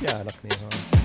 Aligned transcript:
Járnak 0.00 0.42
néha. 0.42 0.97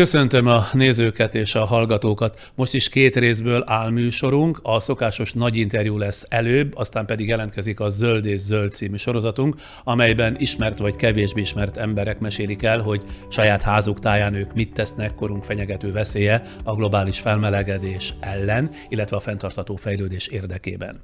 Köszöntöm 0.00 0.46
a 0.46 0.66
nézőket 0.72 1.34
és 1.34 1.54
a 1.54 1.64
hallgatókat. 1.64 2.50
Most 2.54 2.74
is 2.74 2.88
két 2.88 3.16
részből 3.16 3.64
áll 3.66 3.90
műsorunk. 3.90 4.60
A 4.62 4.80
szokásos 4.80 5.32
nagy 5.32 5.56
interjú 5.56 5.98
lesz 5.98 6.26
előbb, 6.28 6.76
aztán 6.76 7.06
pedig 7.06 7.28
jelentkezik 7.28 7.80
a 7.80 7.90
Zöld 7.90 8.24
és 8.24 8.40
Zöld 8.40 8.72
című 8.72 8.96
sorozatunk, 8.96 9.56
amelyben 9.84 10.36
ismert 10.38 10.78
vagy 10.78 10.96
kevésbé 10.96 11.40
ismert 11.40 11.76
emberek 11.76 12.18
mesélik 12.18 12.62
el, 12.62 12.80
hogy 12.80 13.02
saját 13.28 13.62
házuk 13.62 14.00
táján 14.00 14.34
ők 14.34 14.54
mit 14.54 14.72
tesznek 14.72 15.14
korunk 15.14 15.44
fenyegető 15.44 15.92
veszélye 15.92 16.42
a 16.64 16.74
globális 16.74 17.20
felmelegedés 17.20 18.14
ellen, 18.20 18.70
illetve 18.88 19.16
a 19.16 19.20
fenntartható 19.20 19.76
fejlődés 19.76 20.26
érdekében. 20.26 21.00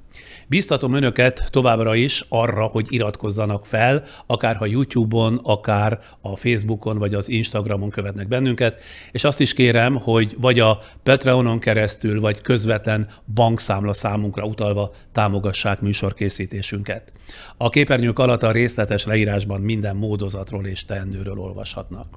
Bíztatom 0.47 0.93
önöket 0.93 1.47
továbbra 1.49 1.95
is 1.95 2.25
arra, 2.29 2.65
hogy 2.65 2.85
iratkozzanak 2.89 3.65
fel, 3.65 4.03
akár 4.25 4.55
ha 4.55 4.65
YouTube-on, 4.65 5.39
akár 5.43 5.99
a 6.21 6.35
Facebookon 6.35 6.97
vagy 6.97 7.13
az 7.13 7.29
Instagramon 7.29 7.89
követnek 7.89 8.27
bennünket, 8.27 8.85
és 9.11 9.23
azt 9.23 9.39
is 9.39 9.53
kérem, 9.53 9.95
hogy 9.95 10.35
vagy 10.39 10.59
a 10.59 10.81
Patreonon 11.03 11.59
keresztül, 11.59 12.19
vagy 12.19 12.41
közvetlen 12.41 13.07
bankszámla 13.33 13.93
számunkra 13.93 14.45
utalva 14.45 14.91
támogassák 15.11 15.79
műsorkészítésünket. 15.81 17.11
A 17.57 17.69
képernyők 17.69 18.19
alatt 18.19 18.43
a 18.43 18.51
részletes 18.51 19.05
leírásban 19.05 19.61
minden 19.61 19.95
módozatról 19.95 20.65
és 20.65 20.85
teendőről 20.85 21.39
olvashatnak. 21.39 22.07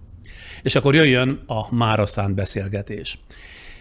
És 0.62 0.74
akkor 0.74 0.94
jöjjön 0.94 1.40
a 1.46 1.74
mára 1.74 2.06
szánt 2.06 2.34
beszélgetés. 2.34 3.18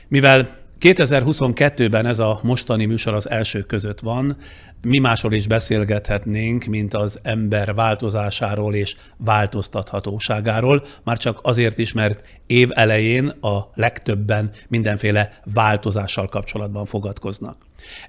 Mivel 0.08 0.58
2022-ben 0.80 2.06
ez 2.06 2.20
a 2.20 2.40
mostani 2.44 2.86
műsor 2.86 3.14
az 3.14 3.30
első 3.30 3.62
között 3.62 4.00
van, 4.00 4.38
mi 4.82 5.00
másról 5.00 5.34
is 5.34 5.48
beszélgethetnénk, 5.48 6.64
mint 6.66 6.94
az 6.94 7.20
ember 7.24 7.74
változásáról 7.74 8.76
és 8.76 8.96
változtathatóságáról, 9.18 10.86
már 11.04 11.18
csak 11.18 11.40
azért 11.42 11.78
is, 11.78 11.94
mert 11.94 12.24
év 12.48 12.70
elején 12.74 13.28
a 13.28 13.70
legtöbben 13.76 14.52
mindenféle 14.68 15.42
változással 15.54 16.28
kapcsolatban 16.28 16.86
fogadkoznak. 16.86 17.58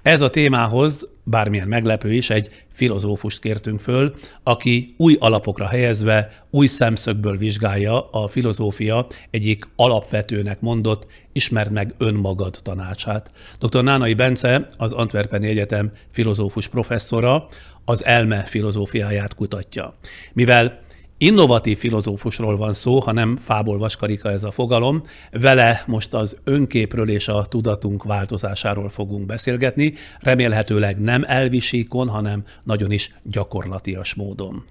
Ez 0.01 0.21
a 0.21 0.29
témához, 0.29 1.07
bármilyen 1.23 1.67
meglepő 1.67 2.13
is, 2.13 2.29
egy 2.29 2.49
filozófust 2.71 3.39
kértünk 3.39 3.79
föl, 3.79 4.15
aki 4.43 4.93
új 4.97 5.15
alapokra 5.19 5.67
helyezve, 5.67 6.45
új 6.49 6.67
szemszögből 6.67 7.37
vizsgálja 7.37 8.09
a 8.09 8.27
filozófia 8.27 9.07
egyik 9.29 9.67
alapvetőnek 9.75 10.59
mondott, 10.59 11.05
ismerd 11.31 11.71
meg 11.71 11.93
önmagad 11.97 12.59
tanácsát. 12.63 13.31
Dr. 13.59 13.83
Nánai 13.83 14.13
Bence, 14.13 14.69
az 14.77 14.93
Antwerpeni 14.93 15.47
Egyetem 15.47 15.91
filozófus 16.11 16.60
professzora, 16.67 17.47
az 17.85 18.05
elme 18.05 18.39
filozófiáját 18.39 19.35
kutatja. 19.35 19.95
Mivel 20.33 20.79
innovatív 21.17 21.77
filozófusról 21.77 22.57
van 22.57 22.73
szó, 22.73 22.99
ha 22.99 23.11
nem 23.11 23.37
fából 23.37 23.77
vaskarika 23.77 24.31
ez 24.31 24.43
a 24.43 24.51
fogalom. 24.51 25.03
Vele 25.31 25.83
most 25.87 26.13
az 26.13 26.37
önképről 26.43 27.09
és 27.09 27.27
a 27.27 27.45
tudatunk 27.45 28.03
változásáról 28.03 28.89
fogunk 28.89 29.25
beszélgetni, 29.25 29.93
remélhetőleg 30.19 30.99
nem 30.99 31.23
elvisíkon, 31.27 32.09
hanem 32.09 32.43
nagyon 32.63 32.91
is 32.91 33.11
gyakorlatias 33.23 34.13
módon. 34.13 34.65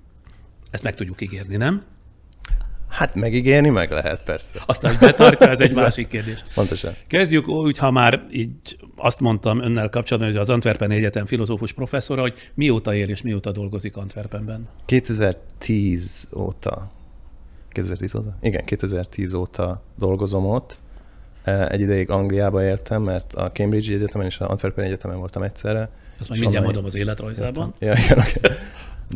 Ezt 0.71 0.83
meg 0.83 0.95
tudjuk 0.95 1.21
ígérni, 1.21 1.57
nem? 1.57 1.83
Hát 2.91 3.15
megígérni 3.15 3.69
meg 3.69 3.91
lehet, 3.91 4.23
persze. 4.25 4.59
Aztán, 4.67 4.91
hogy 4.91 5.01
betartja, 5.09 5.49
ez 5.49 5.61
egy 5.61 5.75
másik 5.75 6.09
kérdés. 6.09 6.43
Pontosan. 6.55 6.93
Kezdjük 7.07 7.49
úgy, 7.49 7.79
ha 7.79 7.91
már 7.91 8.27
így 8.31 8.77
azt 8.97 9.21
mondtam 9.21 9.61
önnel 9.61 9.89
kapcsolatban, 9.89 10.33
hogy 10.33 10.41
az 10.41 10.51
Antwerpen 10.51 10.91
Egyetem 10.91 11.27
filozófus 11.27 11.73
professzora, 11.73 12.21
hogy 12.21 12.35
mióta 12.55 12.95
él 12.95 13.09
és 13.09 13.23
mióta 13.23 13.53
dolgozik 13.53 13.97
Antwerpenben? 13.97 14.69
2010 14.87 16.29
óta. 16.37 16.91
2010 17.73 18.15
óta? 18.15 18.37
Igen, 18.41 18.65
2010 18.65 19.33
óta 19.33 19.83
dolgozom 19.99 20.47
ott. 20.47 20.79
E, 21.45 21.69
Egy 21.69 21.81
ideig 21.81 22.11
Angliába 22.11 22.65
értem, 22.65 23.03
mert 23.03 23.35
a 23.35 23.51
Cambridge 23.53 23.95
Egyetemen 23.95 24.27
és 24.27 24.39
az 24.39 24.47
Antwerpen 24.47 24.85
Egyetemen 24.85 25.19
voltam 25.19 25.43
egyszerre. 25.43 25.91
Ezt 26.21 26.29
majd 26.29 26.41
mindjárt 26.41 26.65
mondom 26.65 26.85
az 26.85 26.95
életrajzában. 26.95 27.75
Ja, 27.79 27.93
igen, 27.93 28.19
oké. 28.19 28.41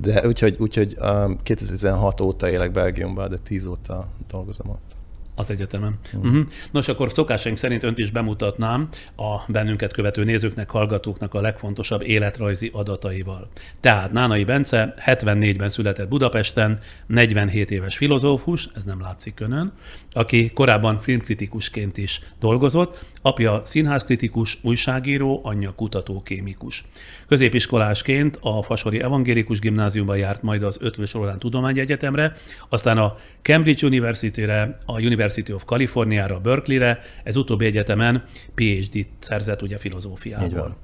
De 0.00 0.26
úgyhogy, 0.26 0.56
úgyhogy 0.58 0.96
um, 1.00 1.38
2016 1.42 2.20
óta 2.20 2.50
élek 2.50 2.72
Belgiumban, 2.72 3.30
de 3.30 3.36
10 3.36 3.66
óta 3.66 4.08
dolgozom 4.30 4.68
ott. 4.68 4.94
Az 5.36 5.50
egyetemen. 5.50 5.98
Uh-huh. 6.12 6.46
Nos, 6.70 6.88
akkor 6.88 7.12
szokásaink 7.12 7.56
szerint 7.56 7.82
önt 7.82 7.98
is 7.98 8.10
bemutatnám 8.10 8.88
a 9.16 9.36
bennünket 9.48 9.92
követő 9.92 10.24
nézőknek, 10.24 10.70
hallgatóknak 10.70 11.34
a 11.34 11.40
legfontosabb 11.40 12.02
életrajzi 12.02 12.70
adataival. 12.72 13.48
Tehát 13.80 14.12
Nánai 14.12 14.44
Bence 14.44 14.94
74-ben 15.06 15.68
született 15.68 16.08
Budapesten, 16.08 16.78
47 17.06 17.70
éves 17.70 17.96
filozófus, 17.96 18.68
ez 18.74 18.84
nem 18.84 19.00
látszik 19.00 19.40
önön, 19.40 19.72
aki 20.12 20.50
korábban 20.50 20.98
filmkritikusként 20.98 21.96
is 21.96 22.20
dolgozott, 22.40 23.04
apja 23.26 23.60
színházkritikus, 23.64 24.58
újságíró, 24.62 25.40
anyja 25.42 25.72
kutató-kémikus. 25.74 26.84
Középiskolásként 27.28 28.38
a 28.40 28.62
Fasori 28.62 29.00
Evangélikus 29.00 29.58
Gimnáziumban 29.58 30.16
járt 30.16 30.42
majd 30.42 30.62
az 30.62 30.76
Ötvös 30.80 31.12
Roland 31.12 31.38
Tudományegyetemre, 31.38 32.32
aztán 32.68 32.98
a 32.98 33.16
Cambridge 33.42 33.86
University-re, 33.86 34.78
a 34.86 35.00
University 35.00 35.52
of 35.52 35.64
California-ra, 35.64 36.40
Berkeley-re, 36.40 37.00
ez 37.22 37.36
utóbbi 37.36 37.64
egyetemen 37.64 38.24
PhD-t 38.54 39.08
szerzett 39.18 39.62
ugye 39.62 39.78
filozófiából. 39.78 40.76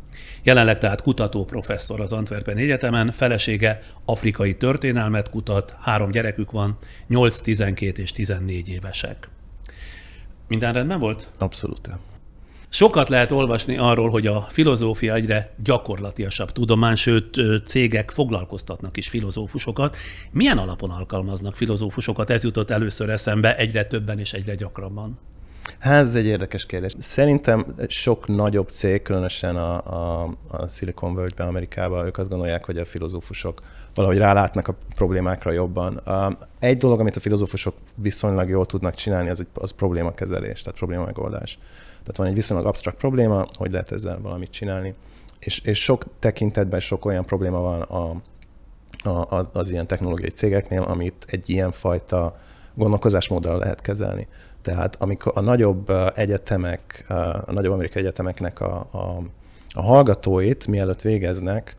Jelenleg 0.43 0.79
tehát 0.79 1.03
kutató 1.03 1.45
professzor 1.45 2.01
az 2.01 2.13
Antwerpen 2.13 2.57
Egyetemen, 2.57 3.11
felesége 3.11 3.83
afrikai 4.05 4.55
történelmet 4.57 5.31
kutat, 5.31 5.77
három 5.81 6.11
gyerekük 6.11 6.51
van, 6.51 6.79
8, 7.07 7.41
12 7.41 8.03
és 8.03 8.13
14 8.13 8.69
évesek. 8.69 9.29
Minden 10.49 10.73
rendben 10.73 10.99
volt? 10.99 11.31
Abszolút. 11.39 11.91
Sokat 12.73 13.09
lehet 13.09 13.31
olvasni 13.31 13.77
arról, 13.77 14.11
hogy 14.11 14.27
a 14.27 14.41
filozófia 14.41 15.15
egyre 15.15 15.53
gyakorlatiasabb 15.63 16.53
tudomány, 16.53 16.95
sőt 16.95 17.41
cégek 17.65 18.11
foglalkoztatnak 18.11 18.97
is 18.97 19.09
filozófusokat. 19.09 19.97
Milyen 20.31 20.59
alapon 20.59 20.91
alkalmaznak 20.91 21.57
filozófusokat? 21.57 22.31
Ez 22.31 22.45
jutott 22.45 22.71
először 22.71 23.11
eszembe 23.11 23.57
egyre 23.57 23.85
többen 23.85 24.19
és 24.19 24.33
egyre 24.33 24.55
gyakrabban. 24.55 25.19
Hát 25.79 26.05
ez 26.05 26.15
egy 26.15 26.27
érdekes 26.27 26.67
kérdés. 26.67 26.93
Szerintem 26.99 27.75
sok 27.89 28.29
nagyobb 28.29 28.69
cég, 28.69 29.03
különösen 29.03 29.57
a, 29.57 29.75
a, 30.23 30.35
a 30.49 30.67
Silicon 30.67 31.15
Valley-ben, 31.15 31.49
Amerikában, 31.49 32.07
ők 32.07 32.19
azt 32.19 32.29
gondolják, 32.29 32.65
hogy 32.65 32.79
a 32.79 32.85
filozófusok 32.85 33.63
valahogy 33.95 34.19
rálátnak 34.19 34.69
a 34.69 34.75
problémákra 34.95 35.53
jobban. 35.53 36.03
Egy 36.59 36.77
dolog, 36.77 37.01
amit 37.01 37.17
a 37.17 37.21
filozófusok 37.21 37.75
viszonylag 37.95 38.49
jól 38.49 38.67
tudnak 38.67 38.95
csinálni, 38.95 39.31
az, 39.31 39.41
egy, 39.41 39.47
az 39.55 39.71
problémakezelés, 39.71 40.63
tehát 40.63 40.79
problémamegoldás. 40.79 41.59
Tehát 42.01 42.17
van 42.17 42.27
egy 42.27 42.35
viszonylag 42.35 42.67
absztrakt 42.67 42.97
probléma, 42.97 43.47
hogy 43.59 43.71
lehet 43.71 43.93
ezzel 43.93 44.21
valamit 44.21 44.51
csinálni. 44.51 44.95
És, 45.39 45.59
és 45.59 45.83
sok 45.83 46.05
tekintetben 46.19 46.81
sok 46.81 47.05
olyan 47.05 47.25
probléma 47.25 47.61
van 47.61 47.81
a, 47.81 48.21
a, 49.09 49.37
a, 49.39 49.51
az 49.53 49.71
ilyen 49.71 49.87
technológiai 49.87 50.31
cégeknél, 50.31 50.83
amit 50.83 51.27
egy 51.29 51.51
ilyen 51.51 51.73
fajta 51.73 52.39
gondolkozásmóddal 52.75 53.59
lehet 53.59 53.81
kezelni. 53.81 54.29
Tehát 54.63 54.97
amikor 54.99 55.33
a 55.35 55.41
nagyobb 55.41 55.91
egyetemek, 56.15 57.05
a 57.47 57.53
nagyobb 57.53 57.73
amerikai 57.73 58.03
egyetemeknek 58.03 58.61
a, 58.61 58.89
a, 58.91 59.23
a 59.73 59.83
hallgatóit, 59.83 60.67
mielőtt 60.67 61.01
végeznek, 61.01 61.77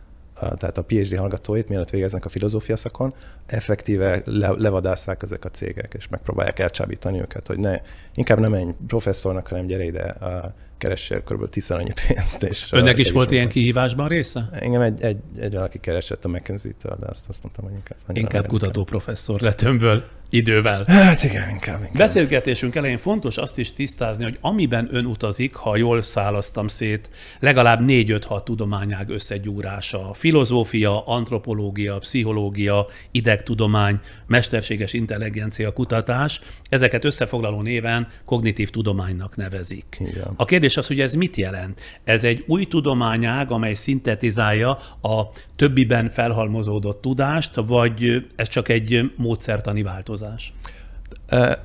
tehát 0.57 0.77
a 0.77 0.83
PhD 0.83 1.17
hallgatóit, 1.17 1.69
mielőtt 1.69 1.89
végeznek 1.89 2.25
a 2.25 2.29
filozófia 2.29 2.75
szakon, 2.75 3.13
effektíve 3.45 4.21
le, 4.25 4.49
levadásszák 4.57 5.23
ezek 5.23 5.45
a 5.45 5.49
cégek, 5.49 5.93
és 5.97 6.07
megpróbálják 6.07 6.59
elcsábítani 6.59 7.19
őket, 7.19 7.47
hogy 7.47 7.59
ne, 7.59 7.81
inkább 8.15 8.39
nem 8.39 8.51
menj 8.51 8.71
professzornak, 8.87 9.47
hanem 9.47 9.65
gyere 9.65 9.83
ide, 9.83 10.15
ö, 10.21 10.37
keressél 10.77 11.23
kb. 11.23 11.49
tízszer 11.49 11.77
annyi 11.77 11.93
pénzt. 12.07 12.43
És, 12.43 12.71
ö, 12.71 12.77
Önnek 12.77 12.97
is 12.97 13.11
volt 13.11 13.31
ilyen 13.31 13.49
kihívásban 13.49 14.07
része? 14.07 14.49
Engem 14.53 14.81
egy, 14.81 15.01
egy, 15.01 15.17
egy 15.39 15.53
valaki 15.53 15.79
keresett 15.79 16.25
a 16.25 16.27
McKenzie-től, 16.27 16.97
de 16.99 17.05
azt, 17.07 17.25
azt 17.29 17.43
mondtam, 17.43 17.65
hogy 17.65 17.73
inkább. 17.73 18.17
Inkább 18.17 18.47
kutató 18.47 18.83
professzor 18.83 19.39
lett 19.39 19.61
önből 19.61 20.03
idővel. 20.31 20.83
Hát 20.87 21.23
igen, 21.23 21.49
inkább. 21.49 21.79
inkább. 21.79 21.97
Beszélgetésünk 21.97 22.75
elején 22.75 22.97
fontos 22.97 23.37
azt 23.37 23.57
is 23.57 23.73
tisztázni, 23.73 24.23
hogy 24.23 24.37
amiben 24.41 24.87
ön 24.91 25.05
utazik, 25.05 25.55
ha 25.55 25.75
jól 25.75 26.01
szálasztam 26.01 26.67
szét, 26.67 27.09
legalább 27.39 27.79
4-5-6 27.87 28.43
tudományág 28.43 29.09
összegyúrása. 29.09 30.13
Filozófia, 30.13 31.05
antropológia, 31.05 31.97
pszichológia, 31.97 32.85
idegtudomány, 33.11 33.99
mesterséges 34.27 34.93
intelligencia 34.93 35.73
kutatás, 35.73 36.41
ezeket 36.69 37.05
összefoglaló 37.05 37.61
néven 37.61 38.07
kognitív 38.25 38.69
tudománynak 38.69 39.35
nevezik. 39.35 39.97
Igen. 39.99 40.33
A 40.35 40.45
kérdés 40.45 40.77
az, 40.77 40.87
hogy 40.87 40.99
ez 40.99 41.13
mit 41.13 41.35
jelent? 41.35 41.81
Ez 42.03 42.23
egy 42.23 42.43
új 42.47 42.65
tudományág, 42.65 43.51
amely 43.51 43.73
szintetizálja 43.73 44.69
a 45.01 45.31
többiben 45.55 46.09
felhalmozódott 46.09 47.01
tudást, 47.01 47.51
vagy 47.55 48.25
ez 48.35 48.47
csak 48.47 48.69
egy 48.69 49.11
módszertani 49.15 49.83
változás? 49.83 50.19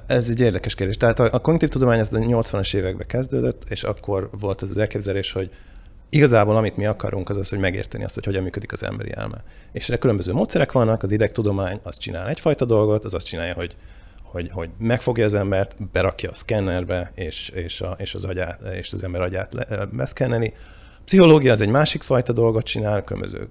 Ez 0.06 0.28
egy 0.28 0.40
érdekes 0.40 0.74
kérdés. 0.74 0.96
Tehát 0.96 1.18
a, 1.18 1.28
a 1.32 1.38
kognitív 1.38 1.68
tudomány 1.68 1.98
ez 1.98 2.12
a 2.12 2.18
80-as 2.18 2.74
években 2.74 3.06
kezdődött, 3.06 3.62
és 3.68 3.82
akkor 3.82 4.28
volt 4.40 4.62
ez 4.62 4.70
az 4.70 4.76
elképzelés, 4.76 5.32
hogy 5.32 5.50
Igazából 6.10 6.56
amit 6.56 6.76
mi 6.76 6.86
akarunk, 6.86 7.28
az 7.28 7.36
az, 7.36 7.48
hogy 7.48 7.58
megérteni 7.58 8.04
azt, 8.04 8.14
hogy 8.14 8.24
hogyan 8.24 8.42
működik 8.42 8.72
az 8.72 8.82
emberi 8.82 9.12
elme. 9.14 9.42
És 9.72 9.88
erre 9.88 9.98
különböző 9.98 10.32
módszerek 10.32 10.72
vannak, 10.72 11.02
az 11.02 11.10
idegtudomány 11.10 11.80
az 11.82 11.96
csinál 11.96 12.28
egyfajta 12.28 12.64
dolgot, 12.64 13.04
az 13.04 13.14
azt 13.14 13.26
csinálja, 13.26 13.54
hogy 13.54 13.76
hogy, 14.22 14.50
hogy 14.52 14.68
megfogja 14.78 15.24
az 15.24 15.34
embert, 15.34 15.90
berakja 15.92 16.30
a 16.30 16.34
szkennerbe, 16.34 17.12
és, 17.14 17.48
és, 17.48 17.80
a, 17.80 17.96
és, 17.98 18.14
az, 18.14 18.24
agyát, 18.24 18.60
és 18.74 18.92
az 18.92 19.04
ember 19.04 19.20
agyát 19.20 19.54
le, 19.54 19.86
beszkenneli. 19.92 20.52
Pszichológia 21.04 21.52
az 21.52 21.60
egy 21.60 21.68
másik 21.68 22.02
fajta 22.02 22.32
dolgot 22.32 22.64
csinál, 22.64 23.04
különböző 23.04 23.48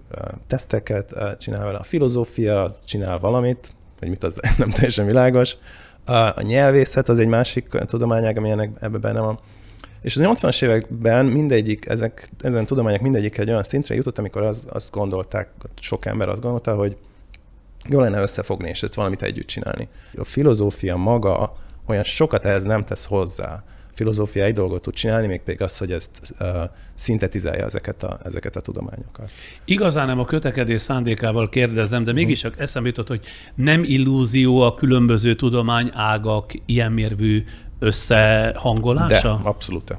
teszteket 0.47 1.13
csinál 1.39 1.65
vele. 1.65 1.77
A 1.77 1.83
filozófia 1.83 2.77
csinál 2.85 3.19
valamit, 3.19 3.73
hogy 3.99 4.09
mit 4.09 4.23
az 4.23 4.39
nem 4.57 4.69
teljesen 4.69 5.05
világos. 5.05 5.57
A 6.05 6.41
nyelvészet 6.41 7.09
az 7.09 7.19
egy 7.19 7.27
másik 7.27 7.67
tudományág, 7.67 8.37
ami 8.37 8.49
ennek 8.49 8.69
ebben 8.79 9.01
benne 9.01 9.19
van. 9.19 9.39
És 10.01 10.15
az 10.15 10.21
80-as 10.25 10.63
években 10.63 11.25
mindegyik, 11.25 11.87
ezek, 11.87 12.29
ezen 12.41 12.65
tudományok 12.65 13.01
mindegyik 13.01 13.37
egy 13.37 13.49
olyan 13.49 13.63
szintre 13.63 13.95
jutott, 13.95 14.17
amikor 14.17 14.43
az, 14.43 14.65
azt 14.69 14.91
gondolták, 14.91 15.49
sok 15.79 16.05
ember 16.05 16.29
azt 16.29 16.41
gondolta, 16.41 16.75
hogy 16.75 16.97
jó 17.89 17.99
lenne 17.99 18.21
összefogni, 18.21 18.69
és 18.69 18.83
ezt 18.83 18.93
valamit 18.93 19.21
együtt 19.21 19.47
csinálni. 19.47 19.87
A 20.15 20.23
filozófia 20.23 20.95
maga 20.95 21.55
olyan 21.85 22.03
sokat 22.03 22.45
ehhez 22.45 22.63
nem 22.63 22.85
tesz 22.85 23.05
hozzá. 23.05 23.63
A 23.95 23.97
filozófia 23.97 24.43
egy 24.43 24.53
dolgot 24.53 24.81
tud 24.81 24.93
csinálni, 24.93 25.27
még 25.27 25.41
pedig 25.41 25.61
az, 25.61 25.77
hogy 25.77 25.91
ezt 25.91 26.09
uh, 26.39 26.47
szintetizálja 26.95 27.65
ezeket 27.65 28.03
a, 28.03 28.19
ezeket 28.23 28.55
a 28.55 28.61
tudományokat. 28.61 29.31
Igazán 29.65 30.07
nem 30.07 30.19
a 30.19 30.25
kötekedés 30.25 30.81
szándékával 30.81 31.49
kérdezem, 31.49 32.03
de 32.03 32.13
mégis 32.13 32.39
csak 32.39 32.59
eszembe 32.59 32.87
jutott, 32.87 33.07
hogy 33.07 33.25
nem 33.55 33.83
illúzió 33.83 34.61
a 34.61 34.73
különböző 34.73 35.35
tudományágak 35.35 36.51
ilyen 36.65 36.91
mérvű 36.91 37.43
összehangolása? 37.79 39.39
De, 39.43 39.49
abszolút. 39.49 39.97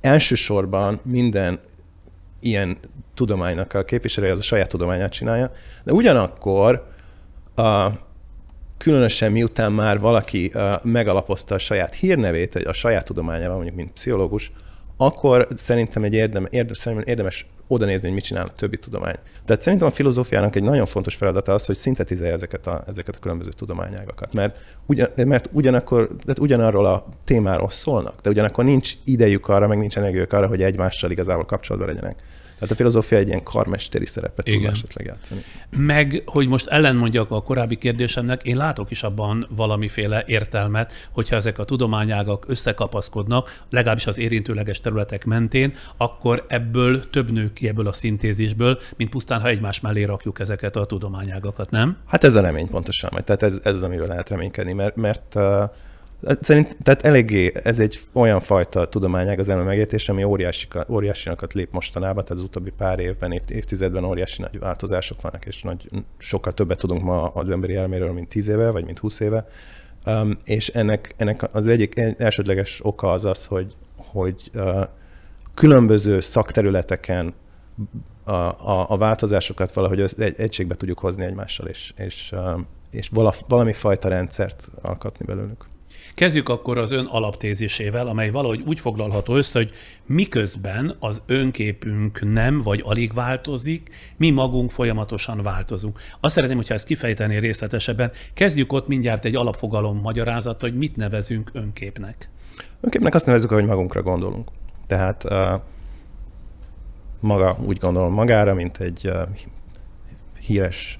Elsősorban 0.00 1.00
minden 1.02 1.60
ilyen 2.40 2.76
tudománynak 3.14 3.74
a 3.74 3.84
képviselője 3.84 4.32
az 4.32 4.38
a 4.38 4.42
saját 4.42 4.68
tudományát 4.68 5.12
csinálja, 5.12 5.52
de 5.84 5.92
ugyanakkor 5.92 6.86
a, 7.54 7.90
különösen 8.78 9.32
miután 9.32 9.72
már 9.72 10.00
valaki 10.00 10.52
megalapozta 10.82 11.54
a 11.54 11.58
saját 11.58 11.94
hírnevét, 11.94 12.54
a 12.54 12.72
saját 12.72 13.04
tudományával, 13.04 13.54
mondjuk 13.54 13.76
mint 13.76 13.92
pszichológus, 13.92 14.50
akkor 14.96 15.48
szerintem 15.54 16.04
egy 16.04 16.14
érdem, 16.14 16.46
érdemes, 16.50 17.04
érdemes 17.04 17.46
oda 17.66 17.84
nézni, 17.84 18.06
hogy 18.06 18.14
mit 18.14 18.24
csinál 18.24 18.46
a 18.46 18.48
többi 18.48 18.76
tudomány. 18.76 19.14
Tehát 19.44 19.62
szerintem 19.62 19.88
a 19.88 19.90
filozófiának 19.90 20.56
egy 20.56 20.62
nagyon 20.62 20.86
fontos 20.86 21.14
feladata 21.14 21.52
az, 21.52 21.66
hogy 21.66 21.76
szintetizálja 21.76 22.34
ezeket 22.34 22.66
a, 22.66 22.82
ezeket 22.86 23.14
a 23.14 23.18
különböző 23.18 23.50
tudományágakat. 23.50 24.32
Mert, 24.32 24.56
ugyan, 24.86 25.08
mert 25.16 25.48
ugyanakkor, 25.52 26.06
tehát 26.06 26.38
ugyanarról 26.38 26.86
a 26.86 27.06
témáról 27.24 27.70
szólnak, 27.70 28.20
de 28.20 28.30
ugyanakkor 28.30 28.64
nincs 28.64 28.92
idejük 29.04 29.48
arra, 29.48 29.66
meg 29.66 29.78
nincs 29.78 29.96
energiük 29.96 30.32
arra, 30.32 30.46
hogy 30.46 30.62
egymással 30.62 31.10
igazából 31.10 31.44
kapcsolatban 31.44 31.94
legyenek. 31.94 32.22
Tehát 32.58 32.70
a 32.74 32.76
filozófia 32.76 33.18
egy 33.18 33.28
ilyen 33.28 33.42
karmesteri 33.42 34.06
szerepet 34.06 34.48
Igen. 34.48 34.60
tud 34.60 34.70
esetleg 34.70 35.06
játszani. 35.06 35.44
Meg, 35.76 36.22
hogy 36.26 36.48
most 36.48 36.66
ellenmondjak 36.66 37.30
a 37.30 37.42
korábbi 37.42 37.76
kérdésemnek, 37.76 38.42
én 38.42 38.56
látok 38.56 38.90
is 38.90 39.02
abban 39.02 39.46
valamiféle 39.50 40.24
értelmet, 40.26 40.92
hogyha 41.10 41.36
ezek 41.36 41.58
a 41.58 41.64
tudományágak 41.64 42.44
összekapaszkodnak, 42.48 43.62
legalábbis 43.70 44.06
az 44.06 44.18
érintőleges 44.18 44.80
területek 44.80 45.24
mentén, 45.24 45.74
akkor 45.96 46.44
ebből 46.48 47.10
több 47.10 47.30
nő 47.30 47.52
ki 47.52 47.68
ebből 47.68 47.86
a 47.86 47.92
szintézisből, 47.92 48.78
mint 48.96 49.10
pusztán, 49.10 49.40
ha 49.40 49.48
egymás 49.48 49.80
mellé 49.80 50.02
rakjuk 50.02 50.40
ezeket 50.40 50.76
a 50.76 50.84
tudományágakat, 50.84 51.70
nem? 51.70 51.96
Hát 52.06 52.24
ez 52.24 52.34
a 52.34 52.40
remény 52.40 52.68
pontosan, 52.68 53.10
tehát 53.24 53.42
ez, 53.42 53.60
ez 53.62 53.74
az, 53.74 53.82
amivel 53.82 54.06
lehet 54.06 54.28
reménykedni, 54.28 54.72
mert, 54.72 54.96
mert 54.96 55.36
Szerint, 56.40 56.76
tehát 56.82 57.02
eléggé 57.02 57.52
ez 57.62 57.80
egy 57.80 57.98
olyan 58.12 58.40
fajta 58.40 58.88
tudományág 58.88 59.38
az 59.38 59.48
elme 59.48 59.62
megértés, 59.62 60.08
ami 60.08 60.24
óriási, 60.24 60.66
óriásinakat 60.88 61.52
lép 61.52 61.72
mostanában, 61.72 62.24
tehát 62.24 62.42
az 62.42 62.48
utóbbi 62.48 62.70
pár 62.70 62.98
évben, 62.98 63.32
év, 63.32 63.40
évtizedben 63.48 64.04
óriási 64.04 64.42
nagy 64.42 64.58
változások 64.58 65.20
vannak, 65.20 65.46
és 65.46 65.62
nagy, 65.62 65.88
sokkal 66.18 66.54
többet 66.54 66.78
tudunk 66.78 67.02
ma 67.02 67.28
az 67.28 67.50
emberi 67.50 67.74
elméről, 67.74 68.12
mint 68.12 68.28
10 68.28 68.48
éve, 68.48 68.70
vagy 68.70 68.84
mint 68.84 68.98
20 68.98 69.20
éve. 69.20 69.48
Um, 70.06 70.36
és 70.44 70.68
ennek, 70.68 71.14
ennek 71.16 71.54
az 71.54 71.68
egyik 71.68 72.00
elsődleges 72.16 72.80
oka 72.82 73.12
az 73.12 73.24
az, 73.24 73.44
hogy, 73.44 73.74
hogy 73.96 74.50
uh, 74.54 74.88
különböző 75.54 76.20
szakterületeken 76.20 77.34
a, 78.24 78.32
a, 78.32 78.90
a 78.90 78.96
változásokat 78.96 79.72
valahogy 79.72 80.00
egy, 80.00 80.34
egységbe 80.36 80.74
tudjuk 80.74 80.98
hozni 80.98 81.24
egymással, 81.24 81.66
és, 81.66 81.92
és, 81.96 82.32
uh, 82.32 82.60
és 82.90 83.08
vala, 83.08 83.32
valami 83.48 83.72
fajta 83.72 84.08
rendszert 84.08 84.68
alkotni 84.82 85.24
belőlük. 85.24 85.66
Kezdjük 86.18 86.48
akkor 86.48 86.78
az 86.78 86.90
ön 86.90 87.04
alaptézisével, 87.04 88.06
amely 88.06 88.30
valahogy 88.30 88.62
úgy 88.66 88.80
foglalható 88.80 89.36
össze, 89.36 89.58
hogy 89.58 89.72
miközben 90.06 90.96
az 91.00 91.22
önképünk 91.26 92.32
nem 92.32 92.62
vagy 92.62 92.82
alig 92.84 93.14
változik, 93.14 93.90
mi 94.16 94.30
magunk 94.30 94.70
folyamatosan 94.70 95.42
változunk. 95.42 95.98
Azt 96.20 96.34
szeretném, 96.34 96.56
hogyha 96.56 96.74
ezt 96.74 96.86
kifejteni 96.86 97.38
részletesebben. 97.38 98.10
Kezdjük 98.34 98.72
ott 98.72 98.88
mindjárt 98.88 99.24
egy 99.24 99.34
alapfogalom 99.36 99.98
magyarázat, 100.00 100.60
hogy 100.60 100.76
mit 100.76 100.96
nevezünk 100.96 101.50
önképnek. 101.52 102.30
Önképnek 102.80 103.14
azt 103.14 103.26
nevezzük, 103.26 103.50
hogy 103.50 103.64
magunkra 103.64 104.02
gondolunk. 104.02 104.48
Tehát 104.86 105.24
uh, 105.24 105.60
maga 107.20 107.56
úgy 107.64 107.78
gondolom 107.78 108.12
magára, 108.12 108.54
mint 108.54 108.80
egy 108.80 109.08
uh, 109.08 109.28
híres 110.40 110.98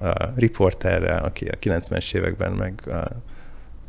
uh, 0.00 0.10
riporterre, 0.34 1.16
aki 1.16 1.48
a 1.48 1.58
90-es 1.60 2.14
években 2.14 2.52
meg 2.52 2.82
uh, 2.86 3.04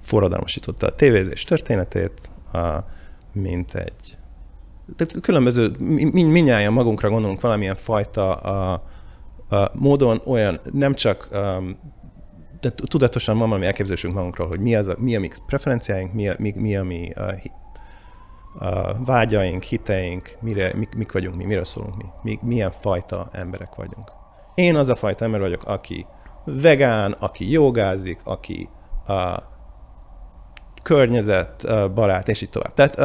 forradalmasította 0.07 0.87
a 0.87 0.95
tévézés 0.95 1.43
történetét, 1.43 2.29
a, 2.53 2.67
mint 3.31 3.75
egy... 3.75 4.17
Tehát 4.95 5.21
különböző, 5.21 5.75
mi, 5.79 6.23
minnyáján 6.23 6.73
magunkra 6.73 7.09
gondolunk 7.09 7.41
valamilyen 7.41 7.75
fajta 7.75 8.35
a, 8.35 8.83
a 9.49 9.71
módon 9.73 10.21
olyan, 10.25 10.59
nem 10.71 10.93
csak 10.93 11.29
um, 11.31 11.79
de 12.59 12.71
tudatosan 12.71 13.37
van 13.37 13.47
valami 13.47 13.65
elképzelésünk 13.65 14.13
magunkról, 14.13 14.47
hogy 14.47 14.59
mi, 14.59 14.75
az 14.75 14.87
a, 14.87 14.95
mi 14.97 15.15
a 15.15 15.19
mi 15.19 15.29
preferenciáink, 15.45 16.13
mi 16.13 16.29
a 16.29 16.35
mi, 16.37 16.53
mi, 16.55 16.75
a 16.77 16.83
mi 16.83 17.11
a, 17.13 17.33
a 18.65 18.97
vágyaink, 19.05 19.63
hiteink, 19.63 20.37
mire, 20.41 20.73
mik, 20.75 20.95
mik 20.95 21.11
vagyunk 21.11 21.35
mi, 21.35 21.43
miről 21.45 21.63
szólunk 21.63 21.95
mi, 21.97 22.05
mi, 22.21 22.39
milyen 22.41 22.71
fajta 22.71 23.29
emberek 23.31 23.75
vagyunk. 23.75 24.11
Én 24.55 24.75
az 24.75 24.89
a 24.89 24.95
fajta 24.95 25.25
ember 25.25 25.39
vagyok, 25.39 25.63
aki 25.63 26.05
vegán, 26.43 27.11
aki 27.11 27.51
jogázik, 27.51 28.19
aki 28.23 28.69
a, 29.07 29.55
környezet, 30.87 31.65
barát, 31.93 32.27
és 32.27 32.41
így 32.41 32.49
tovább. 32.49 32.73
Tehát 32.73 32.97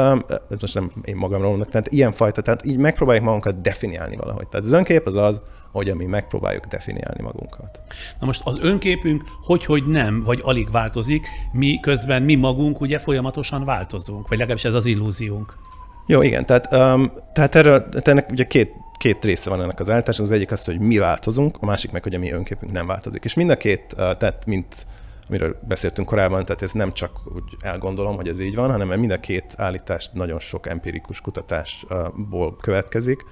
most 0.61 0.75
nem 0.75 0.91
én 1.05 1.17
magamról 1.17 1.51
mondok, 1.51 1.69
tehát 1.69 1.89
ilyen 1.89 2.13
fajta, 2.13 2.43
tehát 2.43 2.65
így 2.65 2.77
megpróbáljuk 2.77 3.25
magunkat 3.25 3.61
definiálni 3.61 4.17
valahogy. 4.17 4.49
Tehát 4.49 4.67
az 4.67 4.73
önkép 4.73 5.07
az 5.07 5.15
az, 5.15 5.41
hogy 5.73 5.95
mi 5.95 6.05
megpróbáljuk 6.05 6.65
definiálni 6.67 7.23
magunkat. 7.23 7.81
Na 8.21 8.27
most 8.27 8.41
az 8.45 8.59
önképünk 8.61 9.25
hogy, 9.45 9.65
hogy 9.65 9.87
nem, 9.87 10.23
vagy 10.23 10.41
alig 10.43 10.71
változik, 10.71 11.27
mi 11.53 11.79
közben 11.81 12.23
mi 12.23 12.35
magunk 12.35 12.81
ugye 12.81 12.99
folyamatosan 12.99 13.65
változunk, 13.65 14.29
vagy 14.29 14.39
legalábbis 14.39 14.65
ez 14.65 14.75
az 14.75 14.87
illúziónk. 14.87 15.57
Jó, 16.07 16.23
igen, 16.23 16.47
tehát, 16.47 16.75
um, 16.75 17.13
tehát 17.33 17.55
erről, 17.55 17.89
ennek 18.03 18.31
ugye 18.31 18.47
két, 18.47 18.73
két 18.99 19.25
része 19.25 19.51
van 19.51 19.63
ennek 19.63 19.81
az 19.81 19.91
állításnak. 19.91 20.27
Az 20.27 20.33
egyik 20.33 20.53
az, 20.53 20.65
hogy 20.65 20.81
mi 20.81 20.99
változunk, 20.99 21.57
a 21.61 21.67
másik 21.67 21.91
meg, 21.91 22.03
hogy 22.03 22.15
a 22.15 22.19
mi 22.19 22.31
önképünk 22.31 22.73
nem 22.73 22.87
változik. 22.87 23.25
És 23.25 23.35
mind 23.35 23.51
a 23.51 23.57
két, 23.57 23.95
tehát 23.97 24.47
mint 24.47 24.87
amiről 25.33 25.59
beszéltünk 25.69 26.09
korábban, 26.09 26.45
tehát 26.45 26.63
ez 26.63 26.73
nem 26.73 26.93
csak 26.93 27.21
úgy 27.35 27.57
elgondolom, 27.61 28.17
hogy 28.17 28.29
ez 28.29 28.41
így 28.41 28.55
van, 28.55 28.71
hanem 28.71 28.99
mind 28.99 29.11
a 29.11 29.21
két 29.21 29.55
állítás 29.57 30.11
nagyon 30.13 30.39
sok 30.39 30.67
empirikus 30.67 31.21
kutatásból 31.21 32.57
következik. 32.57 33.25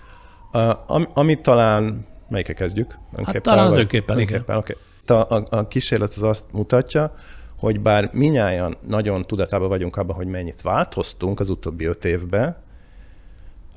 Amit 1.15 1.41
talán, 1.41 2.07
melyikkel 2.29 2.55
kezdjük? 2.55 2.99
Hát 3.25 3.43
talán 3.43 3.67
az 3.67 3.75
önképpen, 3.75 4.19
igen. 4.19 4.45
Okay. 4.47 4.77
A, 5.07 5.13
a, 5.13 5.47
a 5.51 5.69
kísérlet 5.69 6.09
az 6.09 6.23
azt 6.23 6.45
mutatja, 6.53 7.15
hogy 7.57 7.81
bár 7.81 8.11
minnyáján 8.13 8.77
nagyon 8.87 9.23
tudatában 9.23 9.69
vagyunk 9.69 9.97
abban, 9.97 10.17
hogy 10.17 10.27
mennyit 10.27 10.63
változtunk 10.63 11.41
az 11.41 11.49
utóbbi 11.49 11.85
öt 11.85 12.05
évben, 12.05 12.57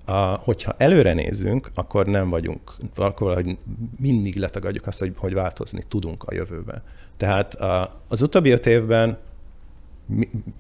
a, 0.06 0.14
hogyha 0.22 0.74
előre 0.78 1.14
nézünk, 1.14 1.72
akkor 1.76 2.06
nem 2.06 2.30
vagyunk, 2.30 2.72
akkor 2.96 3.34
hogy 3.34 3.58
mindig 4.00 4.36
letagadjuk 4.36 4.88
azt, 4.88 5.00
hogy, 5.00 5.14
hogy 5.18 5.34
változni 5.34 5.84
tudunk 5.88 6.24
a 6.24 6.34
jövőben. 6.34 6.84
Tehát 7.18 7.58
az 8.08 8.22
utóbbi 8.22 8.50
öt 8.50 8.66
évben 8.66 9.18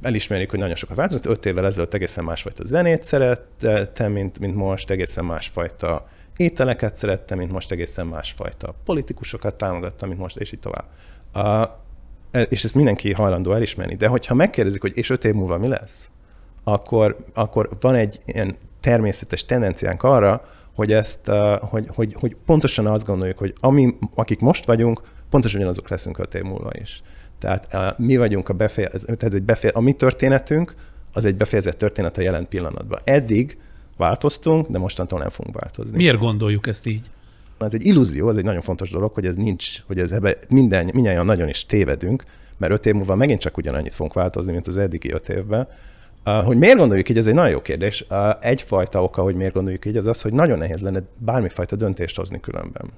elismerjük, 0.02 0.50
hogy 0.50 0.60
nagyon 0.60 0.76
sokat 0.76 0.96
változott. 0.96 1.26
Öt 1.26 1.46
évvel 1.46 1.66
ezelőtt 1.66 1.94
egészen 1.94 2.24
másfajta 2.24 2.64
zenét 2.66 3.04
szerettem, 3.04 4.12
mint, 4.12 4.40
mint 4.40 4.56
most, 4.56 4.90
egészen 4.90 5.26
másfajta 5.26 6.08
ételeket 6.38 6.96
szerettem, 6.96 7.38
mint 7.38 7.52
most, 7.52 7.72
egészen 7.72 8.08
másfajta 8.08 8.76
politikusokat 8.86 9.56
támogattam, 9.56 10.08
mint 10.10 10.20
most, 10.20 10.38
és 10.38 10.52
így 10.52 10.60
tovább. 10.60 10.86
E, 12.32 12.42
és 12.42 12.64
ezt 12.64 12.76
mindenki 12.76 13.12
hajlandó 13.12 13.54
elismerni. 13.54 13.96
De 13.96 14.08
hogyha 14.08 14.34
megkérdezik, 14.34 14.82
hogy 14.82 14.98
és 14.98 15.10
öt 15.10 15.26
év 15.26 15.34
múlva 15.34 15.58
mi 15.58 15.68
lesz, 15.68 16.10
akkor, 16.64 17.18
akkor 17.34 17.70
van 17.80 17.96
egy 17.96 18.20
ilyen 18.26 18.56
természetes 18.80 19.46
tendenciánk 19.46 20.04
arra, 20.04 20.46
hogy 20.76 20.92
ezt, 20.92 21.32
hogy, 21.60 21.88
hogy, 21.96 22.16
hogy 22.20 22.36
pontosan 22.46 22.88
azt 22.88 23.06
gondoljuk, 23.06 23.38
hogy 23.38 23.54
ami, 23.60 23.98
akik 24.16 24.40
most 24.40 24.66
vagyunk, 24.66 25.02
pontosan 25.34 25.60
ugyanazok 25.60 25.90
leszünk 25.90 26.18
öt 26.18 26.36
év 26.36 26.42
múlva 26.42 26.70
is. 26.82 27.02
Tehát 27.40 27.98
mi 27.98 28.18
vagyunk 28.18 28.50
a 28.50 28.54
befejezett, 28.54 29.18
tehát 29.18 29.34
egy 29.34 29.44
befeje, 29.44 29.74
a 29.74 29.80
mi 29.80 29.94
történetünk, 29.94 30.76
az 31.14 31.26
egy 31.26 31.36
befejezett 31.36 31.78
történet 31.78 32.18
a 32.18 32.22
jelen 32.22 32.48
pillanatban. 32.48 33.00
Eddig 33.04 33.58
változtunk, 33.98 34.68
de 34.68 34.78
mostantól 34.78 35.20
nem 35.20 35.30
fogunk 35.30 35.60
változni. 35.60 35.98
Miért 35.98 36.18
gondoljuk 36.18 36.68
ezt 36.68 36.86
így? 36.86 37.02
Ez 37.60 37.74
egy 37.74 37.86
illúzió, 37.86 38.30
ez 38.30 38.36
egy 38.36 38.44
nagyon 38.44 38.62
fontos 38.62 38.90
dolog, 38.90 39.14
hogy 39.14 39.26
ez 39.26 39.36
nincs, 39.36 39.82
hogy 39.88 40.00
ez 40.00 40.12
ebbe 40.12 40.38
minden, 40.50 40.90
mindjárt 40.94 41.24
nagyon 41.24 41.50
is 41.50 41.66
tévedünk, 41.66 42.24
mert 42.58 42.74
öt 42.74 42.86
év 42.86 42.94
múlva 42.94 43.16
megint 43.16 43.40
csak 43.40 43.58
ugyanannyit 43.58 43.94
fogunk 43.94 44.14
változni, 44.14 44.52
mint 44.52 44.68
az 44.68 44.78
eddigi 44.78 45.12
öt 45.12 45.30
évben. 45.30 45.68
Uh, 46.26 46.44
hogy 46.44 46.58
miért 46.58 46.78
gondoljuk 46.78 47.10
így, 47.10 47.18
ez 47.18 47.28
egy 47.28 47.34
nagyon 47.34 47.52
jó 47.52 47.62
kérdés. 47.62 48.06
Uh, 48.10 48.18
egyfajta 48.40 49.04
oka, 49.04 49.22
hogy 49.22 49.36
miért 49.36 49.54
gondoljuk 49.54 49.86
így, 49.86 49.98
az 49.98 50.08
az, 50.08 50.22
hogy 50.22 50.34
nagyon 50.34 50.58
nehéz 50.58 50.82
lenne 50.82 51.02
bármifajta 51.20 51.76
döntést 51.76 52.16
hozni 52.16 52.40
különben. 52.40 52.92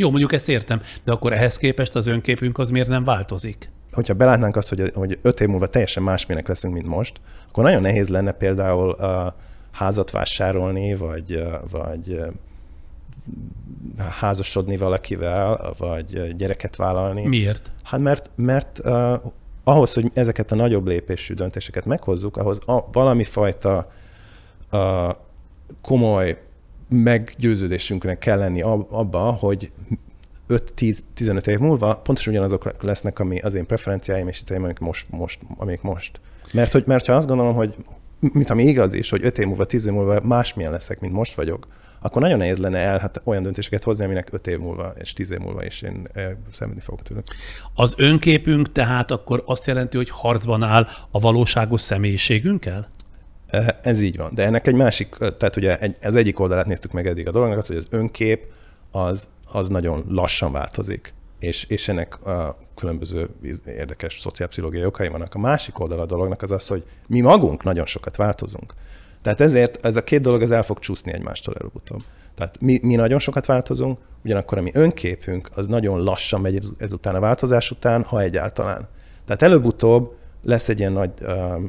Jó, 0.00 0.10
mondjuk 0.10 0.32
ezt 0.32 0.48
értem, 0.48 0.80
de 1.04 1.12
akkor 1.12 1.32
ehhez 1.32 1.56
képest 1.56 1.94
az 1.94 2.06
önképünk 2.06 2.58
az 2.58 2.70
miért 2.70 2.88
nem 2.88 3.04
változik? 3.04 3.70
Hogyha 3.92 4.14
belátnánk 4.14 4.56
azt, 4.56 4.68
hogy, 4.68 4.92
hogy 4.94 5.18
öt 5.22 5.40
év 5.40 5.48
múlva 5.48 5.66
teljesen 5.66 6.02
másminek 6.02 6.48
leszünk, 6.48 6.74
mint 6.74 6.86
most, 6.86 7.20
akkor 7.48 7.64
nagyon 7.64 7.82
nehéz 7.82 8.08
lenne 8.08 8.32
például 8.32 8.96
uh, 8.98 9.32
házat 9.72 10.10
vásárolni, 10.10 10.94
vagy, 10.94 11.42
vagy 11.70 12.20
házasodni 14.20 14.76
valakivel, 14.76 15.74
vagy 15.78 16.34
gyereket 16.36 16.76
vállalni. 16.76 17.26
Miért? 17.26 17.72
Hát 17.82 18.00
mert, 18.00 18.30
mert 18.34 18.80
uh, 18.84 19.20
ahhoz, 19.64 19.94
hogy 19.94 20.10
ezeket 20.14 20.52
a 20.52 20.54
nagyobb 20.54 20.86
lépésű 20.86 21.34
döntéseket 21.34 21.84
meghozzuk, 21.84 22.36
ahhoz 22.36 22.58
a, 22.66 22.88
valami 22.92 23.24
fajta 23.24 23.90
uh, 24.72 25.14
komoly 25.82 26.38
meggyőződésünknek 26.88 28.18
kell 28.18 28.38
lenni 28.38 28.62
abba, 28.62 29.18
hogy 29.18 29.70
5-10-15 30.48 31.46
év 31.46 31.58
múlva 31.58 31.96
pontosan 31.96 32.32
ugyanazok 32.32 32.82
lesznek 32.82 33.18
ami 33.18 33.38
az 33.38 33.54
én 33.54 33.66
preferenciáim 33.66 34.28
és 34.28 34.40
itt 34.40 34.50
amik 34.50 34.78
most, 34.78 35.06
most, 35.10 35.38
amik 35.56 35.80
most. 35.80 36.20
Mert, 36.52 36.72
hogy, 36.72 36.82
mert 36.86 37.06
ha 37.06 37.12
azt 37.12 37.26
gondolom, 37.26 37.54
hogy 37.54 37.74
mint 38.20 38.50
ami 38.50 38.64
igaz 38.64 38.94
is, 38.94 39.10
hogy 39.10 39.24
5 39.24 39.38
év 39.38 39.46
múlva, 39.46 39.64
10 39.64 39.86
év 39.86 39.92
múlva 39.92 40.20
másmilyen 40.20 40.72
leszek, 40.72 41.00
mint 41.00 41.12
most 41.12 41.34
vagyok, 41.34 41.66
akkor 42.00 42.22
nagyon 42.22 42.38
nehéz 42.38 42.58
lenne 42.58 42.78
el 42.78 42.98
hát 42.98 43.20
olyan 43.24 43.42
döntéseket 43.42 43.82
hozni, 43.82 44.04
aminek 44.04 44.28
5 44.32 44.46
év 44.46 44.58
múlva 44.58 44.92
és 44.98 45.12
10 45.12 45.30
év 45.30 45.38
múlva 45.38 45.64
is 45.64 45.82
én 45.82 46.08
szenvedni 46.50 46.82
fogok 46.82 47.02
tőle. 47.02 47.22
Az 47.74 47.94
önképünk 47.96 48.72
tehát 48.72 49.10
akkor 49.10 49.42
azt 49.46 49.66
jelenti, 49.66 49.96
hogy 49.96 50.10
harcban 50.10 50.62
áll 50.62 50.86
a 51.10 51.20
valóságos 51.20 51.80
személyiségünkkel? 51.80 52.88
Ez 53.82 54.02
így 54.02 54.16
van, 54.16 54.34
de 54.34 54.44
ennek 54.44 54.66
egy 54.66 54.74
másik, 54.74 55.16
eh, 55.20 55.30
tehát 55.38 55.56
ugye 55.56 55.78
egy, 55.78 55.96
az 56.02 56.16
egyik 56.16 56.40
oldalát 56.40 56.66
néztük 56.66 56.92
meg 56.92 57.06
eddig 57.06 57.28
a 57.28 57.30
dolognak, 57.30 57.58
az, 57.58 57.66
hogy 57.66 57.76
az 57.76 57.86
önkép 57.90 58.46
az, 58.90 59.28
az 59.52 59.68
nagyon 59.68 60.04
lassan 60.08 60.52
változik, 60.52 61.14
és, 61.38 61.64
és 61.64 61.88
ennek 61.88 62.26
a 62.26 62.58
különböző 62.74 63.28
érdekes 63.66 64.20
szociálpszichológiai 64.20 64.84
okai 64.84 65.08
vannak. 65.08 65.34
A 65.34 65.38
másik 65.38 65.78
oldal 65.78 66.00
a 66.00 66.06
dolognak 66.06 66.42
az 66.42 66.50
az, 66.50 66.66
hogy 66.66 66.84
mi 67.06 67.20
magunk 67.20 67.62
nagyon 67.62 67.86
sokat 67.86 68.16
változunk. 68.16 68.74
Tehát 69.22 69.40
ezért 69.40 69.86
ez 69.86 69.96
a 69.96 70.04
két 70.04 70.20
dolog 70.20 70.42
ez 70.42 70.50
el 70.50 70.62
fog 70.62 70.78
csúszni 70.78 71.12
egymástól 71.12 71.54
előbb-utóbb. 71.54 72.02
Tehát 72.34 72.60
mi, 72.60 72.78
mi 72.82 72.94
nagyon 72.94 73.18
sokat 73.18 73.46
változunk, 73.46 73.98
ugyanakkor 74.24 74.58
a 74.58 74.62
mi 74.62 74.70
önképünk 74.74 75.50
az 75.54 75.66
nagyon 75.66 76.02
lassan 76.02 76.40
megy 76.40 76.62
ezután 76.78 77.14
a 77.14 77.20
változás 77.20 77.70
után, 77.70 78.02
ha 78.02 78.20
egyáltalán. 78.20 78.88
Tehát 79.24 79.42
előbb-utóbb 79.42 80.16
lesz 80.42 80.68
egy 80.68 80.78
ilyen 80.78 80.92
nagy 80.92 81.10
uh, 81.20 81.62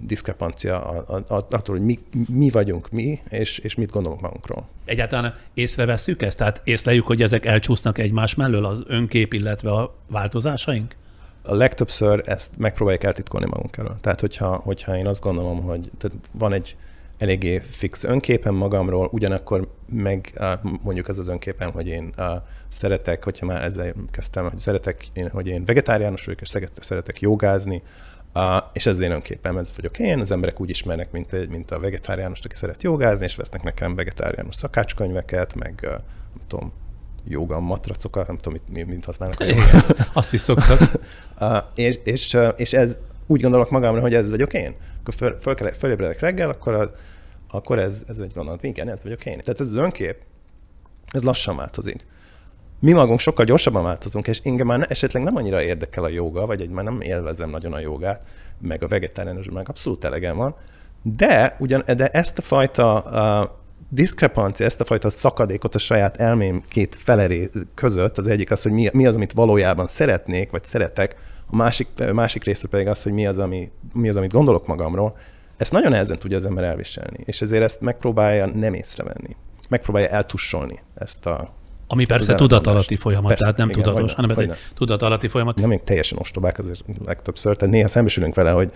diszkrepancia 0.00 0.80
attól, 1.28 1.76
hogy 1.76 1.84
mi, 1.84 1.98
mi 2.28 2.50
vagyunk 2.50 2.90
mi, 2.90 3.20
és, 3.28 3.58
és 3.58 3.74
mit 3.74 3.90
gondolunk 3.90 4.20
magunkról. 4.20 4.68
Egyáltalán 4.84 5.34
észrevesszük 5.54 6.22
ezt? 6.22 6.38
Tehát 6.38 6.60
észleljük, 6.64 7.06
hogy 7.06 7.22
ezek 7.22 7.46
elcsúsznak 7.46 7.98
egymás 7.98 8.34
mellől, 8.34 8.64
az 8.64 8.82
önkép, 8.86 9.32
illetve 9.32 9.70
a 9.70 9.94
változásaink? 10.08 10.94
A 11.42 11.54
legtöbbször 11.54 12.22
ezt 12.26 12.58
megpróbáljuk 12.58 13.04
eltitkolni 13.04 13.46
magunk 13.46 13.76
elől. 13.76 13.94
Tehát, 14.00 14.20
hogyha, 14.20 14.56
hogyha 14.56 14.96
én 14.96 15.06
azt 15.06 15.20
gondolom, 15.20 15.62
hogy 15.62 15.90
tehát 15.98 16.16
van 16.32 16.52
egy 16.52 16.76
eléggé 17.22 17.62
fix 17.70 18.04
önképem 18.04 18.54
magamról, 18.54 19.08
ugyanakkor 19.12 19.68
meg 19.92 20.40
mondjuk 20.82 21.08
az 21.08 21.18
az 21.18 21.28
önképem, 21.28 21.72
hogy 21.72 21.86
én 21.86 22.14
szeretek, 22.68 23.24
hogyha 23.24 23.46
már 23.46 23.62
ezzel 23.64 23.94
kezdtem, 24.10 24.48
hogy 24.48 24.58
szeretek, 24.58 25.08
én, 25.12 25.28
hogy 25.30 25.46
én 25.46 25.64
vegetáriánus 25.64 26.24
vagyok, 26.24 26.40
és 26.40 26.52
szeretek 26.80 27.20
jogázni, 27.20 27.82
és 28.72 28.86
ez 28.86 28.94
az 28.94 29.00
én 29.00 29.10
önképem, 29.10 29.56
ez 29.56 29.72
vagyok 29.76 29.98
én, 29.98 30.20
az 30.20 30.30
emberek 30.30 30.60
úgy 30.60 30.70
ismernek, 30.70 31.10
mint, 31.10 31.32
egy, 31.32 31.48
mint 31.48 31.70
a 31.70 31.78
vegetáriánus, 31.80 32.40
aki 32.40 32.54
szeret 32.54 32.82
jogázni, 32.82 33.24
és 33.24 33.36
vesznek 33.36 33.62
nekem 33.62 33.94
vegetáriánus 33.94 34.54
szakácskönyveket, 34.54 35.54
meg 35.54 35.78
nem 35.82 36.46
tudom, 36.46 36.72
joga 37.28 37.60
matracokat, 37.60 38.26
nem 38.26 38.38
tudom, 38.38 38.60
mit, 38.66 38.86
mit 38.86 39.04
használnak 39.04 39.40
a 39.40 39.44
Azt 40.12 40.32
is 40.32 40.40
szoktak. 40.40 40.78
és, 41.74 41.98
és, 42.04 42.38
és 42.56 42.72
ez 42.72 42.98
úgy 43.26 43.40
gondolok 43.40 43.70
magamra, 43.70 44.00
hogy 44.00 44.14
ez 44.14 44.30
vagyok 44.30 44.52
én. 44.52 44.74
Akkor 45.00 45.14
föl, 45.14 45.36
föl, 45.40 45.72
fölébredek 45.72 46.20
reggel, 46.20 46.50
akkor 46.50 46.74
a, 46.74 46.92
akkor 47.54 47.78
ez, 47.78 48.04
ez 48.08 48.18
egy 48.18 48.32
gondolat, 48.34 48.62
igen, 48.62 48.88
ez 48.88 49.02
vagyok 49.02 49.26
én. 49.26 49.38
Tehát 49.38 49.60
ez 49.60 49.66
az 49.66 49.74
önkép, 49.74 50.16
ez 51.10 51.22
lassan 51.22 51.56
változik. 51.56 52.06
Mi 52.78 52.92
magunk 52.92 53.20
sokkal 53.20 53.44
gyorsabban 53.44 53.82
változunk, 53.82 54.26
és 54.26 54.38
engem 54.38 54.66
már 54.66 54.86
esetleg 54.88 55.22
nem 55.22 55.36
annyira 55.36 55.62
érdekel 55.62 56.04
a 56.04 56.08
joga, 56.08 56.46
vagy 56.46 56.60
egy 56.60 56.70
már 56.70 56.84
nem 56.84 57.00
élvezem 57.00 57.50
nagyon 57.50 57.72
a 57.72 57.78
jogát, 57.78 58.22
meg 58.58 58.82
a 58.82 58.88
vegetáriánus, 58.88 59.50
meg 59.50 59.68
abszolút 59.68 60.04
elegem 60.04 60.36
van, 60.36 60.54
de, 61.02 61.56
ugyan, 61.58 61.82
de 61.86 62.08
ezt 62.08 62.38
a 62.38 62.42
fajta 62.42 63.04
uh, 63.06 63.58
diszkrepancia, 63.88 64.66
ezt 64.66 64.80
a 64.80 64.84
fajta 64.84 65.10
szakadékot 65.10 65.74
a 65.74 65.78
saját 65.78 66.16
elmém 66.16 66.62
két 66.68 66.94
feleré 66.94 67.50
között, 67.74 68.18
az 68.18 68.28
egyik 68.28 68.50
az, 68.50 68.62
hogy 68.62 68.72
mi, 68.72 68.88
mi 68.92 69.06
az, 69.06 69.16
amit 69.16 69.32
valójában 69.32 69.86
szeretnék, 69.86 70.50
vagy 70.50 70.64
szeretek, 70.64 71.16
a 71.50 71.56
másik, 71.56 71.88
a 71.96 72.12
másik 72.12 72.44
része 72.44 72.68
pedig 72.68 72.86
az, 72.86 73.02
hogy 73.02 73.12
mi 73.12 73.26
az, 73.26 73.38
ami, 73.38 73.70
mi 73.92 74.08
az, 74.08 74.16
amit 74.16 74.32
gondolok 74.32 74.66
magamról, 74.66 75.16
ezt 75.62 75.72
nagyon 75.72 75.90
nehezen 75.90 76.18
tudja 76.18 76.36
az 76.36 76.46
ember 76.46 76.64
elviselni, 76.64 77.18
és 77.24 77.40
ezért 77.40 77.62
ezt 77.62 77.80
megpróbálja 77.80 78.46
nem 78.46 78.74
észrevenni. 78.74 79.36
Megpróbálja 79.68 80.08
eltussolni 80.08 80.80
ezt 80.94 81.26
a 81.26 81.54
ami 81.86 82.04
persze 82.04 82.34
tudatalatti 82.34 82.96
folyamat, 82.96 83.28
persze, 83.28 83.44
tehát 83.44 83.58
nem 83.58 83.68
igen, 83.68 83.82
tudatos, 83.82 84.14
hanem 84.14 84.30
ez 84.30 84.38
egy 84.38 84.52
tudatalatti 84.74 85.28
folyamat. 85.28 85.56
Nem 85.56 85.68
még 85.68 85.82
teljesen 85.82 86.18
ostobák 86.18 86.58
azért 86.58 86.84
legtöbbször, 87.04 87.56
tehát 87.56 87.74
néha 87.74 87.88
szembesülünk 87.88 88.34
vele, 88.34 88.50
hogy 88.50 88.72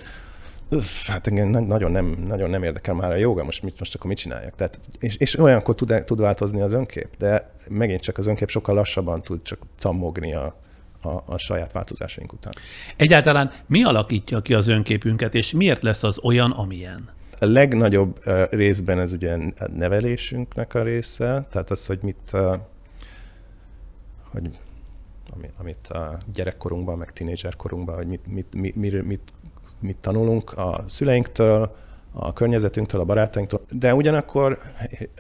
Öff, 0.69 1.07
hát 1.07 1.27
engem 1.27 1.65
nagyon 1.65 1.91
nem, 1.91 2.25
nagyon 2.27 2.51
nem 2.51 2.63
érdekel 2.63 2.95
már 2.95 3.11
a 3.11 3.15
joga, 3.17 3.45
most, 3.45 3.63
mit, 3.63 3.79
most 3.79 3.95
akkor 3.95 4.07
mit 4.07 4.19
csináljak? 4.19 4.55
Tehát, 4.55 4.79
és, 4.99 5.17
és 5.17 5.39
olyankor 5.39 5.75
tud, 5.75 6.03
tud 6.05 6.21
változni 6.21 6.61
az 6.61 6.73
önkép, 6.73 7.09
de 7.19 7.53
megint 7.69 8.01
csak 8.01 8.19
az 8.19 8.27
önkép 8.27 8.49
sokkal 8.49 8.75
lassabban 8.75 9.23
tud 9.23 9.43
csak 9.43 9.59
cammogni 9.79 10.35
a, 10.35 10.57
a, 11.07 11.23
a 11.27 11.39
saját 11.39 11.73
változásaink 11.73 12.33
után. 12.33 12.53
Egyáltalán 12.97 13.53
mi 13.67 13.85
alakítja 13.85 14.41
ki 14.41 14.55
az 14.55 14.69
önképünket, 14.69 15.35
és 15.35 15.53
miért 15.53 15.83
lesz 15.83 16.03
az 16.03 16.19
olyan, 16.23 16.51
amilyen? 16.51 17.09
A 17.41 17.47
legnagyobb 17.47 18.21
részben 18.51 18.99
ez 18.99 19.13
ugye 19.13 19.33
a 19.59 19.69
nevelésünknek 19.75 20.75
a 20.75 20.83
része, 20.83 21.47
tehát 21.51 21.71
az, 21.71 21.87
hogy 21.87 21.99
mit, 22.03 22.31
hogy 24.31 24.51
amit 25.59 25.87
a 25.87 26.19
gyerekkorunkban, 26.33 26.99
meg 26.99 27.13
tínédzserkorunkban, 27.13 27.95
hogy 27.95 28.07
mit, 28.07 28.27
mit, 28.27 28.55
mit, 28.55 28.75
mit, 28.77 29.05
mit, 29.05 29.33
mit 29.81 29.97
tanulunk 29.97 30.53
a 30.53 30.85
szüleinktől, 30.89 31.77
a 32.13 32.33
környezetünktől, 32.33 33.01
a 33.01 33.05
barátainktól, 33.05 33.61
de 33.71 33.95
ugyanakkor 33.95 34.59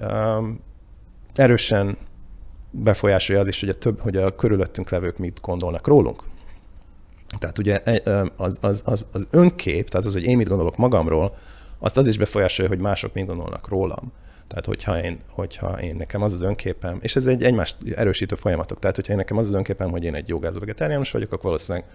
um, 0.00 0.60
erősen 1.34 1.96
befolyásolja 2.82 3.40
az 3.40 3.48
is, 3.48 3.60
hogy 3.60 3.68
a, 3.68 3.74
több, 3.74 4.00
hogy 4.00 4.16
a 4.16 4.34
körülöttünk 4.34 4.90
levők 4.90 5.18
mit 5.18 5.40
gondolnak 5.40 5.86
rólunk. 5.86 6.22
Tehát 7.38 7.58
ugye 7.58 7.82
az, 8.36 8.58
az, 8.60 8.82
az, 8.84 9.06
az 9.12 9.26
önkép, 9.30 9.88
tehát 9.88 10.06
az, 10.06 10.12
hogy 10.12 10.24
én 10.24 10.36
mit 10.36 10.48
gondolok 10.48 10.76
magamról, 10.76 11.36
azt 11.78 11.96
az 11.96 12.06
is 12.06 12.18
befolyásolja, 12.18 12.70
hogy 12.70 12.80
mások 12.80 13.12
mit 13.12 13.26
gondolnak 13.26 13.68
rólam. 13.68 14.12
Tehát, 14.46 14.66
hogyha 14.66 15.02
én, 15.02 15.18
hogyha 15.28 15.80
én 15.82 15.96
nekem 15.96 16.22
az 16.22 16.32
az 16.32 16.42
önképem, 16.42 16.98
és 17.00 17.16
ez 17.16 17.26
egy 17.26 17.42
egymást 17.42 17.76
erősítő 17.94 18.34
folyamatok, 18.34 18.78
tehát, 18.78 18.96
hogyha 18.96 19.12
én 19.12 19.18
nekem 19.18 19.36
az 19.36 19.46
az 19.46 19.54
önképem, 19.54 19.90
hogy 19.90 20.04
én 20.04 20.14
egy 20.14 20.28
jogázó 20.28 20.58
vegetáriánus 20.58 21.10
vagyok, 21.10 21.32
akkor 21.32 21.44
valószínűleg 21.44 21.88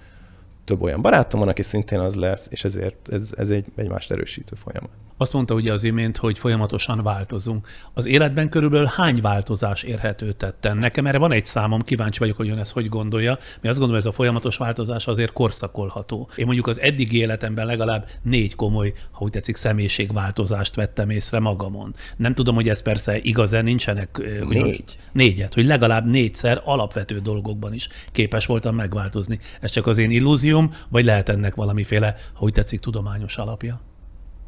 több 0.66 0.82
olyan 0.82 1.02
barátom 1.02 1.40
van, 1.40 1.50
aki 1.50 1.62
szintén 1.62 2.00
az 2.00 2.16
lesz, 2.16 2.48
és 2.50 2.64
ezért 2.64 3.10
ez, 3.12 3.32
ez 3.38 3.50
egy 3.50 3.66
egymást 3.76 4.12
erősítő 4.12 4.56
folyamat. 4.56 4.92
Azt 5.22 5.34
mondta 5.34 5.54
ugye 5.54 5.74
az 5.74 5.84
imént, 5.84 6.18
hogy 6.18 6.38
folyamatosan 6.38 7.04
változunk. 7.04 7.68
Az 7.94 8.06
életben 8.06 8.50
körülbelül 8.50 8.86
hány 8.86 9.22
változás 9.22 9.84
érhető 9.84 10.32
tetten? 10.32 10.78
Nekem 10.78 11.08
erre 11.08 11.18
van 11.18 11.32
egy 11.32 11.46
számom, 11.46 11.82
kíváncsi 11.82 12.20
vagyok, 12.20 12.38
hogy 12.38 12.50
ön 12.50 12.58
ezt 12.58 12.72
hogy 12.72 12.90
gondolja. 12.90 13.38
Mi 13.62 13.70
azt 13.70 13.78
gondolom, 13.78 14.02
ez 14.02 14.08
a 14.08 14.12
folyamatos 14.12 14.58
változás 14.58 15.08
azért 15.08 15.32
korszakolható. 15.32 16.30
Én 16.36 16.46
mondjuk 16.46 16.68
az 16.68 16.80
eddigi 16.80 17.18
életemben 17.18 17.66
legalább 17.66 18.08
négy 18.22 18.56
komoly, 18.56 18.94
ha 19.12 19.24
úgy 19.24 19.32
tetszik, 19.32 19.56
személyiségváltozást 19.56 20.76
vettem 20.76 21.10
észre 21.10 21.40
magamon. 21.40 21.94
Nem 22.18 22.34
tudom, 22.34 22.56
hogy 22.56 22.70
ez 22.70 22.82
persze 22.82 23.18
igaz-e, 23.18 23.62
nincsenek... 23.62 24.22
Hogy 24.46 24.62
Négy. 24.62 24.98
Négyet, 25.12 25.54
hogy 25.54 25.66
legalább 25.66 26.06
négyszer 26.06 26.62
alapvető 26.66 27.20
dolgokban 27.20 27.74
is 27.74 27.88
képes 28.12 28.46
voltam 28.46 28.76
megváltozni. 28.76 29.40
Ez 29.60 29.72
csak 29.72 29.88
az 29.88 29.98
én 29.98 30.12
illúzióm, 30.52 30.72
vagy 30.90 31.06
lehet 31.06 31.30
ennek 31.30 31.56
valamiféle, 31.56 32.16
ha 32.34 32.44
úgy 32.44 32.54
tetszik, 32.54 32.80
tudományos 32.80 33.38
alapja? 33.38 33.80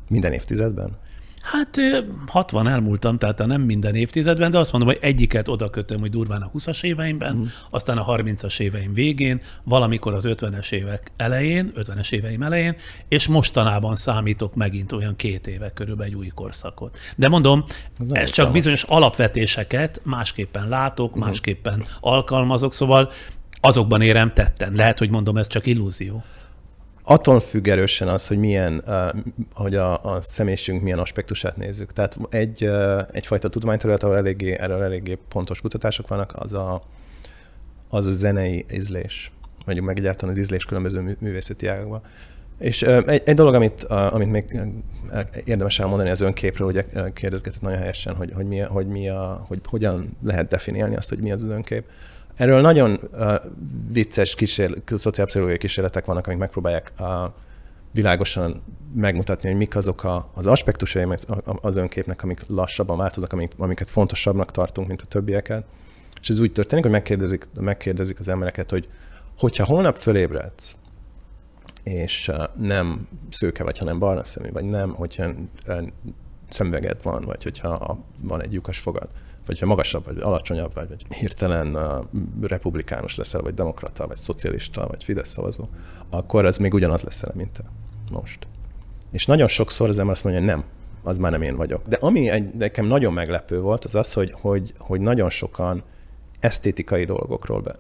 Minden 0.07 0.33
évtizedben? 0.33 0.98
Hát 1.41 1.79
60 2.27 2.67
elmúltam, 2.67 3.17
tehát 3.17 3.45
nem 3.45 3.62
minden 3.62 3.95
évtizedben, 3.95 4.51
de 4.51 4.57
azt 4.57 4.72
mondom, 4.72 4.89
hogy 4.89 5.00
egyiket 5.01 5.48
oda 5.48 5.69
kötöm, 5.69 6.00
hogy 6.00 6.10
durván 6.10 6.41
a 6.41 6.51
20-as 6.57 6.83
éveimben, 6.83 7.36
mm. 7.36 7.41
aztán 7.69 7.98
a 7.98 8.05
30-as 8.05 8.60
éveim 8.60 8.93
végén, 8.93 9.41
valamikor 9.63 10.13
az 10.13 10.24
50-es 10.27 10.72
évek 10.72 11.12
elején, 11.17 11.72
50-es 11.75 12.12
éveim 12.12 12.41
elején, 12.43 12.75
és 13.07 13.27
mostanában 13.27 13.95
számítok 13.95 14.55
megint 14.55 14.91
olyan 14.91 15.15
két 15.15 15.48
éve 15.48 15.69
körülbelül 15.69 16.13
egy 16.13 16.19
új 16.19 16.27
korszakot. 16.27 16.98
De 17.15 17.27
mondom, 17.27 17.65
ez, 17.98 18.12
ez 18.12 18.29
csak 18.29 18.51
bizonyos 18.51 18.83
alapvetéseket 18.83 20.01
másképpen 20.03 20.69
látok, 20.69 21.17
mm. 21.17 21.19
másképpen 21.19 21.83
alkalmazok, 22.00 22.74
szóval 22.74 23.12
azokban 23.65 24.01
érem 24.01 24.34
tetten. 24.34 24.74
Lehet, 24.74 25.00
hogy 25.00 25.10
mondom, 25.10 25.38
ez 25.38 25.48
csak 25.48 25.65
illúzió 25.65 26.24
attól 27.03 27.39
függ 27.39 27.67
erősen 27.67 28.08
az, 28.08 28.27
hogy 28.27 28.38
milyen, 28.38 28.84
uh, 28.88 29.22
hogy 29.53 29.75
a, 29.75 30.03
a 30.03 30.22
személyiségünk 30.22 30.84
milyen 30.84 31.00
aspektusát 31.00 31.58
nézzük. 31.58 31.93
Tehát 31.93 32.17
egy, 32.29 32.65
uh, 32.65 33.01
egyfajta 33.12 33.50
tudományterület, 33.50 34.03
ahol 34.03 34.17
eléggé, 34.17 34.58
erről 34.60 34.84
eléggé 34.84 35.17
pontos 35.29 35.62
kutatások 35.62 36.08
vannak, 36.08 36.34
az 36.36 36.53
a, 36.53 36.82
az 37.89 38.05
a 38.05 38.12
zenei 38.12 38.65
ízlés, 38.74 39.32
vagy 39.65 39.82
meg 39.82 39.98
egyáltalán 39.98 40.36
az 40.36 40.41
ízlés 40.41 40.65
különböző 40.65 41.17
művészeti 41.20 41.67
ágakban. 41.67 42.01
És 42.60 42.82
uh, 42.82 43.03
egy, 43.08 43.22
egy 43.25 43.36
dolog, 43.36 43.53
amit, 43.53 43.84
amit 43.84 44.32
még 44.32 44.62
érdemes 45.46 45.79
elmondani 45.79 46.10
az 46.10 46.22
önképről, 46.22 46.67
ugye 46.67 46.86
kérdezgetett 47.13 47.62
nagyon 47.62 47.79
helyesen, 47.79 48.15
hogy, 48.15 48.32
hogy, 48.34 48.46
mi, 48.46 48.60
hogy, 48.60 48.88
mi 48.88 49.10
a, 49.10 49.46
hogy 49.48 49.60
hogyan 49.65 50.17
lehet 50.24 50.48
definiálni 50.48 50.96
azt, 50.96 51.10
hogy 51.10 51.20
mi 51.20 51.32
az 51.32 51.41
az 51.41 51.50
önkép. 51.50 51.84
Erről 52.36 52.62
nagyon 52.62 53.00
uh, 53.12 53.36
vicces 53.92 54.36
kísér, 54.36 54.82
szociálpszichológiai 54.86 55.60
kísérletek 55.60 56.06
vannak, 56.06 56.28
amik 56.28 56.40
megpróbálják 56.40 56.92
uh, 57.00 57.08
világosan 57.92 58.63
megmutatni, 58.96 59.50
hogy 59.50 59.58
mik 59.58 59.75
azok 59.75 60.04
a, 60.04 60.30
az 60.34 60.46
aspektusai 60.46 61.06
az 61.62 61.75
önképnek, 61.75 62.24
amik 62.24 62.44
lassabban 62.48 62.98
változnak, 62.98 63.34
amik, 63.34 63.52
amiket 63.58 63.90
fontosabbnak 63.90 64.52
tartunk, 64.52 64.88
mint 64.88 65.02
a 65.02 65.06
többieket. 65.06 65.66
És 66.22 66.30
ez 66.30 66.40
úgy 66.40 66.52
történik, 66.52 66.84
hogy 66.84 66.94
megkérdezik, 66.94 67.48
megkérdezik 67.60 68.20
az 68.20 68.28
embereket, 68.28 68.70
hogy 68.70 68.88
hogyha 69.38 69.66
holnap 69.66 69.96
fölébredsz, 69.96 70.75
és 71.84 72.32
nem 72.60 73.08
szőke 73.30 73.63
vagy, 73.63 73.78
hanem 73.78 74.00
barna 74.00 74.24
szemű, 74.24 74.52
vagy 74.52 74.66
nem, 74.66 74.94
hogyha 74.94 75.30
szemüveged 76.50 76.98
van, 77.04 77.24
vagy 77.24 77.44
hogyha 77.44 78.00
van 78.22 78.42
egy 78.42 78.54
lyukas 78.54 78.80
fogad, 78.80 79.08
vagy 79.45 79.59
ha 79.59 79.65
magasabb, 79.65 80.05
vagy 80.05 80.19
alacsonyabb, 80.19 80.73
vagy, 80.73 80.88
vagy 80.88 81.13
hirtelen 81.13 81.75
uh, 81.75 82.05
republikánus 82.41 83.15
leszel, 83.15 83.41
vagy 83.41 83.53
demokrata, 83.53 84.07
vagy 84.07 84.17
szocialista, 84.17 84.88
vagy 84.88 85.03
Fidesz 85.03 85.29
szavazó, 85.29 85.67
akkor 86.09 86.45
az 86.45 86.57
még 86.57 86.73
ugyanaz 86.73 87.01
leszel, 87.01 87.31
mint 87.35 87.51
te 87.51 87.63
most. 88.12 88.47
És 89.12 89.25
nagyon 89.25 89.47
sokszor 89.47 89.88
az 89.88 90.00
ember 90.00 90.13
azt 90.13 90.23
mondja, 90.23 90.41
hogy 90.41 90.51
nem, 90.51 90.63
az 91.03 91.17
már 91.17 91.31
nem 91.31 91.41
én 91.41 91.55
vagyok. 91.55 91.88
De 91.88 91.97
ami 92.00 92.29
egy, 92.29 92.53
nekem 92.53 92.85
nagyon 92.85 93.13
meglepő 93.13 93.59
volt, 93.59 93.85
az 93.85 93.95
az, 93.95 94.13
hogy, 94.13 94.31
hogy, 94.41 94.73
hogy 94.77 95.00
nagyon 95.00 95.29
sokan 95.29 95.83
esztétikai 96.39 97.05
dolgokról 97.05 97.62
be, 97.62 97.75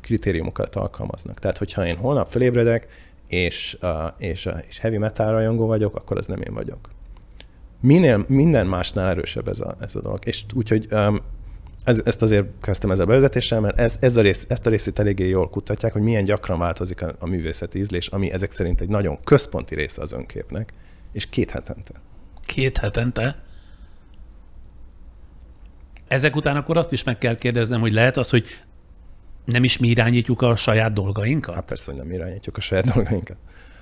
kritériumokat 0.00 0.74
alkalmaznak. 0.74 1.38
Tehát, 1.38 1.58
hogyha 1.58 1.86
én 1.86 1.96
holnap 1.96 2.28
felébredek, 2.28 2.86
és, 3.26 3.78
uh, 3.82 3.90
és, 4.18 4.46
uh, 4.46 4.58
és 4.68 4.78
heavy 4.78 4.98
metal 4.98 5.30
rajongó 5.30 5.66
vagyok, 5.66 5.96
akkor 5.96 6.16
az 6.16 6.26
nem 6.26 6.42
én 6.42 6.54
vagyok 6.54 6.78
minél, 7.80 8.24
minden 8.28 8.66
másnál 8.66 9.08
erősebb 9.08 9.48
ez 9.48 9.60
a, 9.60 9.76
ez 9.80 9.94
a 9.94 10.00
dolog. 10.00 10.18
És 10.24 10.44
úgyhogy 10.54 10.86
um, 10.90 11.18
ez, 11.84 12.02
ezt 12.04 12.22
azért 12.22 12.46
kezdtem 12.60 12.90
ezzel 12.90 13.04
a 13.04 13.08
bevezetéssel, 13.08 13.60
mert 13.60 13.78
ez, 13.78 13.96
ez 14.00 14.16
a 14.16 14.20
rész, 14.20 14.46
ezt 14.48 14.66
a 14.66 14.70
részét 14.70 14.98
eléggé 14.98 15.28
jól 15.28 15.48
kutatják, 15.48 15.92
hogy 15.92 16.02
milyen 16.02 16.24
gyakran 16.24 16.58
változik 16.58 17.02
a, 17.02 17.14
a 17.18 17.26
művészeti 17.26 17.78
ízlés, 17.78 18.06
ami 18.06 18.32
ezek 18.32 18.50
szerint 18.50 18.80
egy 18.80 18.88
nagyon 18.88 19.18
központi 19.24 19.74
része 19.74 20.02
az 20.02 20.12
önképnek, 20.12 20.72
és 21.12 21.26
két 21.26 21.50
hetente. 21.50 21.92
Két 22.46 22.78
hetente? 22.78 23.42
Ezek 26.08 26.36
után 26.36 26.56
akkor 26.56 26.76
azt 26.76 26.92
is 26.92 27.04
meg 27.04 27.18
kell 27.18 27.36
kérdeznem, 27.36 27.80
hogy 27.80 27.92
lehet 27.92 28.16
az, 28.16 28.30
hogy 28.30 28.44
nem 29.44 29.64
is 29.64 29.78
mi 29.78 29.88
irányítjuk 29.88 30.42
a 30.42 30.56
saját 30.56 30.92
dolgainkat? 30.92 31.54
Hát 31.54 31.64
persze, 31.64 31.90
hogy 31.90 32.00
nem 32.00 32.12
irányítjuk 32.12 32.56
a 32.56 32.60
saját 32.60 32.84
dolgainkat. 32.94 33.36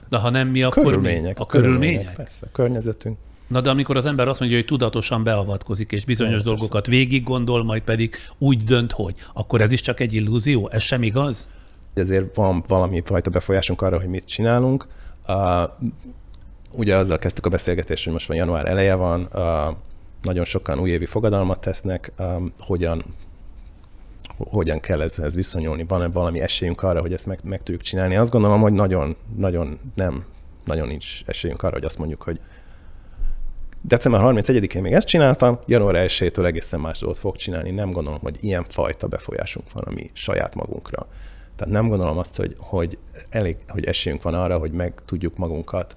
De 0.08 0.18
ha 0.18 0.30
nem 0.30 0.48
mi, 0.48 0.62
akkor 0.62 0.82
körülmények, 0.82 1.36
mi? 1.36 1.42
A 1.42 1.46
körülmények? 1.46 1.80
körülmények? 1.80 2.16
Persze, 2.16 2.46
a 2.46 2.50
környezetünk. 2.52 3.18
Na 3.48 3.60
de 3.60 3.70
amikor 3.70 3.96
az 3.96 4.06
ember 4.06 4.28
azt 4.28 4.40
mondja, 4.40 4.58
hogy 4.58 4.66
tudatosan 4.66 5.22
beavatkozik, 5.22 5.92
és 5.92 6.04
bizonyos 6.04 6.36
ja, 6.36 6.42
dolgokat 6.42 6.86
végig 6.86 7.22
gondol, 7.22 7.64
majd 7.64 7.82
pedig 7.82 8.16
úgy 8.38 8.64
dönt, 8.64 8.92
hogy, 8.92 9.14
akkor 9.32 9.60
ez 9.60 9.72
is 9.72 9.80
csak 9.80 10.00
egy 10.00 10.12
illúzió? 10.12 10.68
Ez 10.72 10.82
sem 10.82 11.02
igaz? 11.02 11.48
Ezért 11.94 12.34
van 12.34 12.62
valami 12.68 13.02
fajta 13.04 13.30
befolyásunk 13.30 13.82
arra, 13.82 13.98
hogy 13.98 14.08
mit 14.08 14.24
csinálunk. 14.24 14.86
Uh, 15.28 15.70
ugye 16.72 16.96
azzal 16.96 17.18
kezdtük 17.18 17.46
a 17.46 17.48
beszélgetést, 17.48 18.04
hogy 18.04 18.12
most 18.12 18.26
van 18.26 18.36
január 18.36 18.66
eleje 18.66 18.94
van, 18.94 19.28
uh, 19.34 19.76
nagyon 20.22 20.44
sokan 20.44 20.78
újévi 20.78 21.06
fogadalmat 21.06 21.60
tesznek, 21.60 22.12
um, 22.18 22.52
hogyan 22.58 23.04
hogyan 24.38 24.80
kell 24.80 25.00
ezhez 25.00 25.34
viszonyulni, 25.34 25.84
van-e 25.88 26.08
valami 26.08 26.40
esélyünk 26.40 26.82
arra, 26.82 27.00
hogy 27.00 27.12
ezt 27.12 27.26
meg, 27.26 27.38
meg 27.44 27.62
tudjuk 27.62 27.82
csinálni. 27.82 28.16
Azt 28.16 28.30
gondolom, 28.30 28.60
hogy 28.60 28.72
nagyon, 28.72 29.16
nagyon 29.36 29.78
nem, 29.94 30.24
nagyon 30.64 30.88
nincs 30.88 31.22
esélyünk 31.26 31.62
arra, 31.62 31.74
hogy 31.74 31.84
azt 31.84 31.98
mondjuk, 31.98 32.22
hogy 32.22 32.40
december 33.80 34.20
31-én 34.24 34.82
még 34.82 34.92
ezt 34.92 35.06
csináltam, 35.06 35.58
január 35.66 36.06
1-től 36.08 36.46
egészen 36.46 36.80
más 36.80 36.98
dolgot 36.98 37.18
fog 37.18 37.36
csinálni. 37.36 37.70
Nem 37.70 37.90
gondolom, 37.90 38.20
hogy 38.22 38.36
ilyen 38.40 38.64
fajta 38.68 39.06
befolyásunk 39.06 39.72
van 39.72 39.84
a 39.86 39.92
mi 39.92 40.10
saját 40.12 40.54
magunkra. 40.54 41.06
Tehát 41.56 41.72
nem 41.72 41.88
gondolom 41.88 42.18
azt, 42.18 42.36
hogy, 42.36 42.54
hogy 42.58 42.98
elég, 43.30 43.56
hogy 43.68 43.84
esélyünk 43.84 44.22
van 44.22 44.34
arra, 44.34 44.58
hogy 44.58 44.72
meg 44.72 44.92
tudjuk 45.04 45.36
magunkat 45.36 45.96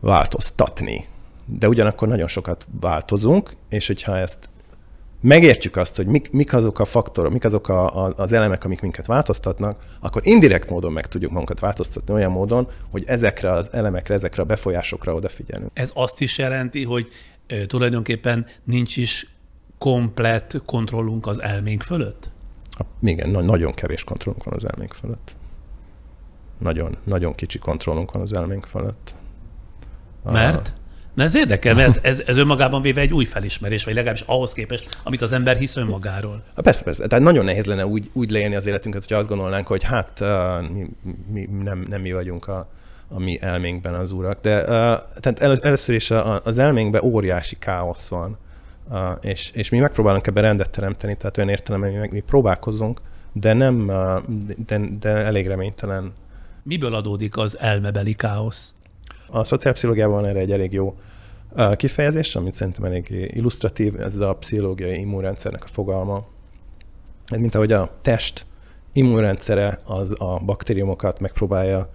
változtatni. 0.00 1.06
De 1.44 1.68
ugyanakkor 1.68 2.08
nagyon 2.08 2.28
sokat 2.28 2.66
változunk, 2.80 3.52
és 3.68 3.86
hogyha 3.86 4.16
ezt 4.16 4.48
megértjük 5.20 5.76
azt, 5.76 5.96
hogy 5.96 6.06
mik, 6.06 6.30
mik 6.30 6.52
azok 6.52 6.78
a 6.78 6.84
faktorok, 6.84 7.32
mik 7.32 7.44
azok 7.44 7.68
a, 7.68 8.04
a, 8.04 8.12
az 8.16 8.32
elemek, 8.32 8.64
amik 8.64 8.80
minket 8.80 9.06
változtatnak, 9.06 9.84
akkor 10.00 10.22
indirekt 10.24 10.70
módon 10.70 10.92
meg 10.92 11.06
tudjuk 11.06 11.30
magunkat 11.30 11.60
változtatni 11.60 12.14
olyan 12.14 12.30
módon, 12.30 12.68
hogy 12.90 13.02
ezekre 13.06 13.50
az 13.50 13.72
elemekre, 13.72 14.14
ezekre 14.14 14.42
a 14.42 14.44
befolyásokra 14.44 15.14
odafigyelünk. 15.14 15.70
Ez 15.74 15.90
azt 15.94 16.20
is 16.20 16.38
jelenti, 16.38 16.84
hogy 16.84 17.08
ö, 17.46 17.66
tulajdonképpen 17.66 18.46
nincs 18.64 18.96
is 18.96 19.36
komplett 19.78 20.62
kontrollunk 20.64 21.26
az 21.26 21.42
elménk 21.42 21.82
fölött? 21.82 22.30
Ha, 22.76 22.86
igen, 23.02 23.30
na- 23.30 23.42
nagyon 23.42 23.74
kevés 23.74 24.04
kontrollunk 24.04 24.44
van 24.44 24.54
az 24.54 24.64
elménk 24.70 24.92
fölött. 24.92 25.36
Nagyon, 26.58 26.96
nagyon 27.04 27.34
kicsi 27.34 27.58
kontrollunk 27.58 28.12
van 28.12 28.22
az 28.22 28.32
elménk 28.32 28.66
fölött. 28.66 29.14
Mert? 30.24 30.72
Na 31.18 31.24
ez 31.24 31.34
érdekel, 31.34 31.74
mert 31.74 32.04
ez, 32.04 32.22
ez 32.26 32.36
önmagában 32.36 32.82
véve 32.82 33.00
egy 33.00 33.12
új 33.12 33.24
felismerés, 33.24 33.84
vagy 33.84 33.94
legalábbis 33.94 34.24
ahhoz 34.26 34.52
képest, 34.52 35.00
amit 35.02 35.22
az 35.22 35.32
ember 35.32 35.56
hisz 35.56 35.76
önmagáról. 35.76 36.42
Persze, 36.54 36.84
persze. 36.84 37.06
Tehát 37.06 37.24
nagyon 37.24 37.44
nehéz 37.44 37.64
lenne 37.64 37.86
úgy, 37.86 38.10
úgy 38.12 38.30
leélni 38.30 38.54
az 38.54 38.66
életünket, 38.66 39.00
hogyha 39.00 39.18
azt 39.18 39.28
gondolnánk, 39.28 39.66
hogy 39.66 39.82
hát 39.82 40.20
mi, 40.72 40.86
mi 41.32 41.48
nem, 41.62 41.86
nem 41.88 42.00
mi 42.00 42.12
vagyunk 42.12 42.46
a, 42.46 42.68
a 43.08 43.18
mi 43.18 43.38
elménkben 43.40 43.94
az 43.94 44.10
urak. 44.10 44.40
De 44.40 44.64
tehát 45.20 45.38
el, 45.38 45.58
először 45.58 45.94
is 45.94 46.10
az 46.42 46.58
elménkben 46.58 47.02
óriási 47.02 47.56
káosz 47.58 48.08
van, 48.08 48.38
és, 49.20 49.50
és 49.54 49.68
mi 49.68 49.78
megpróbálunk 49.78 50.26
ebben 50.26 50.42
rendet 50.42 50.70
teremteni, 50.70 51.16
tehát 51.16 51.36
olyan 51.36 51.50
értelemben 51.50 51.92
mi, 51.92 52.08
mi 52.10 52.20
próbálkozunk, 52.20 53.00
de 53.32 53.52
nem, 53.52 53.86
de, 54.66 54.80
de 55.00 55.08
elég 55.08 55.46
reménytelen. 55.46 56.12
Miből 56.62 56.94
adódik 56.94 57.36
az 57.36 57.58
elmebeli 57.58 58.14
káosz? 58.14 58.74
A 59.30 59.44
szociálpszichológiában 59.44 60.20
van 60.20 60.30
erre 60.30 60.38
egy 60.38 60.52
elég 60.52 60.72
jó 60.72 60.96
kifejezés, 61.76 62.36
amit 62.36 62.54
szerintem 62.54 62.84
elég 62.84 63.30
illusztratív, 63.34 64.00
ez 64.00 64.14
a 64.16 64.34
pszichológiai 64.34 65.00
immunrendszernek 65.00 65.64
a 65.64 65.66
fogalma. 65.66 66.26
Ez 67.26 67.38
mint 67.38 67.54
ahogy 67.54 67.72
a 67.72 67.98
test 68.02 68.46
immunrendszere 68.92 69.78
az 69.84 70.14
a 70.18 70.40
baktériumokat 70.44 71.20
megpróbálja 71.20 71.90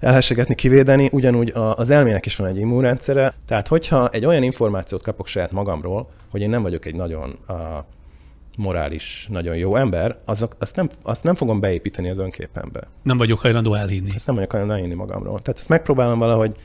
elhessegetni, 0.00 0.54
kivédeni, 0.54 1.08
ugyanúgy 1.12 1.52
az 1.54 1.90
elmének 1.90 2.26
is 2.26 2.36
van 2.36 2.48
egy 2.48 2.58
immunrendszere. 2.58 3.34
Tehát, 3.46 3.68
hogyha 3.68 4.08
egy 4.08 4.24
olyan 4.24 4.42
információt 4.42 5.02
kapok 5.02 5.26
saját 5.26 5.52
magamról, 5.52 6.08
hogy 6.30 6.40
én 6.40 6.50
nem 6.50 6.62
vagyok 6.62 6.86
egy 6.86 6.94
nagyon 6.94 7.38
morális, 8.56 9.26
nagyon 9.30 9.56
jó 9.56 9.76
ember, 9.76 10.18
azok, 10.24 10.56
azt, 10.58 10.76
nem, 10.76 10.90
azt 11.02 11.24
nem 11.24 11.34
fogom 11.34 11.60
beépíteni 11.60 12.10
az 12.10 12.18
önképembe. 12.18 12.88
Nem 13.02 13.16
vagyok 13.16 13.40
hajlandó 13.40 13.74
elhinni. 13.74 14.10
Ezt 14.14 14.26
nem 14.26 14.34
vagyok 14.34 14.50
hajlandó 14.50 14.74
elhinni 14.76 14.94
magamról. 14.94 15.38
Tehát 15.38 15.58
ezt 15.58 15.68
megpróbálom 15.68 16.18
valahogy 16.18 16.56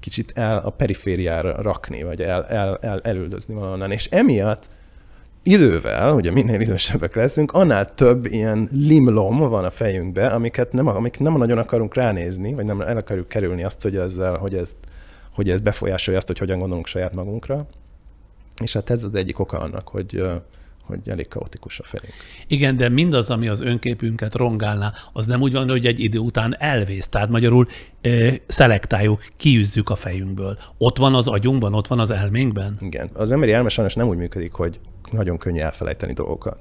kicsit 0.00 0.32
el 0.34 0.58
a 0.58 0.70
perifériára 0.70 1.62
rakni, 1.62 2.02
vagy 2.02 2.22
el, 2.22 2.44
el, 2.44 2.78
el, 2.80 3.00
elüldözni 3.00 3.54
valahonnan. 3.54 3.90
És 3.90 4.06
emiatt 4.06 4.68
idővel, 5.42 6.12
ugye 6.12 6.30
minél 6.30 6.60
idősebbek 6.60 7.14
leszünk, 7.14 7.52
annál 7.52 7.94
több 7.94 8.26
ilyen 8.26 8.68
limlom 8.72 9.38
van 9.38 9.64
a 9.64 9.70
fejünkbe, 9.70 10.26
amiket 10.26 10.72
nem, 10.72 10.86
amik 10.86 11.18
nem 11.18 11.36
nagyon 11.36 11.58
akarunk 11.58 11.94
ránézni, 11.94 12.54
vagy 12.54 12.64
nem 12.64 12.80
el 12.80 12.96
akarjuk 12.96 13.28
kerülni 13.28 13.64
azt, 13.64 13.82
hogy, 13.82 13.96
ezzel, 13.96 14.36
hogy, 14.36 14.54
ez, 14.54 14.76
hogy 15.34 15.50
ez 15.50 15.60
befolyásolja 15.60 16.18
azt, 16.18 16.26
hogy 16.26 16.38
hogyan 16.38 16.58
gondolunk 16.58 16.86
saját 16.86 17.12
magunkra. 17.12 17.66
És 18.62 18.72
hát 18.72 18.90
ez 18.90 19.04
az 19.04 19.14
egyik 19.14 19.38
oka 19.38 19.58
annak, 19.58 19.88
hogy, 19.88 20.22
hogy 20.86 21.00
elég 21.04 21.28
kaotikus 21.28 21.78
a 21.78 21.82
felénk. 21.82 22.12
Igen, 22.46 22.76
de 22.76 22.88
mindaz, 22.88 23.30
ami 23.30 23.48
az 23.48 23.60
önképünket 23.60 24.34
rongálná, 24.34 24.92
az 25.12 25.26
nem 25.26 25.40
úgy 25.40 25.52
van, 25.52 25.68
hogy 25.68 25.86
egy 25.86 26.00
idő 26.00 26.18
után 26.18 26.56
elvész. 26.58 27.08
Tehát 27.08 27.28
magyarul 27.28 27.66
ö, 28.00 28.28
szelektáljuk, 28.46 29.22
kiűzzük 29.36 29.90
a 29.90 29.96
fejünkből. 29.96 30.58
Ott 30.78 30.98
van 30.98 31.14
az 31.14 31.28
agyunkban, 31.28 31.74
ott 31.74 31.86
van 31.86 31.98
az 31.98 32.10
elménkben? 32.10 32.76
Igen. 32.80 33.10
Az 33.12 33.32
emberi 33.32 33.52
elme 33.52 33.68
sajnos 33.68 33.94
nem 33.94 34.08
úgy 34.08 34.16
működik, 34.16 34.52
hogy 34.52 34.80
nagyon 35.10 35.38
könnyű 35.38 35.60
elfelejteni 35.60 36.12
dolgokat. 36.12 36.58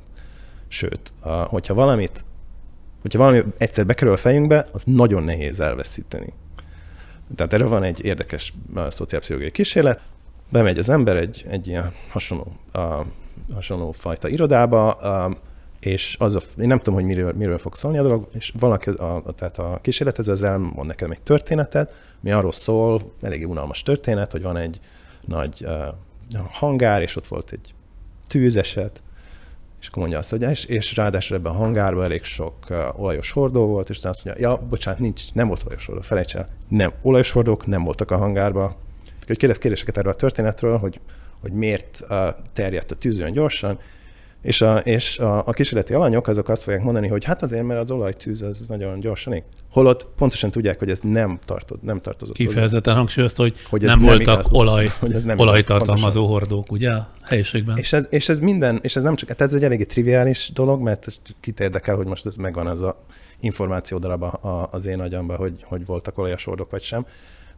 Sőt, 0.68 1.14
a, 1.20 1.30
hogyha 1.30 1.74
valamit, 1.74 2.24
hogyha 3.02 3.20
valami 3.20 3.44
egyszer 3.58 3.86
bekerül 3.86 4.14
a 4.14 4.18
fejünkbe, 4.18 4.66
az 4.72 4.84
nagyon 4.84 5.24
nehéz 5.24 5.60
elveszíteni. 5.60 6.34
Tehát 7.36 7.54
erre 7.54 7.66
van 7.66 7.84
egy 7.84 8.06
érdekes 8.06 8.54
szociálpszichológiai 8.88 9.52
kísérlet. 9.52 10.02
Bemegy 10.50 10.78
az 10.78 10.90
ember 10.90 11.18
egy, 11.18 11.46
egy 11.50 11.68
ilyen 11.68 11.92
hasonló, 12.10 12.56
a, 12.72 13.02
hasonló 13.54 13.92
fajta 13.92 14.28
irodába, 14.28 14.92
a, 14.92 15.38
és 15.80 16.16
az 16.20 16.36
a, 16.36 16.40
én 16.62 16.68
nem 16.68 16.78
tudom, 16.78 16.94
hogy 16.94 17.04
miről, 17.04 17.34
miről 17.34 17.58
fog 17.58 17.76
szólni 17.76 17.98
a 17.98 18.02
dolog, 18.02 18.28
és 18.34 18.54
valaki, 18.60 18.90
a, 18.90 19.24
tehát 19.36 19.58
a 19.58 19.80
kísérletező 19.82 20.32
az 20.32 20.44
elmond 20.44 20.88
nekem 20.88 21.12
egy 21.12 21.22
történetet, 21.22 21.94
mi 22.20 22.32
arról 22.32 22.52
szól, 22.52 23.02
eléggé 23.22 23.44
unalmas 23.44 23.84
történet, 23.84 24.32
hogy 24.32 24.42
van 24.42 24.58
egy 24.58 24.80
nagy 25.22 25.66
uh, 25.66 26.44
hangár, 26.52 27.02
és 27.02 27.16
ott 27.16 27.28
volt 27.28 27.52
egy 27.52 27.74
tűzeset, 28.28 29.02
és 29.82 29.88
akkor 29.88 30.00
mondja 30.00 30.20
azt, 30.20 30.30
hogy 30.30 30.42
és, 30.42 30.66
és 30.66 30.96
ráadásul 30.96 31.38
ebben 31.38 31.52
a 31.52 31.56
hangárban 31.56 32.04
elég 32.04 32.24
sok 32.24 32.54
uh, 32.70 33.00
olajos 33.00 33.32
hordó 33.32 33.66
volt, 33.66 33.90
és 33.90 34.00
azt 34.02 34.26
mondja, 34.26 34.50
ja, 34.50 34.58
bocsánat, 34.70 35.00
nincs, 35.00 35.34
nem 35.34 35.48
volt 35.48 35.64
olajos 35.64 35.86
hordó, 35.86 36.02
felejts 36.02 36.36
el, 36.36 36.48
nem, 36.68 36.94
olajos 37.02 37.32
hordók 37.32 37.66
nem 37.66 37.84
voltak 37.84 38.12
a 38.12 38.18
hangárban. 38.18 38.76
Hogy 39.28 39.38
kérdez 39.38 39.58
kérdéseket 39.58 39.98
erről 39.98 40.12
a 40.12 40.16
történetről, 40.16 40.78
hogy, 40.78 41.00
hogy 41.42 41.52
miért 41.52 42.02
terjedt 42.54 42.92
a 42.92 42.96
tűz 42.96 43.20
olyan 43.20 43.32
gyorsan, 43.32 43.80
és 44.46 44.62
a, 44.62 44.78
és 44.78 45.20
a, 45.20 45.48
a 45.48 45.52
kísérleti 45.52 45.94
alanyok 45.94 46.28
azok 46.28 46.50
azt 46.50 46.64
fogják 46.64 46.84
mondani, 46.84 47.08
hogy 47.08 47.24
hát 47.24 47.42
azért, 47.42 47.64
mert 47.64 47.80
az 47.80 47.92
olajtűz 47.92 48.42
az 48.42 48.66
nagyon 48.68 49.00
gyorsan 49.00 49.34
ég. 49.34 49.44
Holott 49.72 50.08
pontosan 50.18 50.52
tudják, 50.52 50.80
hogy 50.80 50.90
ez 50.90 51.00
nem, 51.02 51.40
tartod, 51.46 51.84
nem 51.84 52.02
tartozott. 52.02 52.36
Kifejezetten 52.36 52.96
hangsúlyozta, 52.96 53.42
hogy, 53.42 53.56
hogy 53.70 53.82
nem, 53.82 53.90
nem 54.00 54.08
voltak 54.08 54.22
igaz, 54.22 54.48
olaj, 54.52 54.88
hogy 55.00 55.14
ez 55.14 55.24
nem 55.24 55.40
olajtartalmazó 55.40 56.20
igaz, 56.20 56.32
hordók, 56.32 56.72
ugye 56.72 56.92
a 56.92 57.10
helyiségben. 57.24 57.78
És 57.78 57.94
ez, 57.94 58.06
és 58.10 58.30
ez 58.30 58.40
minden, 58.40 58.80
és 58.82 58.96
ez 58.96 59.04
nem 59.04 59.16
csak, 59.16 59.30
hát 59.30 59.42
ez 59.42 59.54
egy 59.54 59.64
eléggé 59.64 59.84
triviális 59.84 60.52
dolog, 60.54 60.82
mert 60.82 61.08
kit 61.40 61.60
érdekel, 61.60 61.96
hogy 61.96 62.08
most 62.08 62.26
ez 62.26 62.36
megvan 62.36 62.68
az 62.68 62.82
a 62.82 62.98
információ 63.40 63.98
darab 63.98 64.24
az 64.72 64.86
én 64.86 65.00
agyamban, 65.00 65.38
hogy, 65.38 65.54
hogy 65.64 65.86
voltak 65.86 66.18
olajas 66.18 66.44
hordók 66.44 66.72
vagy 66.72 66.84
sem. 66.84 67.06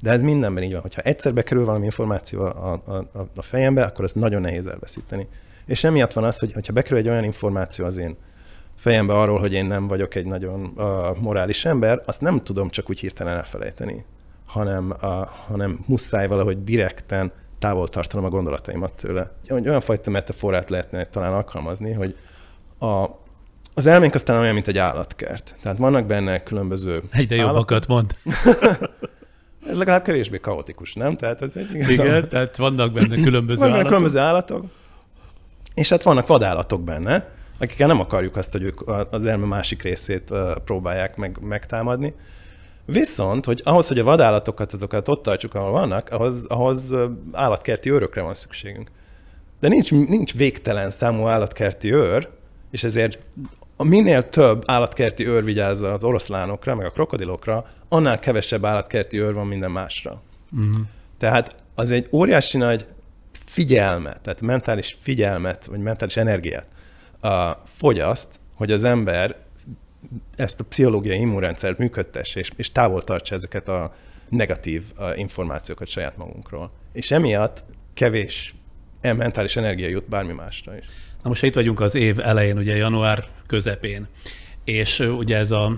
De 0.01 0.11
ez 0.11 0.21
mindenben 0.21 0.63
így 0.63 0.71
van, 0.71 0.81
hogyha 0.81 1.01
egyszer 1.01 1.33
bekerül 1.33 1.65
valami 1.65 1.83
információ 1.83 2.41
a, 2.41 2.81
a, 2.85 2.93
a, 2.93 3.27
a 3.35 3.41
fejembe, 3.41 3.83
akkor 3.83 4.05
ezt 4.05 4.15
nagyon 4.15 4.41
nehéz 4.41 4.67
elveszíteni. 4.67 5.27
És 5.65 5.83
emiatt 5.83 6.13
van 6.13 6.23
az, 6.23 6.39
hogy 6.39 6.67
ha 6.67 6.73
bekerül 6.73 6.97
egy 6.97 7.09
olyan 7.09 7.23
információ 7.23 7.85
az 7.85 7.97
én 7.97 8.15
fejembe 8.75 9.13
arról, 9.13 9.39
hogy 9.39 9.53
én 9.53 9.65
nem 9.65 9.87
vagyok 9.87 10.15
egy 10.15 10.25
nagyon 10.25 10.73
uh, 10.75 11.17
morális 11.19 11.65
ember, 11.65 12.01
azt 12.05 12.21
nem 12.21 12.43
tudom 12.43 12.69
csak 12.69 12.89
úgy 12.89 12.99
hirtelen 12.99 13.37
elfelejteni, 13.37 14.05
hanem, 14.45 14.93
uh, 15.01 15.09
hanem 15.47 15.79
muszáj 15.85 16.27
valahogy 16.27 16.63
direkten 16.63 17.31
távol 17.59 17.87
tartanom 17.87 18.25
a 18.25 18.29
gondolataimat 18.29 18.91
tőle. 18.91 19.31
Olyan 19.49 19.81
fajta 19.81 20.09
metaforát 20.09 20.69
lehetne 20.69 21.05
talán 21.05 21.33
alkalmazni, 21.33 21.91
hogy 21.91 22.15
a, 22.79 23.05
az 23.73 23.85
elménk 23.85 24.13
aztán 24.13 24.39
olyan, 24.39 24.53
mint 24.53 24.67
egy 24.67 24.77
állatkert. 24.77 25.55
Tehát 25.61 25.77
vannak 25.77 26.05
benne 26.05 26.43
különböző 26.43 27.03
Egyre 27.11 27.35
jobbakat 27.35 27.87
mond. 27.87 28.15
ez 29.69 29.77
legalább 29.77 30.03
kevésbé 30.03 30.39
kaotikus, 30.39 30.93
nem? 30.93 31.15
Tehát 31.15 31.41
ez 31.41 31.57
egy 31.57 31.73
igazán... 31.73 32.05
Igen, 32.05 32.29
tehát 32.29 32.55
vannak 32.55 32.91
benne 32.91 33.15
különböző 33.27 33.59
vannak 33.59 33.73
állatok. 33.73 33.87
különböző 33.87 34.19
állatok, 34.19 34.65
és 35.73 35.89
hát 35.89 36.03
vannak 36.03 36.27
vadállatok 36.27 36.83
benne, 36.83 37.29
akikkel 37.59 37.87
nem 37.87 37.99
akarjuk 37.99 38.37
azt, 38.37 38.51
hogy 38.51 38.63
ők 38.63 38.81
az 39.09 39.25
elme 39.25 39.45
másik 39.45 39.81
részét 39.81 40.33
próbálják 40.65 41.15
meg, 41.15 41.37
megtámadni. 41.41 42.13
Viszont, 42.85 43.45
hogy 43.45 43.61
ahhoz, 43.63 43.87
hogy 43.87 43.99
a 43.99 44.03
vadállatokat, 44.03 44.73
azokat 44.73 45.07
ott 45.07 45.23
tartsuk, 45.23 45.53
ahol 45.53 45.71
vannak, 45.71 46.09
ahhoz, 46.09 46.45
ahhoz 46.45 46.93
állatkerti 47.31 47.91
őrökre 47.91 48.21
van 48.21 48.35
szükségünk. 48.35 48.91
De 49.59 49.67
nincs, 49.67 49.91
nincs 49.91 50.33
végtelen 50.33 50.89
számú 50.89 51.25
állatkerti 51.25 51.93
őr, 51.93 52.29
és 52.71 52.83
ezért 52.83 53.19
minél 53.83 54.29
több 54.29 54.63
állatkerti 54.65 55.27
őr 55.27 55.43
vigyáz 55.43 55.81
az 55.81 56.03
oroszlánokra, 56.03 56.75
meg 56.75 56.85
a 56.85 56.89
krokodilokra, 56.89 57.65
annál 57.89 58.19
kevesebb 58.19 58.65
állatkerti 58.65 59.19
őr 59.19 59.33
van 59.33 59.47
minden 59.47 59.71
másra. 59.71 60.21
Uh-huh. 60.51 60.75
Tehát 61.17 61.55
az 61.75 61.91
egy 61.91 62.07
óriási 62.11 62.57
nagy 62.57 62.85
figyelmet, 63.45 64.21
tehát 64.21 64.41
mentális 64.41 64.97
figyelmet, 65.01 65.65
vagy 65.65 65.79
mentális 65.79 66.17
energiát 66.17 66.65
a 67.21 67.51
fogyaszt, 67.65 68.39
hogy 68.55 68.71
az 68.71 68.83
ember 68.83 69.35
ezt 70.35 70.59
a 70.59 70.63
pszichológiai 70.63 71.19
immunrendszert 71.19 71.77
működtesse, 71.77 72.39
és, 72.39 72.51
és 72.55 72.71
távol 72.71 73.03
tartsa 73.03 73.35
ezeket 73.35 73.67
a 73.67 73.93
negatív 74.29 74.83
a 74.95 75.13
információkat 75.15 75.87
saját 75.87 76.17
magunkról. 76.17 76.71
És 76.93 77.11
emiatt 77.11 77.63
kevés 77.93 78.55
mentális 79.01 79.55
energia 79.55 79.87
jut 79.87 80.09
bármi 80.09 80.33
másra 80.33 80.77
is. 80.77 80.85
Na 81.23 81.29
most 81.29 81.43
itt 81.43 81.55
vagyunk 81.55 81.79
az 81.79 81.95
év 81.95 82.19
elején, 82.19 82.57
ugye 82.57 82.75
január 82.75 83.25
közepén, 83.47 84.07
és 84.63 84.99
ugye 84.99 85.37
ez 85.37 85.51
a 85.51 85.77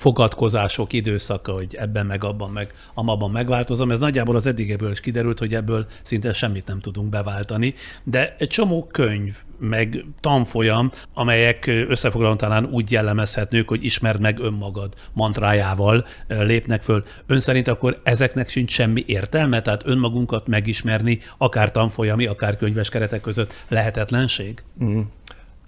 fogadkozások 0.00 0.92
időszaka, 0.92 1.52
hogy 1.52 1.74
ebben 1.74 2.06
meg 2.06 2.24
abban 2.24 2.50
meg 2.50 2.74
amabban 2.94 3.30
megváltozom. 3.30 3.90
Ez 3.90 4.00
nagyjából 4.00 4.36
az 4.36 4.46
eddigeből 4.46 4.90
is 4.90 5.00
kiderült, 5.00 5.38
hogy 5.38 5.54
ebből 5.54 5.86
szinte 6.02 6.32
semmit 6.32 6.66
nem 6.66 6.80
tudunk 6.80 7.08
beváltani, 7.08 7.74
de 8.04 8.36
egy 8.38 8.48
csomó 8.48 8.86
könyv, 8.86 9.36
meg 9.58 10.04
tanfolyam, 10.20 10.90
amelyek 11.14 11.66
összefoglalóan 11.66 12.36
talán 12.36 12.64
úgy 12.64 12.90
jellemezhetők, 12.90 13.68
hogy 13.68 13.84
ismerd 13.84 14.20
meg 14.20 14.38
önmagad 14.38 14.94
mantrájával 15.12 16.06
lépnek 16.28 16.82
föl. 16.82 17.04
Ön 17.26 17.40
szerint 17.40 17.68
akkor 17.68 18.00
ezeknek 18.02 18.48
sincs 18.48 18.72
semmi 18.72 19.02
értelme? 19.06 19.62
Tehát 19.62 19.86
önmagunkat 19.86 20.46
megismerni, 20.46 21.20
akár 21.38 21.70
tanfolyami, 21.70 22.26
akár 22.26 22.56
könyves 22.56 22.88
keretek 22.88 23.20
között 23.20 23.54
lehetetlenség? 23.68 24.62
Mm. 24.84 25.00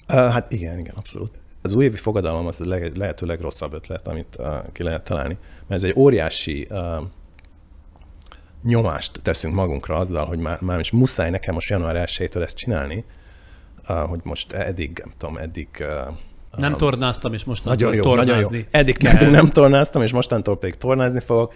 Hát 0.06 0.52
igen, 0.52 0.78
igen, 0.78 0.94
abszolút 0.94 1.30
az 1.62 1.74
újévi 1.74 1.96
fogadalom 1.96 2.46
az 2.46 2.60
a 2.60 2.66
lehető 2.94 3.26
legrosszabb 3.26 3.72
ötlet, 3.72 4.08
amit 4.08 4.36
uh, 4.38 4.46
ki 4.72 4.82
lehet 4.82 5.04
találni, 5.04 5.36
mert 5.66 5.82
ez 5.82 5.88
egy 5.88 5.94
óriási 5.96 6.66
uh, 6.70 6.78
nyomást 8.62 9.20
teszünk 9.22 9.54
magunkra 9.54 9.96
azzal, 9.96 10.26
hogy 10.26 10.38
már, 10.38 10.60
már 10.60 10.80
is 10.80 10.90
muszáj 10.90 11.30
nekem 11.30 11.54
most 11.54 11.68
január 11.68 12.08
1-től 12.08 12.42
ezt 12.42 12.56
csinálni, 12.56 13.04
uh, 13.88 13.96
hogy 13.96 14.20
most 14.22 14.52
eddig, 14.52 15.00
nem 15.04 15.12
tudom, 15.18 15.36
eddig 15.36 15.68
uh, 15.80 16.16
nem 16.56 16.74
tornáztam, 16.74 17.32
és 17.32 17.44
most 17.44 17.64
nagyon 17.64 17.94
jó, 17.94 18.02
tornázni. 18.02 18.32
Nagyon 18.32 18.54
jó. 18.54 18.64
Eddig, 18.70 18.96
nem. 18.98 19.30
nem 19.30 19.48
tornáztam, 19.48 20.02
és 20.02 20.12
mostantól 20.12 20.58
pedig 20.58 20.74
tornázni 20.74 21.20
fogok. 21.20 21.54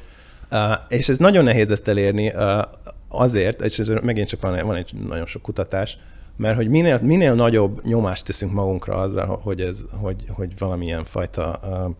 Uh, 0.51 0.59
és 0.89 1.09
ez 1.09 1.17
nagyon 1.17 1.45
nehéz 1.45 1.71
ezt 1.71 1.89
elérni 1.89 2.29
uh, 2.29 2.63
azért, 3.09 3.61
és 3.61 3.79
ez 3.79 3.89
megint 3.89 4.29
csak 4.29 4.41
van, 4.41 4.67
van 4.67 4.77
egy 4.77 4.93
nagyon 5.09 5.27
sok 5.27 5.43
kutatás, 5.43 5.99
mert 6.37 6.57
hogy 6.57 6.69
minél, 6.69 6.99
minél 7.03 7.35
nagyobb 7.35 7.85
nyomást 7.85 8.25
teszünk 8.25 8.53
magunkra 8.53 8.97
azzal, 8.97 9.41
hogy, 9.43 9.61
ez, 9.61 9.85
hogy, 9.91 10.25
hogy 10.29 10.59
valamilyen 10.59 11.05
fajta 11.05 11.61
uh, 11.63 11.95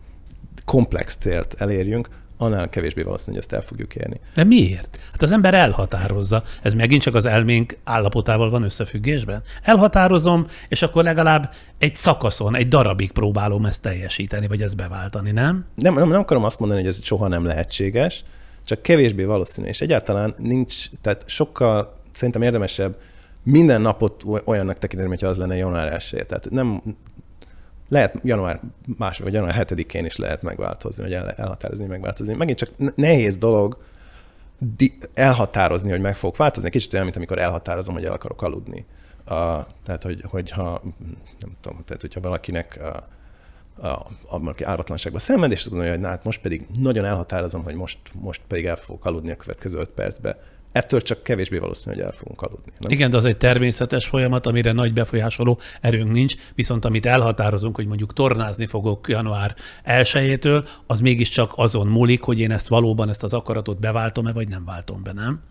komplex 0.65 1.17
célt 1.17 1.55
elérjünk, 1.57 2.09
annál 2.37 2.69
kevésbé 2.69 3.01
valószínű, 3.01 3.31
hogy 3.31 3.37
ezt 3.37 3.53
el 3.53 3.61
fogjuk 3.61 3.95
érni. 3.95 4.19
De 4.33 4.43
miért? 4.43 4.99
Hát 5.11 5.21
az 5.21 5.31
ember 5.31 5.53
elhatározza. 5.53 6.43
Ez 6.61 6.73
megint 6.73 7.01
csak 7.01 7.15
az 7.15 7.25
elménk 7.25 7.77
állapotával 7.83 8.49
van 8.49 8.63
összefüggésben. 8.63 9.41
Elhatározom, 9.63 10.45
és 10.67 10.81
akkor 10.81 11.03
legalább 11.03 11.53
egy 11.77 11.95
szakaszon, 11.95 12.55
egy 12.55 12.67
darabig 12.67 13.11
próbálom 13.11 13.65
ezt 13.65 13.81
teljesíteni, 13.81 14.47
vagy 14.47 14.61
ezt 14.61 14.75
beváltani, 14.75 15.31
nem? 15.31 15.65
Nem, 15.75 15.93
nem, 15.93 16.09
nem 16.09 16.19
akarom 16.19 16.43
azt 16.43 16.59
mondani, 16.59 16.79
hogy 16.79 16.89
ez 16.89 17.03
soha 17.03 17.27
nem 17.27 17.45
lehetséges, 17.45 18.23
csak 18.65 18.81
kevésbé 18.81 19.23
valószínű. 19.23 19.67
És 19.67 19.81
egyáltalán 19.81 20.33
nincs, 20.37 20.89
tehát 21.01 21.23
sokkal 21.25 21.95
szerintem 22.13 22.41
érdemesebb 22.41 22.95
minden 23.51 23.81
napot 23.81 24.23
olyannak 24.45 24.77
tekinteni, 24.77 25.09
hogyha 25.09 25.27
az 25.27 25.37
lenne 25.37 25.55
január 25.55 25.93
1 25.93 26.25
Tehát 26.25 26.49
nem, 26.49 26.81
lehet 27.89 28.19
január 28.23 28.59
más 28.97 29.19
vagy 29.19 29.33
január 29.33 29.67
7-én 29.67 30.05
is 30.05 30.15
lehet 30.15 30.41
megváltozni, 30.41 31.03
vagy 31.03 31.13
el, 31.13 31.29
elhatározni, 31.29 31.85
megváltozni. 31.85 32.35
Megint 32.35 32.57
csak 32.57 32.95
nehéz 32.95 33.37
dolog 33.37 33.77
elhatározni, 35.13 35.89
hogy 35.89 36.01
meg 36.01 36.15
fogok 36.15 36.37
változni. 36.37 36.69
Kicsit 36.69 36.93
olyan, 36.93 37.05
mint 37.05 37.17
amikor 37.17 37.39
elhatározom, 37.39 37.93
hogy 37.93 38.05
el 38.05 38.13
akarok 38.13 38.41
aludni. 38.41 38.85
Uh, 39.19 39.33
tehát, 39.83 40.03
hogy, 40.03 40.23
hogyha, 40.29 40.81
nem 41.39 41.55
tudom, 41.61 41.83
tehát, 41.85 42.01
hogyha 42.01 42.21
valakinek 42.21 42.79
uh, 42.81 42.87
a, 43.79 44.07
a, 44.27 44.39
aki 44.45 44.63
álvatlanságban 44.63 45.21
szenved, 45.21 45.51
és 45.51 45.63
tudom, 45.63 45.87
hogy 45.87 45.99
na, 45.99 46.07
hát 46.07 46.23
most 46.23 46.41
pedig 46.41 46.67
nagyon 46.79 47.05
elhatározom, 47.05 47.63
hogy 47.63 47.75
most, 47.75 47.99
most 48.13 48.41
pedig 48.47 48.65
el 48.65 48.75
fogok 48.75 49.05
aludni 49.05 49.31
a 49.31 49.35
következő 49.35 49.77
öt 49.77 49.89
percbe 49.89 50.37
ettől 50.71 51.01
csak 51.01 51.23
kevésbé 51.23 51.57
valószínű, 51.57 51.95
hogy 51.95 52.03
el 52.03 52.11
fogunk 52.11 52.41
aludni. 52.41 52.71
Nem? 52.79 52.91
Igen, 52.91 53.09
de 53.09 53.17
az 53.17 53.25
egy 53.25 53.37
természetes 53.37 54.07
folyamat, 54.07 54.45
amire 54.45 54.71
nagy 54.71 54.93
befolyásoló 54.93 55.59
erőnk 55.81 56.11
nincs, 56.11 56.35
viszont 56.55 56.85
amit 56.85 57.05
elhatározunk, 57.05 57.75
hogy 57.75 57.87
mondjuk 57.87 58.13
tornázni 58.13 58.65
fogok 58.65 59.07
január 59.07 59.55
1 59.83 60.49
az 60.87 60.99
mégiscsak 60.99 61.51
azon 61.55 61.87
múlik, 61.87 62.21
hogy 62.21 62.39
én 62.39 62.51
ezt 62.51 62.67
valóban, 62.67 63.09
ezt 63.09 63.23
az 63.23 63.33
akaratot 63.33 63.79
beváltom-e, 63.79 64.33
vagy 64.33 64.47
nem 64.47 64.65
váltom 64.65 65.03
be, 65.03 65.13
nem? 65.13 65.41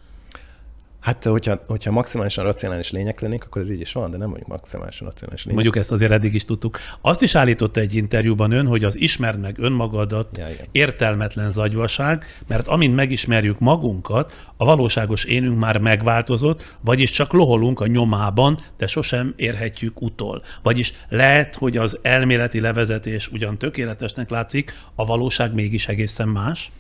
Hát, 1.00 1.24
hogyha, 1.24 1.60
hogyha 1.66 1.90
maximálisan 1.90 2.44
racionális 2.44 2.90
lények 2.90 3.20
lennénk, 3.20 3.44
akkor 3.44 3.62
ez 3.62 3.70
így 3.70 3.80
is 3.80 3.92
van, 3.92 4.10
de 4.10 4.16
nem 4.16 4.30
vagyunk 4.30 4.48
maximálisan 4.48 5.06
racionális 5.06 5.44
lények. 5.44 5.54
Mondjuk 5.54 5.76
ezt 5.76 5.92
azért 5.92 6.12
eddig 6.12 6.34
is 6.34 6.44
tudtuk. 6.44 6.78
Azt 7.00 7.22
is 7.22 7.34
állította 7.34 7.80
egy 7.80 7.94
interjúban 7.94 8.50
ön, 8.50 8.66
hogy 8.66 8.84
az 8.84 8.98
ismerd 8.98 9.40
meg 9.40 9.58
önmagadat 9.58 10.38
Ja, 10.38 10.48
igen. 10.48 10.66
értelmetlen 10.72 11.50
zagyvaság, 11.50 12.24
mert 12.48 12.68
amint 12.68 12.94
megismerjük 12.94 13.58
magunkat, 13.58 14.32
a 14.56 14.64
valóságos 14.64 15.24
énünk 15.24 15.58
már 15.58 15.78
megváltozott, 15.78 16.76
vagyis 16.80 17.10
csak 17.10 17.32
loholunk 17.32 17.80
a 17.80 17.86
nyomában, 17.86 18.58
de 18.76 18.86
sosem 18.86 19.32
érhetjük 19.36 20.00
utol. 20.00 20.42
Vagyis 20.62 20.92
lehet, 21.08 21.54
hogy 21.54 21.76
az 21.76 21.98
elméleti 22.02 22.60
levezetés 22.60 23.28
ugyan 23.28 23.58
tökéletesnek 23.58 24.30
látszik, 24.30 24.74
a 24.94 25.06
valóság 25.06 25.54
mégis 25.54 25.88
egészen 25.88 26.28
más. 26.28 26.70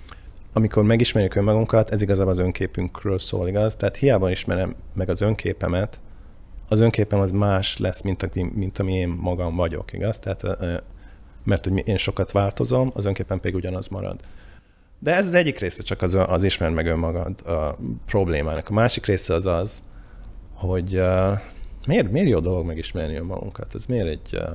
Amikor 0.56 0.82
megismerjük 0.82 1.34
önmagunkat, 1.34 1.90
ez 1.90 2.02
igazából 2.02 2.32
az 2.32 2.38
önképünkről 2.38 3.18
szól, 3.18 3.48
igaz? 3.48 3.76
Tehát 3.76 3.96
hiába 3.96 4.30
ismerem 4.30 4.74
meg 4.94 5.08
az 5.08 5.20
önképemet, 5.20 6.00
az 6.68 6.80
önképem 6.80 7.20
az 7.20 7.30
más 7.30 7.78
lesz, 7.78 8.02
mint, 8.02 8.22
aki, 8.22 8.50
mint 8.54 8.78
ami 8.78 8.94
én 8.94 9.08
magam 9.08 9.56
vagyok, 9.56 9.92
igaz? 9.92 10.18
Tehát, 10.18 10.42
mert 11.44 11.64
hogy 11.64 11.88
én 11.88 11.96
sokat 11.96 12.32
változom, 12.32 12.90
az 12.94 13.04
önképem 13.04 13.40
pedig 13.40 13.54
ugyanaz 13.54 13.88
marad. 13.88 14.20
De 14.98 15.14
ez 15.14 15.26
az 15.26 15.34
egyik 15.34 15.58
része 15.58 15.82
csak 15.82 16.02
az, 16.02 16.14
az 16.14 16.44
ismer 16.44 16.70
meg 16.70 16.86
önmagad 16.86 17.46
a 17.46 17.76
problémának. 18.06 18.68
A 18.68 18.72
másik 18.72 19.06
része 19.06 19.34
az 19.34 19.46
az, 19.46 19.82
hogy 20.54 20.94
uh, 20.94 21.38
miért, 21.86 22.10
miért 22.10 22.28
jó 22.28 22.40
dolog 22.40 22.66
megismerni 22.66 23.16
önmagunkat? 23.16 23.74
Ez 23.74 23.86
miért 23.86 24.06
egy, 24.06 24.30
uh, 24.32 24.48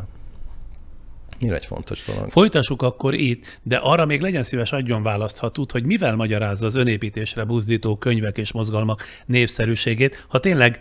miért 1.41 1.55
egy 1.55 1.65
fontos 1.65 2.03
dolog? 2.05 2.29
Folytassuk 2.29 2.81
akkor 2.81 3.13
itt, 3.13 3.59
de 3.63 3.75
arra 3.75 4.05
még 4.05 4.21
legyen 4.21 4.43
szíves 4.43 4.71
adjon 4.71 5.03
választ, 5.03 5.37
ha 5.37 5.49
tud, 5.49 5.71
hogy 5.71 5.83
mivel 5.83 6.15
magyarázza 6.15 6.65
az 6.65 6.75
önépítésre 6.75 7.43
buzdító 7.43 7.95
könyvek 7.95 8.37
és 8.37 8.51
mozgalmak 8.51 9.03
népszerűségét, 9.25 10.25
ha 10.27 10.39
tényleg 10.39 10.79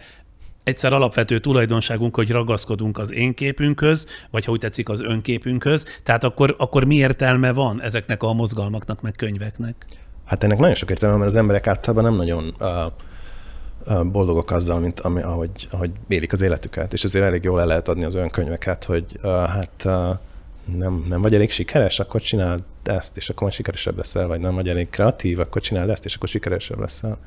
egyszer 0.64 0.92
alapvető 0.92 1.38
tulajdonságunk, 1.38 2.14
hogy 2.14 2.31
ragaszkodunk 2.31 2.99
az 2.99 3.12
én 3.12 3.35
képünkhöz, 3.35 4.07
vagy 4.31 4.44
ha 4.44 4.53
úgy 4.53 4.59
tetszik 4.59 4.88
az 4.88 5.01
önképünkhöz, 5.01 5.85
tehát 6.03 6.25
akkor, 6.25 6.55
akkor 6.59 6.85
mi 6.85 6.94
értelme 6.94 7.53
van 7.53 7.83
ezeknek 7.83 8.23
a 8.23 8.33
mozgalmaknak, 8.33 9.01
meg 9.01 9.12
könyveknek? 9.16 9.87
Hát 10.25 10.44
ennek 10.44 10.59
nagyon 10.59 10.75
sok 10.75 10.90
értelme, 10.90 11.16
mert 11.16 11.31
az 11.31 11.37
emberek 11.37 11.66
általában 11.66 12.05
nem 12.05 12.14
nagyon 12.14 12.55
uh, 12.61 14.05
boldogok 14.05 14.51
azzal, 14.51 14.81
mint 14.81 15.01
ami, 15.01 15.23
ahogy, 15.23 15.68
ahogy 15.70 15.90
élik 16.09 16.33
az 16.33 16.42
életüket, 16.42 16.92
és 16.92 17.05
ezért 17.05 17.25
elég 17.25 17.44
jól 17.44 17.61
el 17.61 17.66
lehet 17.66 17.88
adni 17.88 18.05
az 18.05 18.14
olyan 18.14 18.31
könyveket, 18.31 18.85
hogy 18.85 19.05
uh, 19.23 19.31
hát 19.31 19.83
uh, 19.85 20.18
nem, 20.64 21.05
nem 21.09 21.23
vagy 21.23 21.35
elég 21.35 21.51
sikeres, 21.51 22.01
akkor 22.01 22.20
csináld 22.20 22.62
ezt, 22.83 23.16
és 23.16 23.29
akkor 23.29 23.53
sikeresebb 23.53 23.96
leszel, 23.96 24.27
vagy 24.27 24.40
nem 24.40 24.55
vagy 24.55 24.68
elég 24.68 24.90
kreatív, 24.90 25.40
akkor 25.40 25.62
csináld 25.62 25.90
ezt, 25.90 26.05
és 26.05 26.14
akkor 26.14 26.29
sikeresebb 26.29 26.79
leszel, 26.79 27.18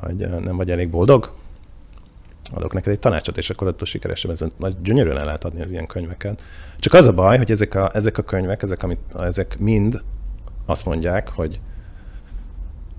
vagy 0.00 0.22
uh, 0.22 0.40
nem 0.40 0.56
vagy 0.56 0.70
elég 0.70 0.90
boldog, 0.90 1.32
adok 2.50 2.72
neked 2.72 2.92
egy 2.92 2.98
tanácsot, 2.98 3.36
és 3.36 3.50
akkor 3.50 3.66
attól 3.66 3.86
sikeresebb. 3.86 4.30
Ez 4.30 4.44
nagy 4.56 4.76
gyönyörűen 4.82 5.18
el 5.18 5.24
lehet 5.24 5.44
adni 5.44 5.62
az 5.62 5.70
ilyen 5.70 5.86
könyveket. 5.86 6.42
Csak 6.78 6.92
az 6.92 7.06
a 7.06 7.12
baj, 7.12 7.36
hogy 7.36 7.50
ezek 7.50 7.74
a, 7.74 7.90
ezek 7.94 8.18
a 8.18 8.22
könyvek, 8.22 8.62
ezek, 8.62 8.82
amit, 8.82 8.98
ezek 9.18 9.58
mind 9.58 10.02
azt 10.66 10.84
mondják, 10.84 11.28
hogy 11.28 11.60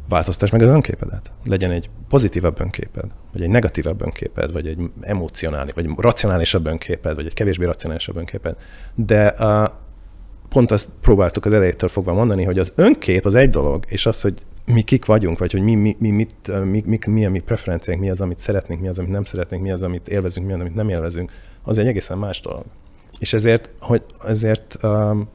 változtass 0.10 0.50
meg 0.50 0.62
az 0.62 0.70
önképedet. 0.70 1.32
Legyen 1.44 1.72
egy 1.72 1.90
pozitívabb 2.10 2.60
önképed, 2.60 3.06
vagy 3.34 3.42
egy 3.42 3.50
negatívabb 3.50 4.02
önképed, 4.02 4.52
vagy 4.52 4.68
egy 4.68 4.92
emocionális, 5.02 5.74
vagy 5.74 5.90
racionálisabb 5.98 6.66
önképed, 6.66 7.16
vagy 7.16 7.26
egy 7.26 7.34
kevésbé 7.34 7.66
racionálisabb 7.66 8.16
önképed. 8.18 8.56
De 8.96 9.28
a, 9.28 9.80
pont 10.50 10.72
azt 10.72 10.90
próbáltuk 11.02 11.46
az 11.46 11.54
elejétől 11.54 11.90
fogva 11.90 12.14
mondani, 12.14 12.44
hogy 12.44 12.60
az 12.60 12.74
önkép 12.76 13.26
az 13.26 13.36
egy 13.36 13.50
dolog, 13.50 13.84
és 13.88 14.06
az, 14.06 14.22
hogy 14.22 14.34
mi 14.66 14.82
kik 14.82 15.06
vagyunk, 15.06 15.38
vagy 15.38 15.52
hogy 15.52 15.62
mi, 15.62 15.76
mi, 15.76 15.96
mi, 16.00 16.10
mit, 16.10 16.64
mi, 16.64 16.84
mi, 16.86 17.00
mi 17.06 17.26
a 17.26 17.30
mi 17.30 17.40
preferenciánk, 17.40 18.02
mi 18.02 18.10
az, 18.10 18.22
amit 18.22 18.40
szeretnénk, 18.40 18.82
mi 18.82 18.88
az, 18.88 19.00
amit 19.00 19.12
nem 19.12 19.24
szeretnénk, 19.24 19.64
mi 19.64 19.72
az, 19.72 19.84
amit 19.84 20.08
élvezünk, 20.08 20.48
mi 20.48 20.54
az, 20.54 20.60
amit 20.60 20.76
nem 20.76 20.90
élvezünk, 20.90 21.32
az 21.64 21.78
egy 21.78 21.88
egészen 21.88 22.18
más 22.18 22.42
dolog. 22.42 22.64
És 23.20 23.34
ezért, 23.34 23.70
hogy 23.80 24.04
ezért 24.26 24.78
um, 24.84 25.30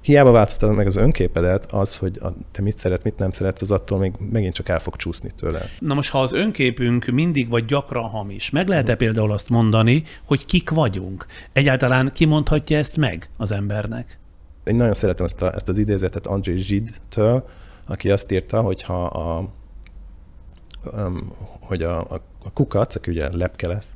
hiába 0.00 0.30
változtatod 0.30 0.76
meg 0.76 0.86
az 0.86 0.96
önképedet, 0.96 1.72
az, 1.72 1.96
hogy 1.96 2.18
a, 2.22 2.32
te 2.50 2.62
mit 2.62 2.78
szeret, 2.78 3.04
mit 3.04 3.18
nem 3.18 3.32
szeretsz, 3.32 3.62
az 3.62 3.70
attól 3.70 3.98
még 3.98 4.12
megint 4.30 4.54
csak 4.54 4.68
el 4.68 4.78
fog 4.78 4.96
csúszni 4.96 5.30
tőle. 5.36 5.60
Na 5.78 5.94
most, 5.94 6.10
ha 6.10 6.20
az 6.20 6.32
önképünk 6.32 7.06
mindig 7.06 7.48
vagy 7.48 7.64
gyakran 7.64 8.08
hamis, 8.08 8.50
meg 8.50 8.68
lehet-e 8.68 8.94
például 8.94 9.32
azt 9.32 9.48
mondani, 9.48 10.02
hogy 10.24 10.44
kik 10.44 10.70
vagyunk? 10.70 11.26
Egyáltalán 11.52 12.10
ki 12.14 12.24
mondhatja 12.24 12.78
ezt 12.78 12.96
meg 12.96 13.30
az 13.36 13.52
embernek? 13.52 14.18
Én 14.64 14.74
nagyon 14.74 14.94
szeretem 14.94 15.24
ezt, 15.24 15.42
a, 15.42 15.54
ezt 15.54 15.68
az 15.68 15.78
idézetet 15.78 16.26
André 16.26 16.54
Gide-től, 16.54 17.48
aki 17.86 18.10
azt 18.10 18.32
írta, 18.32 18.60
hogy 18.60 18.82
ha 18.82 19.04
a, 19.04 19.48
um, 20.92 21.32
hogy 21.60 21.82
a, 21.82 21.98
a, 22.00 22.20
a 22.44 22.52
kukac, 22.52 22.94
aki 22.94 23.10
ugye 23.10 23.36
lepke 23.36 23.68
lesz, 23.68 23.90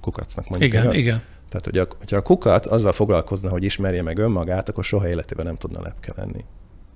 kukacnak 0.00 0.48
mondjuk. 0.48 0.72
Igen, 0.72 0.82
igaz? 0.82 0.96
igen. 0.96 1.22
Tehát, 1.50 1.64
hogy 1.64 1.78
a, 1.78 1.86
hogyha 1.98 2.16
a 2.16 2.22
kukac 2.22 2.70
azzal 2.72 2.92
foglalkozna, 2.92 3.50
hogy 3.50 3.64
ismerje 3.64 4.02
meg 4.02 4.18
önmagát, 4.18 4.68
akkor 4.68 4.84
soha 4.84 5.08
életében 5.08 5.46
nem 5.46 5.56
tudna 5.56 5.82
lepke 5.82 6.12
lenni. 6.16 6.44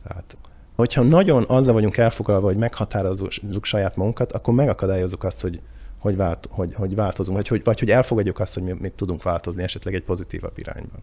Tehát, 0.08 0.36
hogyha 0.74 1.02
nagyon 1.02 1.44
azzal 1.46 1.74
vagyunk 1.74 1.96
elfoglalva, 1.96 2.46
hogy 2.46 2.56
meghatározzuk 2.56 3.64
saját 3.64 3.96
magunkat, 3.96 4.32
akkor 4.32 4.54
megakadályozunk 4.54 5.24
azt, 5.24 5.40
hogy, 5.40 5.60
hogy, 5.98 6.16
vált, 6.16 6.48
hogy, 6.50 6.74
hogy 6.74 6.94
változunk, 6.94 7.36
vagy 7.36 7.48
hogy, 7.48 7.64
vagy 7.64 7.78
hogy 7.78 7.90
elfogadjuk 7.90 8.40
azt, 8.40 8.54
hogy 8.54 8.62
mi, 8.62 8.74
mi 8.78 8.88
tudunk 8.88 9.22
változni 9.22 9.62
esetleg 9.62 9.94
egy 9.94 10.02
pozitívabb 10.02 10.58
irányba. 10.58 10.96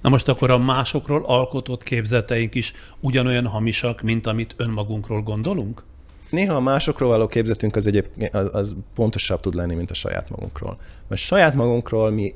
Na 0.00 0.08
most 0.08 0.28
akkor 0.28 0.50
a 0.50 0.58
másokról 0.58 1.24
alkotott 1.24 1.82
képzeteink 1.82 2.54
is 2.54 2.72
ugyanolyan 3.00 3.46
hamisak, 3.46 4.02
mint 4.02 4.26
amit 4.26 4.54
önmagunkról 4.56 5.22
gondolunk? 5.22 5.82
Néha 6.30 6.54
a 6.54 6.60
másokról 6.60 7.08
való 7.08 7.26
képzetünk 7.26 7.76
az, 7.76 7.86
egyéb, 7.86 8.06
az, 8.32 8.48
az 8.52 8.76
pontosabb 8.94 9.40
tud 9.40 9.54
lenni, 9.54 9.74
mint 9.74 9.90
a 9.90 9.94
saját 9.94 10.30
magunkról. 10.30 10.78
Mert 11.08 11.20
saját 11.20 11.54
magunkról 11.54 12.10
mi 12.10 12.34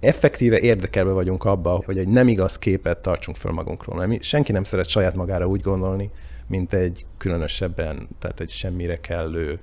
effektíve 0.00 0.58
érdekelve 0.58 1.12
vagyunk 1.12 1.44
abba, 1.44 1.82
hogy 1.84 1.98
egy 1.98 2.08
nem 2.08 2.28
igaz 2.28 2.58
képet 2.58 2.98
tartsunk 2.98 3.36
föl 3.36 3.52
magunkról. 3.52 3.96
Mert 3.96 4.08
mi, 4.08 4.18
senki 4.22 4.52
nem 4.52 4.62
szeret 4.62 4.88
saját 4.88 5.14
magára 5.14 5.46
úgy 5.46 5.60
gondolni, 5.60 6.10
mint 6.46 6.72
egy 6.72 7.06
különösebben, 7.18 8.08
tehát 8.18 8.40
egy 8.40 8.50
semmire 8.50 9.00
kellő, 9.00 9.58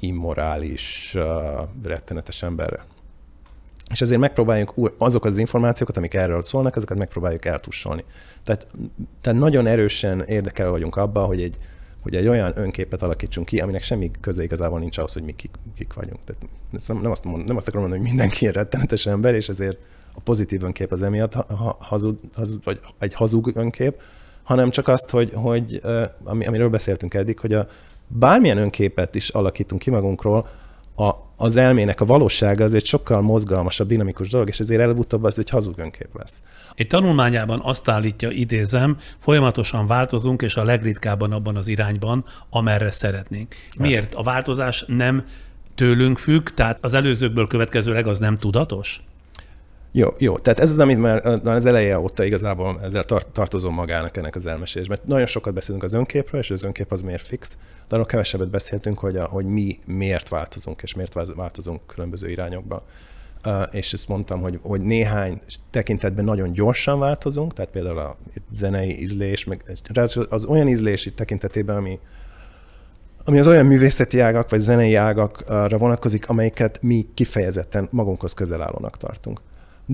immorális, 0.00 1.12
uh, 1.16 1.22
rettenetes 1.82 2.42
emberre. 2.42 2.84
És 3.90 4.00
ezért 4.00 4.20
megpróbáljuk 4.20 4.94
azok 4.98 5.24
az 5.24 5.38
információkat, 5.38 5.96
amik 5.96 6.14
erről 6.14 6.42
szólnak, 6.42 6.76
azokat 6.76 6.98
megpróbáljuk 6.98 7.44
eltussolni. 7.44 8.04
Tehát, 8.44 8.66
tehát 9.20 9.38
nagyon 9.38 9.66
erősen 9.66 10.22
érdekelve 10.22 10.70
vagyunk 10.70 10.96
abba, 10.96 11.24
hogy 11.24 11.42
egy, 11.42 11.56
hogy 12.00 12.14
egy 12.14 12.28
olyan 12.28 12.52
önképet 12.54 13.02
alakítsunk 13.02 13.46
ki, 13.46 13.60
aminek 13.60 13.82
semmi 13.82 14.10
köze 14.20 14.42
igazából 14.42 14.78
nincs 14.78 14.98
ahhoz, 14.98 15.12
hogy 15.12 15.22
mi 15.22 15.32
kik, 15.32 15.50
kik 15.76 15.92
vagyunk. 15.92 16.18
Tehát 16.24 17.02
nem, 17.02 17.10
azt 17.10 17.24
mond, 17.24 17.46
nem 17.46 17.56
azt 17.56 17.68
akarom 17.68 17.88
mondani, 17.88 18.02
hogy 18.02 18.14
mindenki 18.14 18.38
ilyen 18.40 18.54
rettenetes 18.54 19.06
ember, 19.06 19.34
és 19.34 19.48
ezért 19.48 19.78
a 20.14 20.20
pozitív 20.20 20.62
önkép 20.62 20.92
az 20.92 21.02
emiatt 21.02 21.34
hazug, 21.78 22.18
haz, 22.34 22.58
vagy 22.64 22.80
egy 22.98 23.14
hazug 23.14 23.50
önkép, 23.54 24.00
hanem 24.42 24.70
csak 24.70 24.88
azt, 24.88 25.10
hogy, 25.10 25.32
hogy 25.34 25.80
ami, 26.24 26.46
amiről 26.46 26.68
beszéltünk 26.68 27.14
eddig, 27.14 27.38
hogy 27.38 27.52
a, 27.52 27.68
bármilyen 28.06 28.58
önképet 28.58 29.14
is 29.14 29.28
alakítunk 29.28 29.80
ki 29.80 29.90
magunkról, 29.90 30.48
a, 31.00 31.32
az 31.36 31.56
elmének 31.56 32.00
a 32.00 32.04
valósága 32.04 32.64
az 32.64 32.74
egy 32.74 32.84
sokkal 32.84 33.20
mozgalmasabb, 33.20 33.88
dinamikus 33.88 34.28
dolog, 34.28 34.48
és 34.48 34.60
ezért 34.60 34.80
előbb-utóbb 34.80 35.24
az 35.24 35.38
egy 35.38 35.50
hazug 35.50 35.78
önkép 35.78 36.08
lesz. 36.12 36.42
Egy 36.74 36.86
tanulmányában 36.86 37.60
azt 37.62 37.88
állítja, 37.88 38.30
idézem, 38.30 38.96
folyamatosan 39.18 39.86
változunk, 39.86 40.42
és 40.42 40.54
a 40.54 40.64
legritkábban 40.64 41.32
abban 41.32 41.56
az 41.56 41.68
irányban, 41.68 42.24
amerre 42.50 42.90
szeretnénk. 42.90 43.54
Miért? 43.78 44.14
A 44.14 44.22
változás 44.22 44.84
nem 44.86 45.24
tőlünk 45.74 46.18
függ, 46.18 46.48
tehát 46.48 46.78
az 46.80 46.94
előzőkből 46.94 47.46
következőleg 47.46 48.06
az 48.06 48.18
nem 48.18 48.36
tudatos? 48.36 49.02
Jó, 49.92 50.14
jó. 50.18 50.38
Tehát 50.38 50.60
ez 50.60 50.70
az, 50.70 50.80
amit 50.80 50.98
már 50.98 51.26
az 51.44 51.66
eleje 51.66 51.98
óta 51.98 52.24
igazából 52.24 52.80
ezzel 52.82 53.04
tart, 53.04 53.26
tartozom 53.26 53.74
magának 53.74 54.16
ennek 54.16 54.34
az 54.34 54.46
elmesés. 54.46 54.86
Mert 54.86 55.06
nagyon 55.06 55.26
sokat 55.26 55.54
beszélünk 55.54 55.84
az 55.84 55.94
önképről, 55.94 56.40
és 56.40 56.50
az 56.50 56.64
önkép 56.64 56.92
az 56.92 57.02
miért 57.02 57.26
fix, 57.26 57.56
de 57.88 57.94
arról 57.94 58.06
kevesebbet 58.06 58.50
beszéltünk, 58.50 58.98
hogy, 58.98 59.16
a, 59.16 59.24
hogy 59.24 59.44
mi 59.44 59.78
miért 59.86 60.28
változunk, 60.28 60.82
és 60.82 60.94
miért 60.94 61.34
változunk 61.34 61.80
különböző 61.86 62.30
irányokba. 62.30 62.84
Uh, 63.46 63.62
és 63.70 63.92
ezt 63.92 64.08
mondtam, 64.08 64.40
hogy, 64.40 64.58
hogy 64.62 64.80
néhány 64.80 65.40
tekintetben 65.70 66.24
nagyon 66.24 66.52
gyorsan 66.52 66.98
változunk, 66.98 67.52
tehát 67.52 67.70
például 67.70 67.98
a 67.98 68.16
zenei 68.52 69.00
ízlés, 69.00 69.44
meg 69.44 69.62
az 70.28 70.44
olyan 70.44 70.68
ízlési 70.68 71.12
tekintetében, 71.12 71.76
ami, 71.76 71.98
ami 73.24 73.38
az 73.38 73.46
olyan 73.46 73.66
művészeti 73.66 74.20
ágak, 74.20 74.50
vagy 74.50 74.60
zenei 74.60 74.94
ágakra 74.94 75.78
vonatkozik, 75.78 76.28
amelyeket 76.28 76.78
mi 76.82 77.06
kifejezetten 77.14 77.88
magunkhoz 77.90 78.32
közel 78.32 78.62
állónak 78.62 78.96
tartunk. 78.96 79.40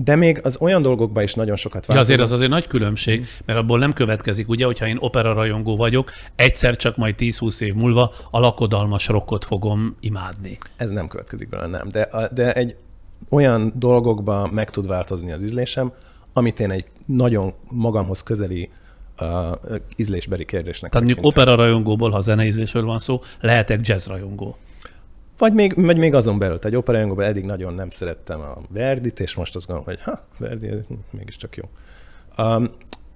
De 0.03 0.15
még 0.15 0.39
az 0.43 0.57
olyan 0.59 0.81
dolgokban 0.81 1.23
is 1.23 1.33
nagyon 1.33 1.55
sokat 1.55 1.85
változik. 1.85 1.95
Ja, 1.95 2.01
azért 2.01 2.21
az 2.21 2.31
azért 2.31 2.51
nagy 2.51 2.67
különbség, 2.67 3.27
mert 3.45 3.59
abból 3.59 3.79
nem 3.79 3.93
következik, 3.93 4.49
ugye, 4.49 4.65
hogyha 4.65 4.87
én 4.87 4.97
opera 4.99 5.33
rajongó 5.33 5.75
vagyok, 5.75 6.11
egyszer 6.35 6.75
csak 6.75 6.97
majd 6.97 7.15
10-20 7.17 7.61
év 7.61 7.73
múlva 7.73 8.11
a 8.31 8.39
lakodalmas 8.39 9.07
rockot 9.07 9.45
fogom 9.45 9.95
imádni. 9.99 10.57
Ez 10.75 10.91
nem 10.91 11.07
következik 11.07 11.49
belőle, 11.49 11.77
nem. 11.77 11.89
De, 11.89 12.29
de 12.33 12.53
egy 12.53 12.75
olyan 13.29 13.73
dolgokban 13.75 14.49
meg 14.49 14.69
tud 14.69 14.87
változni 14.87 15.31
az 15.31 15.43
ízlésem, 15.43 15.91
amit 16.33 16.59
én 16.59 16.71
egy 16.71 16.85
nagyon 17.05 17.53
magamhoz 17.69 18.23
közeli 18.23 18.69
uh, 19.21 19.77
ízlésbeli 19.95 20.45
kérdésnek. 20.45 20.91
Tehát 20.91 21.07
mondjuk 21.07 21.27
opera 21.27 21.55
rajongóból, 21.55 22.09
ha 22.09 22.21
zeneízlésről 22.21 22.85
van 22.85 22.99
szó, 22.99 23.21
lehetek 23.41 23.87
jazz 23.87 24.07
rajongó. 24.07 24.57
Vagy 25.37 25.53
még, 25.53 25.85
vagy 25.85 25.97
még 25.97 26.13
azon 26.13 26.37
belül, 26.37 26.57
egy 26.61 26.75
opera 26.75 26.97
rajongóban 26.97 27.25
eddig 27.25 27.45
nagyon 27.45 27.73
nem 27.73 27.89
szerettem 27.89 28.39
a 28.39 28.57
Verdit, 28.69 29.19
és 29.19 29.35
most 29.35 29.55
azt 29.55 29.67
gondolom, 29.67 29.89
hogy 29.89 30.01
ha, 30.01 30.25
Verdi 30.37 30.69
mégiscsak 31.09 31.55
jó. 31.55 31.63
Um, 32.45 32.71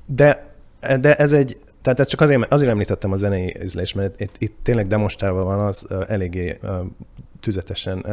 de, 0.05 0.53
de 0.99 1.15
ez 1.15 1.33
egy, 1.33 1.57
tehát 1.81 1.99
ezt 1.99 2.09
csak 2.09 2.21
azért, 2.21 2.51
azért 2.51 2.71
említettem 2.71 3.11
a 3.11 3.15
zenei 3.15 3.55
ízlés, 3.63 3.93
mert 3.93 4.19
itt, 4.19 4.35
itt 4.37 4.57
tényleg 4.63 4.87
demonstrálva 4.87 5.43
van 5.43 5.59
az 5.59 5.87
eléggé 6.07 6.59
tüzetesen, 7.39 8.05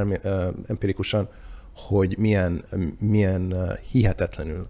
empirikusan, 0.66 1.29
hogy 1.75 2.18
milyen, 2.18 2.64
milyen 3.01 3.55
hihetetlenül 3.90 4.66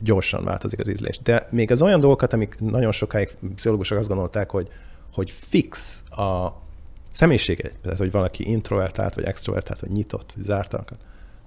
gyorsan 0.00 0.44
változik 0.44 0.78
az 0.78 0.88
ízlés. 0.88 1.18
De 1.18 1.46
még 1.50 1.70
az 1.70 1.82
olyan 1.82 2.00
dolgokat, 2.00 2.32
amik 2.32 2.60
nagyon 2.60 2.92
sokáig 2.92 3.30
pszichológusok 3.54 3.98
azt 3.98 4.08
gondolták, 4.08 4.50
hogy, 4.50 4.68
hogy 5.12 5.30
fix 5.30 6.02
a 6.10 6.60
személyisége, 7.12 7.70
tehát 7.82 7.98
hogy 7.98 8.10
valaki 8.10 8.50
introvertált, 8.50 9.14
vagy 9.14 9.24
extrovertált, 9.24 9.80
vagy 9.80 9.90
nyitott, 9.90 10.32
vagy 10.34 10.44
zártalkat, 10.44 10.98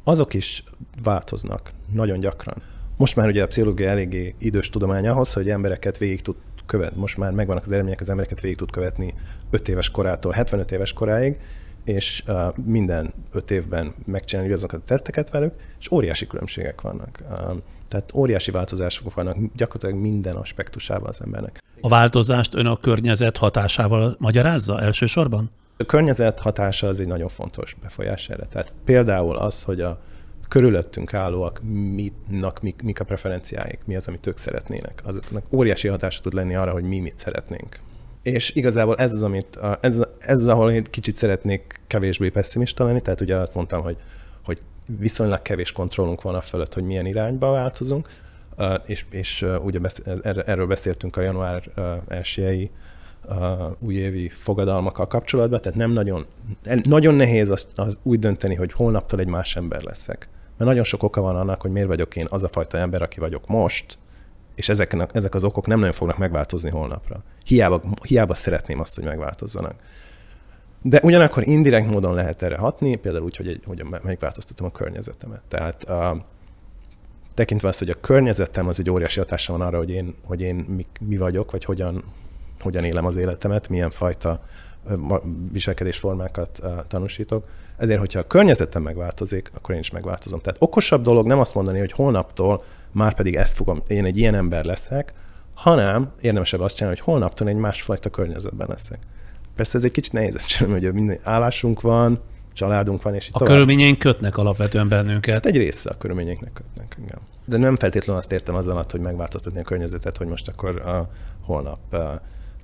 azok 0.03 0.33
is 0.33 0.63
változnak 1.03 1.71
nagyon 1.93 2.19
gyakran. 2.19 2.61
Most 2.97 3.15
már 3.15 3.27
ugye 3.27 3.43
a 3.43 3.47
pszichológia 3.47 3.89
eléggé 3.89 4.35
idős 4.37 4.69
tudomány 4.69 5.07
ahhoz, 5.07 5.33
hogy 5.33 5.49
embereket 5.49 5.97
végig 5.97 6.21
tud 6.21 6.35
követni. 6.65 6.99
Most 6.99 7.17
már 7.17 7.31
megvannak 7.31 7.63
az 7.63 7.71
eredmények, 7.71 8.01
az 8.01 8.09
embereket 8.09 8.41
végig 8.41 8.57
tud 8.57 8.71
követni 8.71 9.13
5 9.49 9.67
éves 9.67 9.89
korától 9.89 10.31
75 10.31 10.71
éves 10.71 10.93
koráig, 10.93 11.37
és 11.83 12.23
uh, 12.27 12.55
minden 12.65 13.13
5 13.31 13.51
évben 13.51 13.93
megcsinálni 14.05 14.51
azokat 14.51 14.79
a 14.79 14.83
teszteket 14.83 15.29
velük, 15.29 15.53
és 15.79 15.91
óriási 15.91 16.27
különbségek 16.27 16.81
vannak. 16.81 17.19
Uh, 17.29 17.57
tehát 17.87 18.13
óriási 18.15 18.51
változások 18.51 19.13
vannak 19.13 19.37
gyakorlatilag 19.55 20.01
minden 20.01 20.35
aspektusában 20.35 21.09
az 21.09 21.21
embernek. 21.21 21.63
A 21.85 21.87
változást 21.87 22.55
ön 22.55 22.65
a 22.65 22.77
környezet 22.77 23.37
hatásával 23.37 24.15
magyarázza 24.19 24.79
elsősorban? 24.81 25.51
A 25.77 25.83
környezet 25.83 26.39
hatása 26.39 26.87
az 26.87 26.99
egy 26.99 27.07
nagyon 27.07 27.27
fontos 27.27 27.75
befolyás 27.81 28.29
erre. 28.29 28.45
Tehát 28.45 28.73
például 28.85 29.35
az, 29.35 29.63
hogy 29.63 29.81
a 29.81 29.99
körülöttünk 30.47 31.13
állóak 31.13 31.61
mitnak, 31.93 32.61
mik, 32.61 32.81
mik 32.81 32.99
a 32.99 33.03
preferenciáik, 33.03 33.79
mi 33.85 33.95
az, 33.95 34.07
amit 34.07 34.27
ők 34.27 34.37
szeretnének. 34.37 35.01
Azoknak 35.03 35.43
óriási 35.51 35.87
hatása 35.87 36.21
tud 36.21 36.33
lenni 36.33 36.55
arra, 36.55 36.71
hogy 36.71 36.83
mi 36.83 36.99
mit 36.99 37.19
szeretnénk. 37.19 37.79
És 38.23 38.51
igazából 38.55 38.95
ez 38.95 39.13
az, 39.13 39.23
amit, 39.23 39.59
ez, 39.81 40.01
ez 40.19 40.39
az, 40.39 40.47
ahol 40.47 40.71
én 40.71 40.83
kicsit 40.83 41.15
szeretnék 41.15 41.79
kevésbé 41.87 42.29
pessimista 42.29 42.85
lenni, 42.85 43.01
tehát 43.01 43.21
ugye 43.21 43.35
azt 43.35 43.53
mondtam, 43.53 43.81
hogy, 43.81 43.97
hogy 44.43 44.61
viszonylag 44.99 45.41
kevés 45.41 45.71
kontrollunk 45.71 46.21
van 46.21 46.35
a 46.35 46.41
fölött, 46.41 46.73
hogy 46.73 46.83
milyen 46.83 47.05
irányba 47.05 47.51
változunk, 47.51 48.09
és, 48.85 49.05
és 49.09 49.45
ugye 49.63 49.79
erről 50.23 50.67
beszéltünk 50.67 51.17
a 51.17 51.21
január 51.21 51.63
1 52.07 52.71
újévi 53.79 54.29
fogadalmakkal 54.29 55.05
kapcsolatban, 55.05 55.61
tehát 55.61 55.77
nem 55.77 55.91
nagyon, 55.91 56.25
nagyon 56.83 57.15
nehéz 57.15 57.49
az, 57.49 57.67
az 57.75 57.99
úgy 58.03 58.19
dönteni, 58.19 58.55
hogy 58.55 58.71
holnaptól 58.71 59.19
egy 59.19 59.27
más 59.27 59.55
ember 59.55 59.83
leszek. 59.83 60.29
Mert 60.57 60.69
nagyon 60.69 60.83
sok 60.83 61.03
oka 61.03 61.21
van 61.21 61.35
annak, 61.35 61.61
hogy 61.61 61.71
miért 61.71 61.87
vagyok 61.87 62.15
én 62.15 62.27
az 62.29 62.43
a 62.43 62.47
fajta 62.47 62.77
ember, 62.77 63.01
aki 63.01 63.19
vagyok 63.19 63.47
most, 63.47 63.97
és 64.55 64.69
ezek, 64.69 64.95
ezek 65.13 65.35
az 65.35 65.43
okok 65.43 65.67
nem 65.67 65.79
nagyon 65.79 65.93
fognak 65.93 66.17
megváltozni 66.17 66.69
holnapra. 66.69 67.23
Hiába, 67.45 67.81
hiába 68.01 68.33
szeretném 68.33 68.79
azt, 68.79 68.95
hogy 68.95 69.03
megváltozzanak. 69.03 69.75
De 70.81 70.99
ugyanakkor 71.03 71.47
indirekt 71.47 71.89
módon 71.89 72.13
lehet 72.13 72.41
erre 72.41 72.57
hatni, 72.57 72.95
például 72.95 73.23
úgy, 73.23 73.35
hogy, 73.35 73.47
egy, 73.47 73.63
hogy 73.65 73.83
megváltoztatom 74.03 74.67
a 74.67 74.71
környezetemet. 74.71 75.41
Tehát 75.47 75.83
a, 75.83 76.25
tekintve 77.35 77.67
azt, 77.67 77.79
hogy 77.79 77.89
a 77.89 77.99
környezetem 78.01 78.67
az 78.67 78.79
egy 78.79 78.89
óriási 78.89 79.19
hatása 79.19 79.51
van 79.51 79.67
arra, 79.67 79.77
hogy 79.77 79.89
én, 79.89 80.15
hogy 80.25 80.41
én 80.41 80.55
mi, 80.55 80.85
mi 80.99 81.17
vagyok, 81.17 81.51
vagy 81.51 81.65
hogyan, 81.65 82.03
hogyan 82.59 82.83
élem 82.83 83.05
az 83.05 83.15
életemet, 83.15 83.69
milyen 83.69 83.91
fajta 83.91 84.43
viselkedésformákat 85.51 86.61
tanúsítok. 86.87 87.47
Ezért, 87.77 87.99
hogyha 87.99 88.19
a 88.19 88.27
környezetem 88.27 88.81
megváltozik, 88.81 89.51
akkor 89.55 89.73
én 89.73 89.81
is 89.81 89.91
megváltozom. 89.91 90.39
Tehát 90.39 90.61
okosabb 90.61 91.01
dolog 91.01 91.25
nem 91.25 91.39
azt 91.39 91.55
mondani, 91.55 91.79
hogy 91.79 91.91
holnaptól 91.91 92.63
már 92.91 93.13
pedig 93.13 93.35
ezt 93.35 93.55
fogom, 93.55 93.83
én 93.87 94.05
egy 94.05 94.17
ilyen 94.17 94.35
ember 94.35 94.65
leszek, 94.65 95.13
hanem 95.53 96.11
érdemesebb 96.21 96.59
azt 96.59 96.75
csinálni, 96.75 96.97
hogy 96.97 97.05
holnaptól 97.05 97.47
egy 97.47 97.55
másfajta 97.55 98.09
környezetben 98.09 98.67
leszek. 98.69 98.99
Persze 99.55 99.77
ez 99.77 99.83
egy 99.83 99.91
kicsit 99.91 100.13
nehéz, 100.13 100.57
hogy 100.71 100.93
minden 100.93 101.19
állásunk 101.23 101.81
van, 101.81 102.21
családunk 102.55 103.01
van, 103.01 103.13
és 103.15 103.27
itt 103.27 103.33
A 103.33 103.37
tovább. 103.37 103.53
körülményeink 103.53 103.99
kötnek 103.99 104.37
alapvetően 104.37 104.89
bennünket. 104.89 105.33
Hát 105.33 105.45
egy 105.45 105.57
része 105.57 105.89
a 105.89 105.97
körülményeknek 105.97 106.53
kötnek, 106.53 106.97
igen. 107.03 107.19
De 107.45 107.57
nem 107.57 107.77
feltétlenül 107.77 108.21
azt 108.21 108.31
értem 108.31 108.55
azzal, 108.55 108.85
hogy 108.89 108.99
megváltoztatni 108.99 109.59
a 109.59 109.63
környezetet, 109.63 110.17
hogy 110.17 110.27
most 110.27 110.47
akkor 110.47 110.81
a 110.81 111.09
holnap 111.41 111.95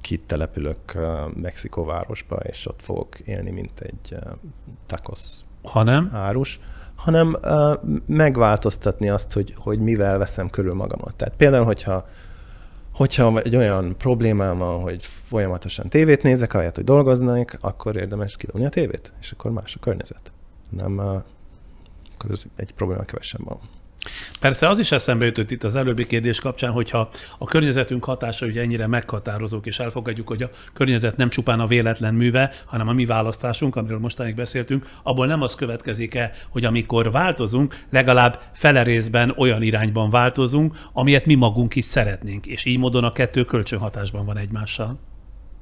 kitelepülök 0.01 0.77
uh, 0.95 1.03
Mexikó 1.41 1.85
városba, 1.85 2.35
és 2.35 2.67
ott 2.67 2.81
fogok 2.81 3.19
élni, 3.19 3.51
mint 3.51 3.79
egy 3.79 4.15
tacos 4.87 5.19
hanem? 5.63 6.09
árus, 6.13 6.59
hanem 6.95 7.37
megváltoztatni 8.07 9.09
azt, 9.09 9.33
hogy, 9.33 9.53
hogy 9.57 9.79
mivel 9.79 10.17
veszem 10.17 10.49
körül 10.49 10.73
magamat. 10.73 11.15
Tehát 11.15 11.33
például, 11.35 11.65
hogyha 11.65 12.07
hogyha 13.01 13.39
egy 13.39 13.55
olyan 13.55 13.97
problémám 13.97 14.57
van, 14.57 14.81
hogy 14.81 15.05
folyamatosan 15.05 15.89
tévét 15.89 16.23
nézek, 16.23 16.53
ahelyett, 16.53 16.75
hogy 16.75 16.83
dolgoznak, 16.83 17.57
akkor 17.61 17.95
érdemes 17.95 18.37
kidobni 18.37 18.65
a 18.65 18.69
tévét, 18.69 19.13
és 19.21 19.31
akkor 19.31 19.51
más 19.51 19.75
a 19.75 19.79
környezet. 19.79 20.31
Nem, 20.69 20.99
akkor 20.99 22.31
ez 22.31 22.43
egy 22.55 22.73
probléma 22.73 23.03
kevesebb 23.03 23.43
van. 23.43 23.59
Persze 24.39 24.69
az 24.69 24.79
is 24.79 24.91
eszembe 24.91 25.25
jutott 25.25 25.51
itt 25.51 25.63
az 25.63 25.75
előbbi 25.75 26.05
kérdés 26.05 26.39
kapcsán, 26.39 26.71
hogyha 26.71 27.09
a 27.37 27.45
környezetünk 27.45 28.05
hatása 28.05 28.45
ugye 28.45 28.61
ennyire 28.61 28.87
meghatározók, 28.87 29.65
és 29.65 29.79
elfogadjuk, 29.79 30.27
hogy 30.27 30.43
a 30.43 30.49
környezet 30.73 31.17
nem 31.17 31.29
csupán 31.29 31.59
a 31.59 31.67
véletlen 31.67 32.13
műve, 32.13 32.51
hanem 32.65 32.87
a 32.87 32.93
mi 32.93 33.05
választásunk, 33.05 33.75
amiről 33.75 33.99
mostanig 33.99 34.35
beszéltünk, 34.35 34.87
abból 35.03 35.27
nem 35.27 35.41
az 35.41 35.55
következik-e, 35.55 36.31
hogy 36.49 36.65
amikor 36.65 37.11
változunk, 37.11 37.85
legalább 37.89 38.39
fele 38.53 38.83
részben 38.83 39.33
olyan 39.37 39.61
irányban 39.61 40.09
változunk, 40.09 40.75
amilyet 40.93 41.25
mi 41.25 41.35
magunk 41.35 41.75
is 41.75 41.85
szeretnénk, 41.85 42.45
és 42.45 42.65
így 42.65 42.77
módon 42.77 43.03
a 43.03 43.11
kettő 43.11 43.45
kölcsönhatásban 43.45 44.25
van 44.25 44.37
egymással. 44.37 44.99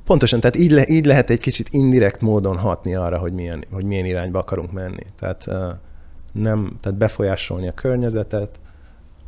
Pontosan, 0.06 0.40
tehát 0.40 0.56
így, 0.56 0.72
le, 0.72 0.88
így 0.88 1.06
lehet 1.06 1.30
egy 1.30 1.40
kicsit 1.40 1.68
indirekt 1.72 2.22
módon 2.22 2.58
hatni 2.58 2.96
arra, 2.96 3.18
hogy 3.18 3.34
milyen, 3.34 3.66
hogy 3.72 3.84
milyen 3.84 4.06
irányba 4.06 4.40
akarunk 4.40 4.72
menni. 4.72 5.06
Tehát 5.20 5.44
uh, 5.48 5.70
nem, 6.34 6.78
tehát 6.82 6.98
befolyásolni 6.98 7.68
a 7.68 7.74
környezetet, 7.74 8.60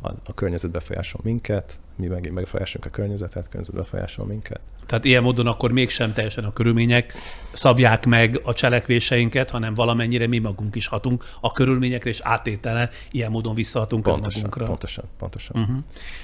a, 0.00 0.12
a 0.24 0.34
környezet 0.34 0.70
befolyásol 0.70 1.20
minket, 1.24 1.80
mi 1.96 2.06
meg 2.06 2.32
befolyásolunk 2.32 2.92
a 2.92 2.96
környezetet, 2.96 3.46
a 3.46 3.48
környezet 3.48 3.74
befolyásol 3.74 4.26
minket. 4.26 4.60
Tehát 4.92 5.06
ilyen 5.06 5.22
módon 5.22 5.46
akkor 5.46 5.72
mégsem 5.72 6.12
teljesen 6.12 6.44
a 6.44 6.52
körülmények 6.52 7.14
szabják 7.52 8.06
meg 8.06 8.40
a 8.44 8.52
cselekvéseinket, 8.52 9.50
hanem 9.50 9.74
valamennyire 9.74 10.26
mi 10.26 10.38
magunk 10.38 10.76
is 10.76 10.86
hatunk 10.86 11.24
a 11.40 11.52
körülményekre, 11.52 12.10
és 12.10 12.20
átétele 12.22 12.90
ilyen 13.10 13.30
módon 13.30 13.54
visszahatunk 13.54 14.02
pontosan, 14.02 14.42
magunkra. 14.42 14.64
Pontosan, 14.64 15.04
pontosan. 15.18 15.60
Uh-huh. 15.60 15.76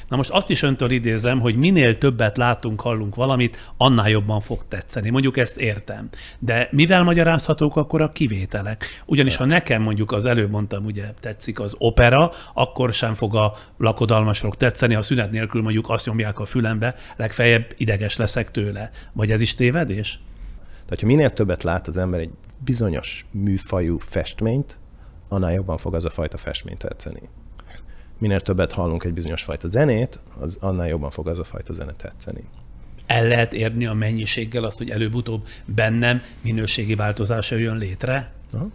Na 0.09 0.16
most 0.16 0.31
azt 0.31 0.50
is 0.50 0.62
öntől 0.62 0.90
idézem, 0.90 1.40
hogy 1.40 1.57
minél 1.57 1.98
többet 1.98 2.37
látunk, 2.37 2.81
hallunk 2.81 3.14
valamit, 3.14 3.72
annál 3.76 4.11
jobban 4.11 4.40
fog 4.40 4.64
tetszeni. 4.68 5.11
Mondjuk 5.11 5.37
ezt 5.37 5.57
értem. 5.57 6.09
De 6.38 6.68
mivel 6.70 7.02
magyarázhatók 7.02 7.76
akkor 7.76 8.00
a 8.00 8.12
kivételek? 8.12 9.02
Ugyanis 9.07 9.37
ha 9.37 9.44
nekem 9.44 9.83
mondjuk 9.83 10.12
az 10.12 10.24
előbb 10.24 10.50
mondtam, 10.50 10.85
ugye 10.85 11.04
tetszik 11.20 11.61
az 11.61 11.74
opera, 11.78 12.33
akkor 12.54 12.92
sem 12.92 13.14
fog 13.14 13.35
a 13.35 13.54
lakodalmasok 13.78 14.57
tetszeni, 14.57 14.94
a 14.94 15.02
szünet 15.02 15.31
nélkül 15.31 15.62
mondjuk 15.62 15.90
azt 15.90 16.07
nyomják 16.07 16.38
a 16.38 16.44
fülembe, 16.44 16.94
legfeljebb 17.16 17.74
ideges 17.76 18.16
leszek 18.16 18.50
tőle. 18.59 18.90
Vagy 19.12 19.31
ez 19.31 19.40
is 19.40 19.55
tévedés? 19.55 20.21
Tehát, 20.85 21.01
ha 21.01 21.07
minél 21.07 21.31
többet 21.31 21.62
lát 21.62 21.87
az 21.87 21.99
ember 21.99 22.21
egy 22.21 22.31
bizonyos 22.59 23.27
műfajú 23.31 23.99
festményt, 23.99 24.77
annál 25.29 25.53
jobban 25.53 25.79
fog 25.79 25.94
az 25.94 26.05
a 26.05 26.11
fajta 26.11 26.37
festmény 26.37 26.77
tetszeni. 26.77 27.29
Minél 28.18 28.40
többet 28.40 28.73
hallunk 28.73 29.05
egy 29.05 29.12
bizonyos 29.12 29.42
fajta 29.42 29.68
zenét, 29.68 30.18
az 30.40 30.57
annál 30.61 30.88
jobban 30.88 31.11
fog 31.11 31.29
az 31.29 31.38
a 31.38 31.44
fajta 31.44 31.73
zene 31.73 31.92
tetszeni. 31.92 32.44
El 33.07 33.29
lehet 33.29 33.53
érni 33.53 33.87
a 33.87 33.94
mennyiséggel 33.94 34.64
azt, 34.64 34.79
hogy 34.79 34.90
előbb-utóbb 34.90 35.47
bennem 35.64 36.23
minőségi 36.40 36.94
változás 36.94 37.51
jön 37.51 37.77
létre? 37.77 38.33
Aha. 38.53 38.68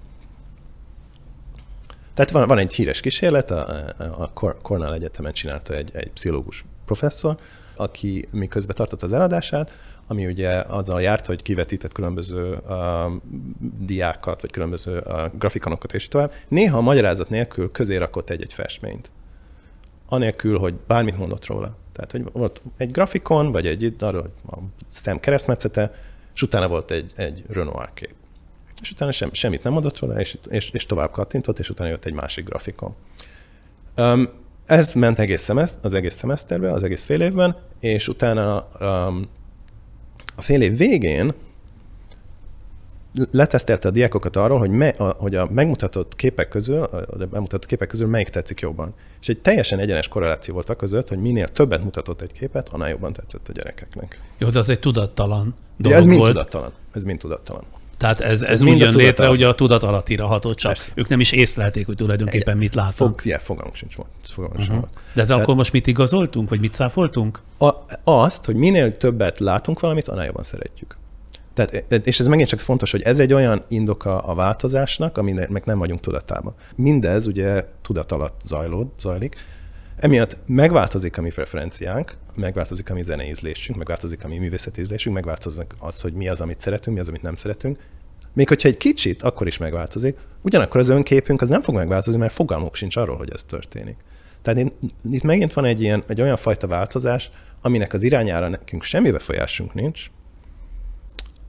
Tehát 2.13 2.31
van, 2.31 2.47
van 2.47 2.57
egy 2.57 2.73
híres 2.73 2.99
kísérlet, 2.99 3.51
a, 3.51 3.93
a 3.97 4.31
Cornell 4.61 4.93
Egyetemen 4.93 5.33
csinálta 5.33 5.75
egy, 5.75 5.89
egy 5.93 6.11
pszichológus 6.11 6.65
professzor, 6.85 7.37
aki 7.75 8.27
miközben 8.31 8.75
tartott 8.75 9.03
az 9.03 9.13
eladását, 9.13 9.71
ami 10.07 10.25
ugye 10.25 10.49
azzal 10.49 11.01
járt, 11.01 11.25
hogy 11.25 11.41
kivetített 11.41 11.91
különböző 11.91 12.57
uh, 12.67 12.77
diákat, 13.79 14.41
vagy 14.41 14.51
különböző 14.51 14.97
uh, 15.05 15.21
grafikonokat 15.37 15.93
és 15.93 16.07
tovább. 16.07 16.31
Néha 16.47 16.77
a 16.77 16.81
magyarázat 16.81 17.29
nélkül 17.29 17.71
közé 17.71 17.95
rakott 17.95 18.29
egy-egy 18.29 18.53
festményt. 18.53 19.11
Anélkül, 20.07 20.57
hogy 20.57 20.73
bármit 20.87 21.17
mondott 21.17 21.45
róla. 21.45 21.75
Tehát, 21.93 22.11
hogy 22.11 22.23
volt 22.31 22.61
egy 22.77 22.91
grafikon, 22.91 23.51
vagy 23.51 23.67
egy 23.67 23.95
arról 23.99 24.33
a 24.51 24.57
szem 24.87 25.19
keresztmetszete, 25.19 25.93
és 26.33 26.41
utána 26.41 26.67
volt 26.67 26.91
egy, 26.91 27.11
egy 27.15 27.43
Renoir 27.49 27.89
kép. 27.93 28.13
És 28.81 28.91
utána 28.91 29.11
sem, 29.11 29.29
semmit 29.33 29.63
nem 29.63 29.73
mondott 29.73 29.99
róla, 29.99 30.19
és, 30.19 30.37
és, 30.49 30.69
és 30.69 30.85
tovább 30.85 31.11
kattintott, 31.11 31.59
és 31.59 31.69
utána 31.69 31.89
jött 31.89 32.05
egy 32.05 32.13
másik 32.13 32.45
grafikon. 32.45 32.95
Um, 33.97 34.29
Ez 34.65 34.93
ment 34.93 35.19
egész 35.19 35.41
szemeszt, 35.41 35.85
az 35.85 35.93
egész 35.93 36.15
szemeszterben, 36.15 36.73
az 36.73 36.83
egész 36.83 37.03
fél 37.03 37.21
évben, 37.21 37.55
és 37.79 38.07
utána 38.07 38.67
um, 38.79 39.29
a 40.35 40.41
fél 40.41 40.61
év 40.61 40.77
végén 40.77 41.33
letesztelte 43.31 43.87
a 43.87 43.91
diákokat 43.91 44.35
arról, 44.35 44.59
hogy, 44.59 44.69
me, 44.69 44.87
a, 44.87 45.15
hogy 45.17 45.35
a 45.35 45.47
megmutatott 45.51 46.15
képek 46.15 46.47
közül, 46.47 46.83
a 46.83 47.05
megmutatott 47.17 47.65
képek 47.65 47.87
közül 47.87 48.07
melyik 48.07 48.29
tetszik 48.29 48.59
jobban. 48.59 48.93
És 49.21 49.29
egy 49.29 49.39
teljesen 49.39 49.79
egyenes 49.79 50.07
korreláció 50.07 50.53
volt 50.53 50.69
a 50.69 50.75
között, 50.75 51.09
hogy 51.09 51.17
minél 51.17 51.47
többet 51.47 51.83
mutatott 51.83 52.21
egy 52.21 52.31
képet, 52.31 52.69
annál 52.69 52.89
jobban 52.89 53.13
tetszett 53.13 53.49
a 53.49 53.51
gyerekeknek. 53.51 54.21
Jó, 54.37 54.49
de 54.49 54.59
az 54.59 54.69
egy 54.69 54.79
tudattalan 54.79 55.55
dolog 55.77 55.97
ez 55.97 56.05
mind 56.05 56.19
volt. 56.19 56.31
tudattalan. 56.31 56.71
Ez 56.93 57.03
mind 57.03 57.19
tudattalan. 57.19 57.63
Tehát 57.97 58.21
ez, 58.21 58.41
ez, 58.41 58.61
ez 58.61 58.77
jön 58.77 58.95
létre, 58.95 59.27
hogy 59.27 59.43
a 59.43 59.55
tudat 59.55 59.83
alattira 59.83 60.25
hatott, 60.25 60.57
csak 60.57 60.71
Persze. 60.71 60.91
ők 60.95 61.07
nem 61.07 61.19
is 61.19 61.31
észlelték, 61.31 61.85
hogy 61.85 61.95
tulajdonképpen 61.95 62.57
mit 62.57 62.75
látnak. 62.75 62.95
Fog, 62.95 63.19
fia, 63.19 63.39
fogalmunk 63.39 63.75
sincs 63.75 63.95
volt. 63.95 64.09
Fogalmunk 64.23 64.61
uh-huh. 64.61 64.79
volt. 64.79 64.93
De 65.13 65.21
ezzel 65.21 65.39
akkor 65.39 65.55
most 65.55 65.71
mit 65.71 65.87
igazoltunk, 65.87 66.49
vagy 66.49 66.59
mit 66.59 66.73
száfoltunk? 66.73 67.39
A, 67.59 67.69
azt, 68.03 68.45
hogy 68.45 68.55
minél 68.55 68.97
többet 68.97 69.39
látunk 69.39 69.79
valamit, 69.79 70.07
annál 70.07 70.25
jobban 70.25 70.43
szeretjük. 70.43 70.97
Tehát, 71.53 72.05
és 72.07 72.19
ez 72.19 72.27
megint 72.27 72.49
csak 72.49 72.59
fontos, 72.59 72.91
hogy 72.91 73.01
ez 73.01 73.19
egy 73.19 73.33
olyan 73.33 73.63
indoka 73.67 74.19
a 74.19 74.33
változásnak, 74.33 75.17
aminek 75.17 75.65
nem 75.65 75.77
vagyunk 75.77 75.99
tudatában. 75.99 76.53
Mindez 76.75 77.27
ugye 77.27 77.65
tudat 77.81 78.11
alatt 78.11 78.41
zajlód, 78.45 78.87
zajlik, 78.99 79.35
Emiatt 80.03 80.37
megváltozik 80.45 81.17
a 81.17 81.21
mi 81.21 81.29
preferenciánk, 81.29 82.17
megváltozik 82.35 82.89
a 82.89 82.93
mi 82.93 83.01
zeneízlésünk, 83.01 83.77
megváltozik 83.77 84.23
a 84.23 84.27
mi 84.27 84.37
művészetízlésünk, 84.37 85.15
megváltozik 85.15 85.73
az, 85.79 86.01
hogy 86.01 86.13
mi 86.13 86.27
az, 86.27 86.41
amit 86.41 86.59
szeretünk, 86.59 86.95
mi 86.95 87.01
az, 87.01 87.07
amit 87.07 87.21
nem 87.21 87.35
szeretünk. 87.35 87.77
Még 88.33 88.47
hogyha 88.47 88.67
egy 88.67 88.77
kicsit, 88.77 89.21
akkor 89.21 89.47
is 89.47 89.57
megváltozik. 89.57 90.17
Ugyanakkor 90.41 90.79
az 90.79 90.89
önképünk 90.89 91.41
az 91.41 91.49
nem 91.49 91.61
fog 91.61 91.75
megváltozni, 91.75 92.19
mert 92.19 92.33
fogalmuk 92.33 92.75
sincs 92.75 92.95
arról, 92.95 93.17
hogy 93.17 93.31
ez 93.33 93.43
történik. 93.43 93.95
Tehát 94.41 94.71
itt 95.11 95.23
megint 95.23 95.53
van 95.53 95.65
egy, 95.65 95.81
ilyen, 95.81 96.03
egy 96.07 96.21
olyan 96.21 96.37
fajta 96.37 96.67
változás, 96.67 97.31
aminek 97.61 97.93
az 97.93 98.03
irányára 98.03 98.47
nekünk 98.47 98.83
semmi 98.83 99.11
befolyásunk 99.11 99.73
nincs, 99.73 100.09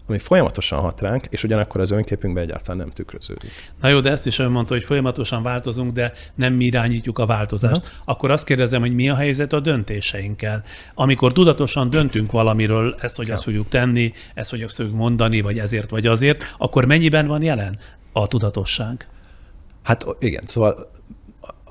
ami 0.06 0.18
folyamatosan 0.18 0.80
hat 0.80 1.00
ránk, 1.00 1.26
és 1.30 1.44
ugyanakkor 1.44 1.80
az 1.80 1.90
önképünkben 1.90 2.42
egyáltalán 2.42 2.76
nem 2.76 2.90
tükröződik. 2.90 3.50
Na 3.80 3.88
jó, 3.88 4.00
de 4.00 4.10
ezt 4.10 4.26
is 4.26 4.38
ön 4.38 4.50
mondta, 4.50 4.74
hogy 4.74 4.84
folyamatosan 4.84 5.42
változunk, 5.42 5.92
de 5.92 6.12
nem 6.34 6.52
mi 6.52 6.64
irányítjuk 6.64 7.18
a 7.18 7.26
változást. 7.26 7.80
Aha. 7.80 8.02
Akkor 8.04 8.30
azt 8.30 8.44
kérdezem, 8.44 8.80
hogy 8.80 8.94
mi 8.94 9.08
a 9.08 9.14
helyzet 9.14 9.52
a 9.52 9.60
döntéseinkkel? 9.60 10.62
Amikor 10.94 11.32
tudatosan 11.32 11.90
döntünk 11.90 12.32
valamiről, 12.32 12.96
ezt 13.00 13.16
hogy 13.16 13.26
ja. 13.26 13.34
azt 13.34 13.42
fogjuk 13.42 13.68
tenni, 13.68 14.12
ezt 14.34 14.50
hogy 14.50 14.62
azt 14.62 14.74
fogjuk 14.74 14.94
mondani, 14.94 15.40
vagy 15.40 15.58
ezért, 15.58 15.90
vagy 15.90 16.06
azért, 16.06 16.54
akkor 16.58 16.84
mennyiben 16.84 17.26
van 17.26 17.42
jelen 17.42 17.78
a 18.12 18.26
tudatosság? 18.26 19.08
Hát 19.82 20.06
igen, 20.18 20.44
szóval 20.44 20.90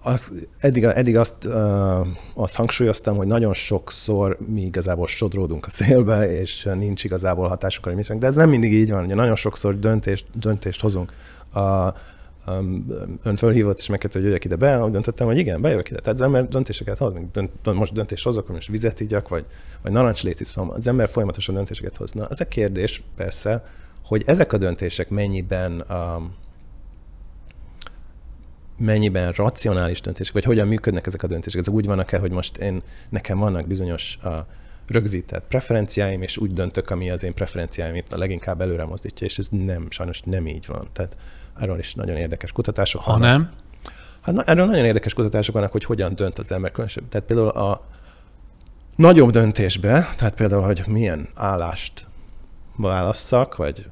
az, 0.03 0.31
eddig, 0.59 0.83
eddig 0.83 1.17
azt, 1.17 1.45
uh, 1.45 2.07
azt 2.33 2.55
hangsúlyoztam, 2.55 3.15
hogy 3.15 3.27
nagyon 3.27 3.53
sokszor 3.53 4.37
mi 4.47 4.61
igazából 4.61 5.07
sodródunk 5.07 5.65
a 5.65 5.69
szélbe, 5.69 6.39
és 6.39 6.69
nincs 6.73 7.03
igazából 7.03 7.47
hatásuk, 7.47 7.83
hogy 7.83 7.95
mit 7.95 8.17
de 8.17 8.27
ez 8.27 8.35
nem 8.35 8.49
mindig 8.49 8.73
így 8.73 8.91
van. 8.91 9.03
Ugye 9.03 9.15
nagyon 9.15 9.35
sokszor 9.35 9.79
döntést, 9.79 10.25
döntést 10.39 10.81
hozunk. 10.81 11.13
A, 11.53 11.93
um, 12.47 12.85
ön 13.23 13.35
fölhívott, 13.35 13.79
és 13.79 13.87
megkérdezte, 13.87 14.19
hogy 14.19 14.23
jöjjek 14.23 14.45
ide 14.45 14.55
be, 14.55 14.77
ahogy 14.77 14.91
döntöttem, 14.91 15.27
hogy 15.27 15.37
igen, 15.37 15.61
bejövök 15.61 15.89
ide. 15.89 15.99
Tehát 15.99 16.19
az 16.19 16.25
ember 16.25 16.47
döntéseket 16.47 16.97
hoz, 16.97 17.13
dönt, 17.31 17.73
most 17.73 17.93
döntést 17.93 18.23
hozok, 18.23 18.45
hogy 18.45 18.55
most 18.55 18.67
vizet 18.67 18.99
igyak, 18.99 19.27
vagy, 19.27 19.45
vagy 19.81 19.91
narancslét 19.91 20.39
iszom. 20.39 20.69
Az 20.69 20.87
ember 20.87 21.09
folyamatosan 21.09 21.55
döntéseket 21.55 21.97
hozna. 21.97 22.25
Az 22.25 22.41
a 22.41 22.45
kérdés 22.45 23.03
persze, 23.15 23.65
hogy 24.05 24.23
ezek 24.25 24.53
a 24.53 24.57
döntések 24.57 25.09
mennyiben 25.09 25.83
um, 25.89 26.35
mennyiben 28.83 29.31
racionális 29.31 30.01
döntések, 30.01 30.33
vagy 30.33 30.43
hogyan 30.43 30.67
működnek 30.67 31.07
ezek 31.07 31.23
a 31.23 31.27
döntések. 31.27 31.59
Ezek 31.59 31.73
úgy 31.73 31.85
vannak-e, 31.85 32.17
hogy 32.17 32.31
most 32.31 32.57
én, 32.57 32.81
nekem 33.09 33.37
vannak 33.37 33.67
bizonyos 33.67 34.17
a 34.17 34.45
rögzített 34.87 35.45
preferenciáim, 35.47 36.21
és 36.21 36.37
úgy 36.37 36.53
döntök, 36.53 36.89
ami 36.89 37.09
az 37.09 37.23
én 37.23 37.33
preferenciáim 37.33 38.03
a 38.09 38.17
leginkább 38.17 38.61
előre 38.61 38.85
mozdítja, 38.85 39.27
és 39.27 39.37
ez 39.37 39.47
nem, 39.51 39.87
sajnos 39.89 40.21
nem 40.25 40.47
így 40.47 40.65
van. 40.65 40.87
Tehát 40.93 41.17
erről 41.59 41.79
is 41.79 41.93
nagyon 41.93 42.15
érdekes 42.15 42.51
kutatások 42.51 43.01
ha 43.01 43.11
vannak. 43.11 43.27
nem? 43.27 43.51
Hát 44.21 44.35
na, 44.35 44.43
erről 44.43 44.65
nagyon 44.65 44.85
érdekes 44.85 45.13
kutatások 45.13 45.53
vannak, 45.53 45.71
hogy 45.71 45.83
hogyan 45.83 46.15
dönt 46.15 46.39
az 46.39 46.51
ember 46.51 46.71
különösen. 46.71 47.09
Tehát 47.09 47.27
például 47.27 47.47
a 47.47 47.87
nagyobb 48.95 49.29
döntésbe, 49.29 50.09
tehát 50.17 50.33
például, 50.33 50.61
hogy 50.61 50.83
milyen 50.87 51.29
állást 51.35 52.07
válasszak, 52.75 53.55
vagy 53.55 53.89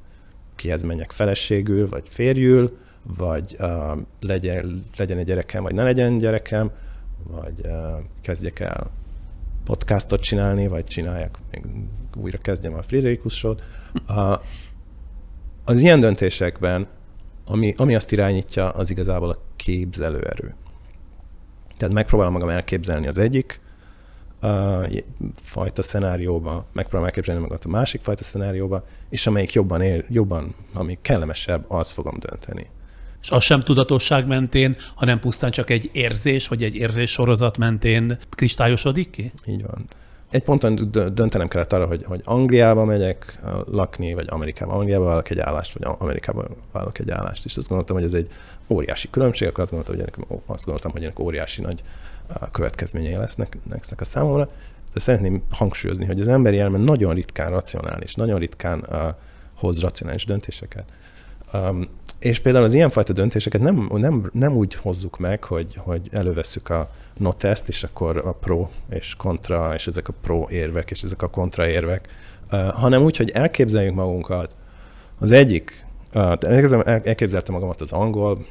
kihez 0.55 0.83
menjek 0.83 1.11
feleségül, 1.11 1.89
vagy 1.89 2.03
férjül, 2.09 2.77
vagy 3.03 3.55
uh, 3.59 3.97
legyen, 4.19 4.85
legyen 4.97 5.17
egy 5.17 5.25
gyerekem, 5.25 5.63
vagy 5.63 5.73
ne 5.73 5.83
legyen 5.83 6.17
gyerekem, 6.17 6.71
vagy 7.23 7.59
uh, 7.63 8.03
kezdjek 8.21 8.59
el 8.59 8.89
podcastot 9.63 10.21
csinálni, 10.21 10.67
vagy 10.67 10.85
csinálják, 10.85 11.37
még 11.51 11.65
újra 12.15 12.37
kezdjem 12.37 12.73
a 12.73 12.81
Friderikus. 12.81 13.43
Uh, 13.43 13.57
az 15.65 15.81
ilyen 15.81 15.99
döntésekben, 15.99 16.87
ami, 17.45 17.73
ami 17.77 17.95
azt 17.95 18.11
irányítja, 18.11 18.69
az 18.69 18.89
igazából 18.89 19.29
a 19.29 19.37
képzelőerő. 19.55 20.55
Tehát 21.77 21.93
megpróbálom 21.93 22.33
magam 22.33 22.49
elképzelni 22.49 23.07
az 23.07 23.17
egyik 23.17 23.61
uh, 24.41 24.97
fajta 25.35 25.81
szenárióba, 25.81 26.65
megpróbálom 26.73 27.05
elképzelni 27.05 27.41
magam 27.41 27.57
a 27.63 27.67
másik 27.67 28.01
fajta 28.01 28.23
szenárióba, 28.23 28.85
és 29.09 29.27
amelyik 29.27 29.53
jobban, 29.53 29.81
ér, 29.81 30.05
jobban, 30.09 30.55
ami 30.73 30.97
kellemesebb, 31.01 31.65
azt 31.67 31.91
fogom 31.91 32.17
dönteni. 32.19 32.69
És 33.21 33.29
az 33.29 33.43
sem 33.43 33.61
tudatosság 33.61 34.27
mentén, 34.27 34.75
hanem 34.95 35.19
pusztán 35.19 35.51
csak 35.51 35.69
egy 35.69 35.89
érzés, 35.93 36.47
vagy 36.47 36.63
egy 36.63 36.75
érzés 36.75 37.11
sorozat 37.11 37.57
mentén 37.57 38.17
kristályosodik 38.29 39.09
ki? 39.09 39.31
Így 39.45 39.61
van. 39.61 39.85
Egy 40.29 40.43
ponton 40.43 40.91
döntenem 41.13 41.47
kellett 41.47 41.73
arra, 41.73 41.85
hogy, 41.85 42.03
hogy 42.03 42.21
Angliába 42.23 42.85
megyek 42.85 43.39
lakni, 43.65 44.13
vagy 44.13 44.27
Amerikába. 44.29 44.73
Angliába 44.73 45.03
vállalok 45.03 45.29
egy 45.29 45.39
állást, 45.39 45.73
vagy 45.73 45.95
Amerikába 45.97 46.45
vállalok 46.71 46.99
egy 46.99 47.11
állást. 47.11 47.45
És 47.45 47.57
azt 47.57 47.67
gondoltam, 47.67 47.95
hogy 47.95 48.05
ez 48.05 48.13
egy 48.13 48.27
óriási 48.67 49.09
különbség, 49.09 49.47
akkor 49.47 49.59
azt 49.59 49.71
gondoltam, 49.71 49.95
hogy 49.95 50.05
ennek, 50.05 50.39
azt 50.45 50.63
gondoltam, 50.63 50.91
hogy 50.91 51.03
ennek 51.03 51.19
óriási 51.19 51.61
nagy 51.61 51.83
következményei 52.51 53.15
lesznek, 53.15 53.57
lesznek 53.69 54.01
a 54.01 54.05
számomra. 54.05 54.49
De 54.93 54.99
szeretném 54.99 55.43
hangsúlyozni, 55.51 56.05
hogy 56.05 56.19
az 56.19 56.27
emberi 56.27 56.59
elme 56.59 56.77
nagyon 56.77 57.13
ritkán 57.13 57.49
racionális, 57.49 58.15
nagyon 58.15 58.39
ritkán 58.39 58.85
uh, 58.89 58.99
hoz 59.55 59.81
racionális 59.81 60.25
döntéseket. 60.25 60.83
Um, 61.53 61.87
és 62.19 62.39
például 62.39 62.63
az 62.65 62.73
ilyenfajta 62.73 63.13
döntéseket 63.13 63.61
nem, 63.61 63.89
nem, 63.93 64.29
nem 64.33 64.53
úgy 64.55 64.73
hozzuk 64.73 65.19
meg, 65.19 65.43
hogy, 65.43 65.75
hogy 65.77 66.09
elővesszük 66.11 66.69
a 66.69 66.89
notest, 67.17 67.67
és 67.67 67.83
akkor 67.83 68.17
a 68.17 68.31
pro 68.31 68.69
és 68.89 69.15
kontra, 69.15 69.73
és 69.73 69.87
ezek 69.87 70.07
a 70.07 70.13
pro 70.21 70.47
érvek, 70.49 70.91
és 70.91 71.03
ezek 71.03 71.21
a 71.21 71.29
kontra 71.29 71.67
érvek, 71.67 72.07
uh, 72.51 72.69
hanem 72.69 73.03
úgy, 73.03 73.17
hogy 73.17 73.29
elképzeljük 73.29 73.95
magunkat. 73.95 74.57
Az 75.19 75.31
egyik, 75.31 75.85
uh, 76.13 76.33
elképzeltem 77.03 77.53
magamat 77.53 77.81
az 77.81 77.91
angol 77.91 78.45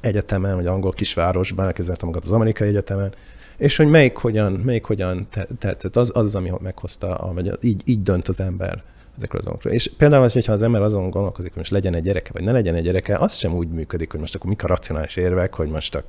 egyetemen, 0.00 0.54
vagy 0.54 0.66
angol 0.66 0.92
kisvárosban, 0.92 1.66
elképzeltem 1.66 2.06
magamat 2.06 2.28
az 2.28 2.34
amerikai 2.34 2.68
egyetemen, 2.68 3.14
és 3.56 3.76
hogy 3.76 3.88
melyik 3.88 4.16
hogyan, 4.16 4.52
melyik 4.52 4.84
hogyan 4.84 5.26
tetszett, 5.58 5.96
az 5.96 6.10
az, 6.14 6.34
ami 6.34 6.52
meghozta, 6.60 7.30
vagy 7.34 7.58
így, 7.60 7.82
így 7.84 8.02
dönt 8.02 8.28
az 8.28 8.40
ember 8.40 8.82
ezekről 9.16 9.40
az 9.40 9.44
dolgokról. 9.44 9.72
És 9.72 9.90
például, 9.96 10.28
hogyha 10.28 10.52
az 10.52 10.62
ember 10.62 10.82
azon 10.82 11.10
gondolkozik, 11.10 11.50
hogy 11.50 11.58
most 11.58 11.70
legyen 11.70 11.94
egy 11.94 12.02
gyereke, 12.02 12.30
vagy 12.32 12.42
ne 12.42 12.52
legyen 12.52 12.74
egy 12.74 12.84
gyereke, 12.84 13.16
az 13.16 13.34
sem 13.34 13.54
úgy 13.54 13.68
működik, 13.68 14.10
hogy 14.10 14.20
most 14.20 14.34
akkor 14.34 14.48
mik 14.48 14.64
a 14.64 14.66
racionális 14.66 15.16
érvek, 15.16 15.54
hogy 15.54 15.68
most 15.68 15.94
a, 15.94 16.04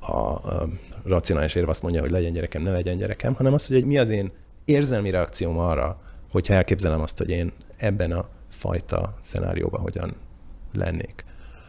a, 0.00 0.12
a 0.12 0.68
racionális 1.04 1.54
érve 1.54 1.70
azt 1.70 1.82
mondja, 1.82 2.00
hogy 2.00 2.10
legyen 2.10 2.32
gyerekem, 2.32 2.62
ne 2.62 2.70
legyen 2.70 2.96
gyerekem, 2.96 3.34
hanem 3.34 3.52
az, 3.52 3.66
hogy 3.66 3.84
mi 3.84 3.98
az 3.98 4.08
én 4.08 4.32
érzelmi 4.64 5.10
reakcióm 5.10 5.58
arra, 5.58 6.00
hogyha 6.30 6.54
elképzelem 6.54 7.00
azt, 7.00 7.18
hogy 7.18 7.30
én 7.30 7.52
ebben 7.76 8.12
a 8.12 8.28
fajta 8.48 9.14
szenárióban 9.20 9.80
hogyan 9.80 10.14
lennék. 10.72 11.24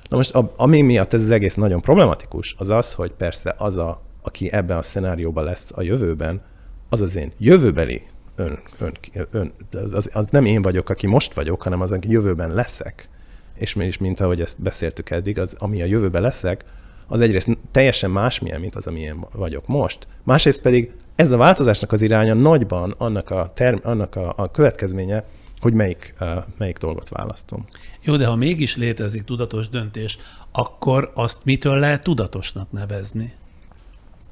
Na 0.10 0.18
most, 0.18 0.36
a, 0.36 0.54
ami 0.56 0.82
miatt 0.82 1.14
ez 1.14 1.22
az 1.22 1.30
egész 1.30 1.56
nagyon 1.56 1.82
problematikus, 1.82 2.56
az 2.58 2.70
az, 2.70 2.94
hogy 2.94 3.12
persze 3.12 3.56
az, 3.58 3.76
a, 3.76 4.02
aki 4.22 4.52
ebben 4.52 4.78
a 4.78 4.82
szenárióban 4.82 5.44
lesz 5.44 5.72
a 5.76 5.82
jövőben, 5.82 6.42
az 6.90 7.02
az 7.02 7.16
én 7.16 7.32
jövőbeli 7.38 8.04
ön, 8.40 8.60
ön, 8.80 8.98
ön 9.32 9.54
az, 9.94 10.10
az 10.14 10.30
nem 10.30 10.46
én 10.46 10.62
vagyok, 10.62 10.90
aki 10.90 11.08
most 11.08 11.34
vagyok, 11.34 11.62
hanem 11.62 11.82
az, 11.82 11.92
aki 11.92 12.12
jövőben 12.12 12.54
leszek. 12.54 13.10
És 13.56 13.74
mégis, 13.74 13.98
mint 13.98 14.20
ahogy 14.20 14.42
ezt 14.42 14.62
beszéltük 14.62 15.10
eddig, 15.10 15.40
az, 15.40 15.56
ami 15.60 15.82
a 15.82 15.86
jövőben 15.86 16.22
leszek, 16.22 16.64
az 17.08 17.22
egyrészt 17.22 17.58
teljesen 17.72 18.12
másmilyen, 18.12 18.60
mint 18.60 18.76
az, 18.76 18.88
ami 18.88 19.00
én 19.00 19.26
vagyok 19.32 19.68
most. 19.68 20.08
Másrészt 20.24 20.62
pedig 20.62 20.92
ez 21.16 21.32
a 21.32 21.38
változásnak 21.38 21.92
az 21.92 22.02
iránya 22.02 22.34
nagyban 22.34 22.96
annak 22.98 23.30
a, 23.30 23.52
term, 23.56 23.78
annak 23.84 24.16
a, 24.16 24.34
a 24.36 24.52
következménye, 24.52 25.24
hogy 25.60 25.74
melyik, 25.74 26.14
uh, 26.20 26.28
melyik 26.58 26.78
dolgot 26.78 27.10
választom. 27.10 27.66
Jó, 28.02 28.16
de 28.16 28.26
ha 28.26 28.36
mégis 28.36 28.76
létezik 28.76 29.24
tudatos 29.24 29.70
döntés, 29.70 30.18
akkor 30.52 31.12
azt 31.14 31.46
mitől 31.46 31.80
lehet 31.80 32.04
tudatosnak 32.04 32.72
nevezni? 32.72 33.34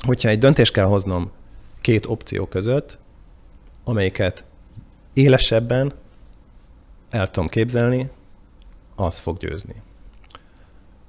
Hogyha 0.05 0.29
egy 0.29 0.39
döntést 0.39 0.73
kell 0.73 0.85
hoznom 0.85 1.31
két 1.81 2.05
opció 2.05 2.45
között, 2.45 2.99
amelyiket 3.87 4.43
élesebben 5.13 5.93
el 7.09 7.31
tudom 7.31 7.49
képzelni, 7.49 8.09
az 8.95 9.17
fog 9.17 9.37
győzni. 9.37 9.75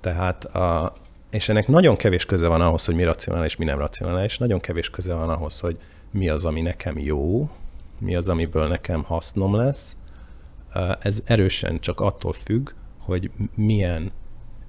Tehát 0.01 0.45
a, 0.45 0.95
és 1.31 1.49
ennek 1.49 1.69
nagyon 1.69 1.97
kevés 1.97 2.25
köze 2.25 2.49
van 2.49 2.61
ahhoz, 2.61 2.85
hogy 2.85 2.95
mi 2.95 3.05
racionális, 3.05 3.57
mi 3.57 3.65
nem 3.65 3.79
racionális, 3.79 4.39
nagyon 4.39 4.61
kevés 4.61 4.91
köze 4.91 5.15
van 5.15 5.29
ahhoz, 5.29 5.61
hogy 5.61 5.79
mi 6.11 6.29
az, 6.29 6.45
ami 6.45 6.61
nekem 6.61 6.99
jó, 6.99 7.51
mi 7.99 8.15
az, 8.15 8.29
amiből 8.29 8.67
nekem 8.69 9.03
hasznom 9.03 9.55
lesz. 9.55 9.97
Ez 11.01 11.23
erősen 11.27 11.81
csak 11.81 12.01
attól 12.01 12.33
függ, 12.33 12.71
hogy 12.99 13.31
milyen 13.55 14.13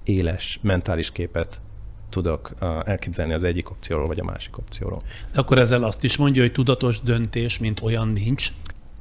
éles 0.04 0.60
mentális 0.62 1.12
képet 1.12 1.62
tudok 2.10 2.52
elképzelni 2.86 3.34
az 3.34 3.44
egyik 3.44 3.70
opcióról, 3.70 4.08
vagy 4.08 4.20
a 4.20 4.24
másik 4.24 4.58
opcióról. 4.58 5.02
De 5.32 5.40
akkor 5.40 5.58
ezzel 5.60 5.84
azt 5.84 6.04
is 6.04 6.18
mondja, 6.18 6.42
hogy 6.42 6.52
tudatos 6.52 7.02
döntés, 7.02 7.58
mint 7.58 7.82
olyan 7.82 8.08
nincs? 8.08 8.52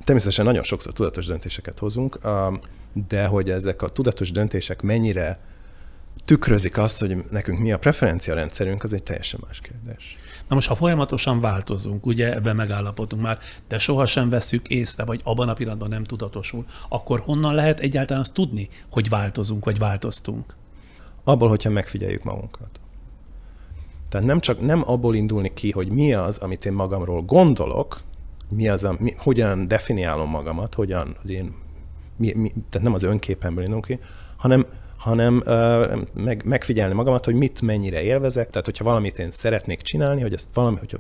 Természetesen 0.04 0.44
nagyon 0.44 0.62
sokszor 0.62 0.92
tudatos 0.92 1.26
döntéseket 1.26 1.78
hozunk, 1.78 2.18
de 3.08 3.26
hogy 3.26 3.50
ezek 3.50 3.82
a 3.82 3.88
tudatos 3.88 4.32
döntések 4.32 4.82
mennyire 4.82 5.40
tükrözik 6.24 6.78
azt, 6.78 7.00
hogy 7.00 7.24
nekünk 7.30 7.58
mi 7.58 7.72
a 7.72 7.78
preferencia 7.78 8.34
rendszerünk, 8.34 8.82
az 8.82 8.92
egy 8.92 9.02
teljesen 9.02 9.40
más 9.46 9.60
kérdés. 9.60 10.18
Na 10.48 10.54
most, 10.54 10.68
ha 10.68 10.74
folyamatosan 10.74 11.40
változunk, 11.40 12.06
ugye 12.06 12.34
ebben 12.34 12.56
megállapodunk 12.56 13.22
már, 13.22 13.38
de 13.68 13.78
sohasem 13.78 14.28
veszük 14.28 14.68
észre, 14.68 15.04
vagy 15.04 15.20
abban 15.24 15.48
a 15.48 15.52
pillanatban 15.52 15.88
nem 15.88 16.04
tudatosul, 16.04 16.64
akkor 16.88 17.20
honnan 17.20 17.54
lehet 17.54 17.80
egyáltalán 17.80 18.22
azt 18.22 18.32
tudni, 18.32 18.68
hogy 18.90 19.08
változunk, 19.08 19.64
vagy 19.64 19.78
változtunk? 19.78 20.54
Abból, 21.24 21.48
hogyha 21.48 21.70
megfigyeljük 21.70 22.22
magunkat. 22.22 22.80
Tehát 24.08 24.26
nem 24.26 24.40
csak 24.40 24.60
nem 24.60 24.82
abból 24.86 25.14
indulni 25.14 25.50
ki, 25.54 25.70
hogy 25.70 25.88
mi 25.88 26.14
az, 26.14 26.38
amit 26.38 26.64
én 26.64 26.72
magamról 26.72 27.22
gondolok, 27.22 28.00
mi 28.48 28.68
az, 28.68 28.84
a, 28.84 28.96
mi, 28.98 29.14
hogyan 29.18 29.68
definiálom 29.68 30.30
magamat, 30.30 30.74
hogyan, 30.74 31.16
hogy 31.20 31.30
én, 31.30 31.54
mi, 32.16 32.32
mi, 32.32 32.52
tehát 32.70 32.86
nem 32.86 32.94
az 32.94 33.02
önképemből 33.02 33.62
indulunk 33.64 33.86
ki, 33.86 33.98
hanem 34.36 34.66
hanem 34.98 35.42
uh, 35.46 35.98
meg, 36.14 36.42
megfigyelni 36.44 36.94
magamat, 36.94 37.24
hogy 37.24 37.34
mit 37.34 37.60
mennyire 37.60 38.02
élvezek, 38.02 38.50
tehát 38.50 38.64
hogyha 38.64 38.84
valamit 38.84 39.18
én 39.18 39.30
szeretnék 39.30 39.80
csinálni, 39.80 40.20
hogy 40.20 40.32
ezt 40.32 40.48
valami, 40.54 40.76
hogyha 40.78 40.98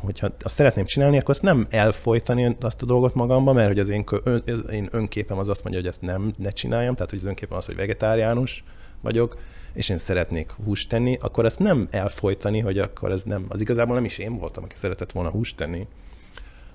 hogyha 0.00 0.30
azt 0.42 0.54
szeretném 0.54 0.84
csinálni, 0.84 1.18
akkor 1.18 1.30
azt 1.30 1.42
nem 1.42 1.66
elfolytani 1.70 2.56
azt 2.60 2.82
a 2.82 2.86
dolgot 2.86 3.14
magamba, 3.14 3.52
mert 3.52 3.68
hogy 3.68 3.78
az 3.78 3.88
én, 3.88 4.04
ön, 4.22 4.42
az 4.46 4.62
én 4.70 4.88
önképem 4.90 5.38
az 5.38 5.48
azt 5.48 5.62
mondja, 5.62 5.80
hogy 5.80 5.90
ezt 5.90 6.02
nem 6.02 6.34
ne 6.36 6.50
csináljam, 6.50 6.94
tehát 6.94 7.10
hogy 7.10 7.18
az 7.18 7.24
önképem 7.24 7.56
az, 7.56 7.66
hogy 7.66 7.76
vegetáriánus 7.76 8.64
vagyok, 9.00 9.38
és 9.74 9.88
én 9.88 9.98
szeretnék 9.98 10.50
húst 10.64 10.88
tenni, 10.88 11.18
akkor 11.20 11.44
ezt 11.44 11.58
nem 11.58 11.88
elfolytani, 11.90 12.60
hogy 12.60 12.78
akkor 12.78 13.10
ez 13.10 13.22
nem, 13.22 13.44
az 13.48 13.60
igazából 13.60 13.94
nem 13.94 14.04
is 14.04 14.18
én 14.18 14.38
voltam, 14.38 14.64
aki 14.64 14.76
szeretett 14.76 15.12
volna 15.12 15.30
húst 15.30 15.56
tenni, 15.56 15.86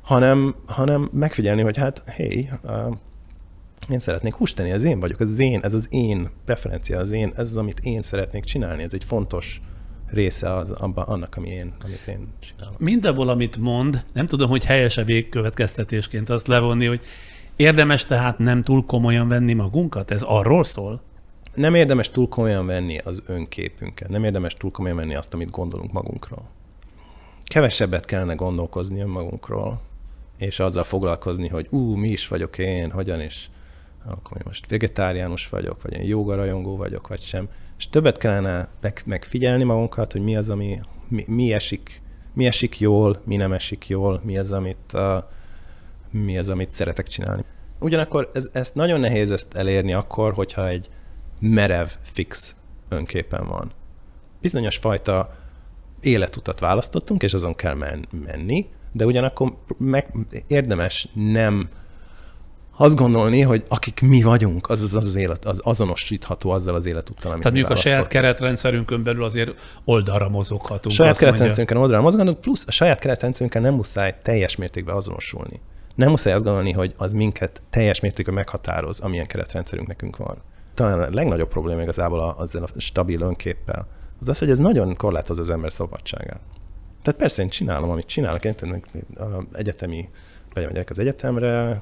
hanem, 0.02 0.56
hanem 0.66 1.10
megfigyelni, 1.14 1.62
hogy 1.62 1.78
hát, 1.78 2.04
hey, 2.06 2.50
uh, 2.64 2.96
én 3.90 4.00
szeretnék 4.00 4.34
húst 4.34 4.56
tenni, 4.56 4.72
ez 4.72 4.84
én 4.84 5.00
vagyok, 5.00 5.22
ez 5.22 5.30
az 5.30 5.40
én, 5.40 5.60
ez 5.64 5.74
az 5.74 5.88
én 5.92 6.30
preferencia, 6.46 7.00
az 7.00 7.12
én, 7.12 7.32
ez 7.36 7.50
az, 7.50 7.58
amit 7.58 7.80
én 7.80 8.02
szeretnék 8.02 8.44
csinálni, 8.44 8.84
ez 8.84 8.94
egy 8.94 9.04
fontos 9.04 9.62
része 10.08 10.56
az, 10.56 10.72
abba, 10.72 11.04
annak, 11.04 11.36
ami 11.36 11.50
én, 11.50 11.74
amit 11.84 12.08
én 12.08 12.34
csinálok. 12.40 12.80
Mindenból, 12.80 13.30
amit 13.30 13.58
mond, 13.58 14.06
nem 14.14 14.26
tudom, 14.26 14.50
hogy 14.50 14.66
helyes-e 14.66 15.04
végkövetkeztetésként 15.04 16.30
azt 16.30 16.48
levonni, 16.48 16.86
hogy 16.86 17.02
érdemes 17.56 18.06
tehát 18.06 18.38
nem 18.38 18.64
túl 18.64 18.86
komolyan 18.86 19.28
venni 19.28 19.54
magunkat? 19.54 20.12
Ez 20.12 20.22
arról 20.22 20.64
szól? 20.64 21.02
Nem 21.54 21.76
érdemes 21.76 22.10
túl 22.10 22.28
komolyan 22.28 22.66
venni 22.66 22.98
az 22.98 23.24
önképünket, 23.26 24.10
nem 24.10 24.24
érdemes 24.24 24.54
túl 24.54 24.72
komolyan 24.72 24.98
venni 24.98 25.16
azt, 25.16 25.34
amit 25.34 25.52
gondolunk 25.52 25.92
magunkról. 25.92 26.50
Kevesebbet 27.44 28.06
kellene 28.06 28.34
gondolkozni 28.34 29.00
önmagunkról, 29.00 29.82
és 30.38 30.60
azzal 30.60 30.84
foglalkozni, 30.84 31.48
hogy 31.48 31.68
ú, 31.70 31.96
mi 31.96 32.08
is 32.08 32.28
vagyok 32.28 32.58
én, 32.58 32.92
hogyan 32.92 33.22
is 33.22 33.50
akkor 34.06 34.44
most 34.46 34.70
vegetáriánus 34.70 35.50
vagyok, 35.50 35.82
vagy 35.82 35.94
én 35.94 36.04
joga 36.04 36.36
rajongó 36.36 36.76
vagyok, 36.76 37.08
vagy 37.08 37.22
sem. 37.22 37.50
És 37.78 37.90
többet 37.90 38.18
kellene 38.18 38.68
meg, 38.82 39.02
megfigyelni 39.06 39.64
magunkat, 39.64 40.12
hogy 40.12 40.22
mi 40.22 40.36
az, 40.36 40.50
ami 40.50 40.80
mi, 41.08 41.24
mi, 41.28 41.54
esik, 41.54 42.02
mi 42.34 42.46
esik 42.46 42.80
jól, 42.80 43.22
mi 43.24 43.36
nem 43.36 43.54
esik 43.54 43.88
jól, 43.88 44.22
mi 44.24 44.38
az, 44.38 44.52
amit, 44.52 44.94
uh, 44.94 45.24
mi 46.12 46.38
az, 46.38 46.50
amit 46.50 46.72
szeretek 46.72 47.08
csinálni. 47.08 47.44
Ugyanakkor 47.80 48.30
ez, 48.34 48.50
ezt 48.54 48.76
nagyon 48.76 49.00
nehéz 49.00 49.32
ezt 49.32 49.54
elérni 49.54 49.94
akkor, 49.94 50.34
hogyha 50.34 50.68
egy 50.68 50.90
merev, 51.40 51.88
fix 52.02 52.56
önképen 52.90 53.48
van. 53.48 53.72
Bizonyos 54.42 54.78
fajta 54.78 55.38
életutat 56.02 56.60
választottunk, 56.60 57.24
és 57.24 57.34
azon 57.34 57.56
kell 57.56 57.74
men- 57.74 58.08
menni, 58.26 58.70
de 58.92 59.06
ugyanakkor 59.06 59.54
meg 59.78 60.14
érdemes 60.48 61.08
nem 61.14 61.70
azt 62.82 62.96
gondolni, 62.96 63.42
hogy 63.42 63.64
akik 63.68 64.02
mi 64.02 64.22
vagyunk, 64.22 64.70
az 64.70 64.82
az, 64.82 64.96
az, 64.96 65.06
az 65.06 65.16
élet, 65.16 65.46
az 65.46 65.60
azonosítható 65.64 66.50
azzal 66.50 66.76
az 66.76 66.86
életúttal, 66.86 67.32
amit 67.32 67.44
Tehát 67.44 67.58
mondjuk 67.58 67.78
a 67.78 67.82
saját 67.82 68.08
keretrendszerünkön 68.08 69.04
belül 69.04 69.24
azért 69.24 69.80
oldalra 69.86 70.30
mozoghatunk. 70.30 70.96
Saját 70.96 71.18
keretrendszerünkön 71.18 71.78
oldalra 71.78 72.02
mozoghatunk, 72.02 72.42
plusz 72.42 72.64
a 72.68 72.72
saját 72.72 73.00
keretrendszerünkkel 73.00 73.62
nem 73.62 73.74
muszáj 73.74 74.16
teljes 74.22 74.56
mértékben 74.56 74.96
azonosulni. 74.96 75.60
Nem 75.96 76.10
muszáj 76.10 76.34
azt 76.34 76.44
gondolni, 76.44 76.72
hogy 76.72 76.94
az 76.98 77.14
minket 77.14 77.62
teljes 77.70 78.00
mértékben 78.00 78.34
meghatároz, 78.34 79.00
amilyen 79.00 79.26
keretrendszerünk 79.26 79.88
nekünk 79.88 80.18
van. 80.18 80.38
Talán 80.80 81.00
a 81.00 81.10
legnagyobb 81.12 81.48
probléma 81.48 81.82
igazából 81.82 82.36
azzal 82.38 82.64
a 82.64 82.80
stabil 82.80 83.22
önképpel, 83.22 83.88
az 84.22 84.30
az, 84.30 84.40
hogy 84.40 84.50
ez 84.50 84.60
nagyon 84.60 84.96
korlátoz 84.96 85.38
az 85.38 85.50
ember 85.50 85.72
szabadságát. 85.72 86.40
Tehát 87.02 87.20
persze 87.20 87.42
én 87.42 87.50
csinálom, 87.50 87.90
amit 87.90 88.06
csinálok, 88.06 88.46
én 88.46 88.56
egyetemi, 89.54 90.10
bemegyek 90.54 90.90
az 90.90 91.00
egyetemre, 91.00 91.82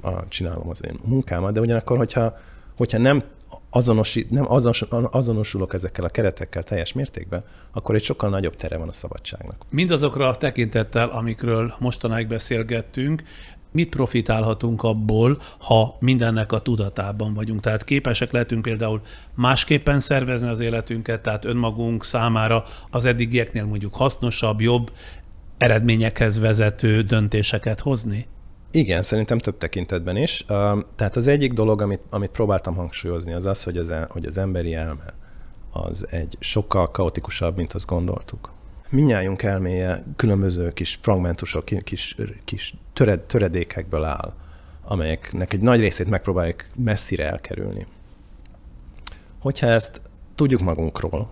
a, 0.00 0.28
csinálom 0.28 0.68
az 0.68 0.84
én 0.86 0.98
munkámat, 1.04 1.52
de 1.52 1.60
ugyanakkor, 1.60 1.96
hogyha, 1.96 2.36
hogyha 2.76 2.98
nem 2.98 3.22
azonosít, 3.70 4.30
nem 4.30 4.52
azonos, 4.52 4.82
azonosulok 5.10 5.74
ezekkel 5.74 6.04
a 6.04 6.08
keretekkel 6.08 6.62
teljes 6.62 6.92
mértékben, 6.92 7.44
akkor 7.72 7.94
egy 7.94 8.04
sokkal 8.04 8.30
nagyobb 8.30 8.56
tere 8.56 8.76
van 8.76 8.88
a 8.88 8.92
szabadságnak. 8.92 9.64
Mindazokra 9.70 10.28
a 10.28 10.36
tekintettel, 10.36 11.08
amikről 11.08 11.74
mostanáig 11.78 12.26
beszélgettünk, 12.26 13.22
mit 13.72 13.88
profitálhatunk 13.88 14.82
abból, 14.82 15.40
ha 15.58 15.96
mindennek 16.00 16.52
a 16.52 16.60
tudatában 16.60 17.34
vagyunk. 17.34 17.60
Tehát 17.60 17.84
képesek 17.84 18.32
lehetünk 18.32 18.62
például 18.62 19.00
másképpen 19.34 20.00
szervezni 20.00 20.48
az 20.48 20.60
életünket, 20.60 21.20
tehát 21.20 21.44
önmagunk 21.44 22.04
számára 22.04 22.64
az 22.90 23.04
eddigieknél 23.04 23.64
mondjuk 23.64 23.94
hasznosabb, 23.94 24.60
jobb, 24.60 24.92
eredményekhez 25.58 26.40
vezető 26.40 27.02
döntéseket 27.02 27.80
hozni? 27.80 28.26
Igen, 28.70 29.02
szerintem 29.02 29.38
több 29.38 29.58
tekintetben 29.58 30.16
is. 30.16 30.44
Tehát 30.96 31.16
az 31.16 31.26
egyik 31.26 31.52
dolog, 31.52 31.82
amit, 31.82 32.00
amit 32.10 32.30
próbáltam 32.30 32.74
hangsúlyozni, 32.74 33.32
az 33.32 33.44
az, 33.44 33.62
hogy 33.62 33.76
az, 33.76 33.90
e, 33.90 34.06
hogy 34.10 34.24
az 34.24 34.38
emberi 34.38 34.74
elme 34.74 35.14
az 35.72 36.06
egy 36.10 36.36
sokkal 36.40 36.90
kaotikusabb, 36.90 37.56
mint 37.56 37.72
azt 37.72 37.86
gondoltuk. 37.86 38.50
Minnyájunk 38.90 39.42
elméje 39.42 40.04
különböző 40.16 40.72
kis 40.72 40.98
fragmentusok, 41.00 41.64
kis, 41.64 42.16
kis 42.44 42.74
töred, 42.92 43.20
töredékekből 43.20 44.04
áll, 44.04 44.34
amelyeknek 44.82 45.52
egy 45.52 45.60
nagy 45.60 45.80
részét 45.80 46.08
megpróbáljuk 46.08 46.66
messzire 46.76 47.30
elkerülni. 47.30 47.86
Hogyha 49.38 49.66
ezt 49.66 50.00
tudjuk 50.34 50.60
magunkról, 50.60 51.30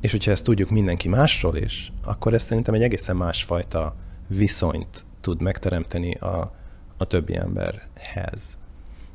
és 0.00 0.10
hogyha 0.10 0.30
ezt 0.30 0.44
tudjuk 0.44 0.70
mindenki 0.70 1.08
másról 1.08 1.56
is, 1.56 1.92
akkor 2.04 2.34
ez 2.34 2.42
szerintem 2.42 2.74
egy 2.74 2.82
egészen 2.82 3.16
másfajta 3.16 3.94
viszonyt 4.26 5.04
tud 5.20 5.40
megteremteni 5.40 6.14
a, 6.14 6.54
a 6.96 7.04
többi 7.04 7.36
emberhez. 7.36 8.58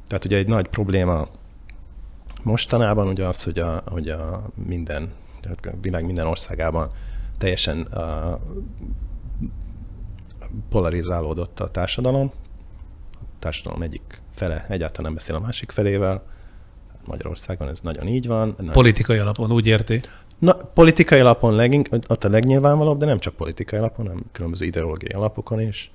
Tehát 0.07 0.25
ugye 0.25 0.37
egy 0.37 0.47
nagy 0.47 0.67
probléma 0.67 1.27
mostanában 2.43 3.07
ugye 3.07 3.25
az, 3.25 3.43
hogy 3.43 3.59
a, 3.59 3.83
hogy 3.85 4.09
a 4.09 4.49
minden, 4.67 5.13
a 5.43 5.69
világ 5.81 6.05
minden 6.05 6.27
országában 6.27 6.91
teljesen 7.37 7.87
polarizálódott 10.69 11.59
a 11.59 11.71
társadalom. 11.71 12.31
A 13.13 13.39
társadalom 13.39 13.81
egyik 13.81 14.21
fele 14.35 14.65
egyáltalán 14.69 15.03
nem 15.03 15.13
beszél 15.13 15.35
a 15.35 15.39
másik 15.39 15.71
felével. 15.71 16.23
Magyarországon 17.05 17.67
ez 17.67 17.79
nagyon 17.81 18.07
így 18.07 18.27
van. 18.27 18.55
Politikai 18.71 19.17
alapon 19.17 19.51
úgy 19.51 19.67
érti? 19.67 19.99
Na, 20.39 20.53
politikai 20.53 21.19
alapon 21.19 21.55
legink, 21.55 21.87
ott 22.07 22.23
a 22.23 22.29
legnyilvánvalóbb, 22.29 22.99
de 22.99 23.05
nem 23.05 23.19
csak 23.19 23.35
politikai 23.35 23.79
alapon, 23.79 24.07
hanem 24.07 24.23
különböző 24.31 24.65
ideológiai 24.65 25.11
alapokon 25.11 25.61
is. 25.61 25.91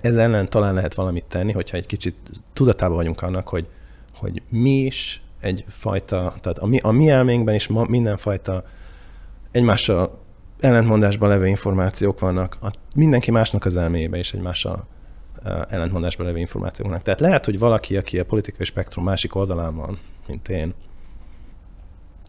Ez 0.00 0.16
ellen 0.16 0.48
talán 0.48 0.74
lehet 0.74 0.94
valamit 0.94 1.24
tenni, 1.24 1.52
hogyha 1.52 1.76
egy 1.76 1.86
kicsit 1.86 2.16
tudatában 2.52 2.96
vagyunk 2.96 3.22
annak, 3.22 3.48
hogy, 3.48 3.66
hogy 4.14 4.42
mi 4.48 4.70
is 4.70 5.22
egyfajta, 5.40 6.34
tehát 6.40 6.58
a 6.58 6.66
mi, 6.66 6.78
a 6.78 6.90
mi 6.90 7.08
elménkben 7.08 7.54
is 7.54 7.66
ma 7.66 7.84
mindenfajta 7.88 8.64
egymással 9.50 10.18
ellentmondásban 10.60 11.28
levő 11.28 11.46
információk 11.46 12.20
vannak, 12.20 12.56
a, 12.62 12.70
mindenki 12.94 13.30
másnak 13.30 13.64
az 13.64 13.76
elméjében 13.76 14.20
is 14.20 14.32
egymással 14.32 14.86
ellentmondásban 15.68 16.26
levő 16.26 16.38
információk 16.38 16.88
vannak. 16.88 17.02
Tehát 17.02 17.20
lehet, 17.20 17.44
hogy 17.44 17.58
valaki, 17.58 17.96
aki 17.96 18.18
a 18.18 18.24
politikai 18.24 18.66
spektrum 18.66 19.04
másik 19.04 19.34
oldalán 19.34 19.76
van, 19.76 19.98
mint 20.26 20.48
én, 20.48 20.74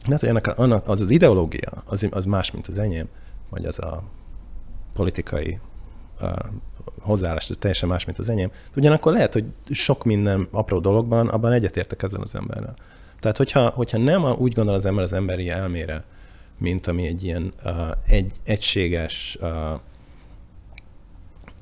lehet, 0.05 0.19
hogy 0.19 0.29
ennek, 0.29 0.57
annak, 0.57 0.87
az 0.87 1.01
az 1.01 1.09
ideológia, 1.09 1.83
az, 1.85 2.07
az 2.11 2.25
más, 2.25 2.51
mint 2.51 2.67
az 2.67 2.79
enyém, 2.79 3.07
vagy 3.49 3.65
az 3.65 3.79
a 3.79 4.03
politikai 4.93 5.59
hozzáállás, 6.99 7.49
ez 7.49 7.55
teljesen 7.59 7.89
más, 7.89 8.05
mint 8.05 8.19
az 8.19 8.29
enyém. 8.29 8.51
Ugyanakkor 8.75 9.13
lehet, 9.13 9.33
hogy 9.33 9.45
sok 9.69 10.03
minden 10.03 10.47
apró 10.51 10.79
dologban 10.79 11.27
abban 11.27 11.51
egyetértek 11.51 12.03
ezzel 12.03 12.21
az 12.21 12.35
emberrel. 12.35 12.75
Tehát, 13.19 13.37
hogyha, 13.37 13.69
hogyha 13.69 13.97
nem 13.97 14.23
úgy 14.23 14.53
gondol 14.53 14.73
az 14.73 14.85
ember 14.85 15.03
az 15.03 15.13
emberi 15.13 15.49
elmére, 15.49 16.03
mint 16.59 16.87
ami 16.87 17.07
egy 17.07 17.23
ilyen 17.23 17.53
uh, 17.63 17.91
egy, 18.07 18.31
egységes 18.43 19.37
uh, 19.41 19.79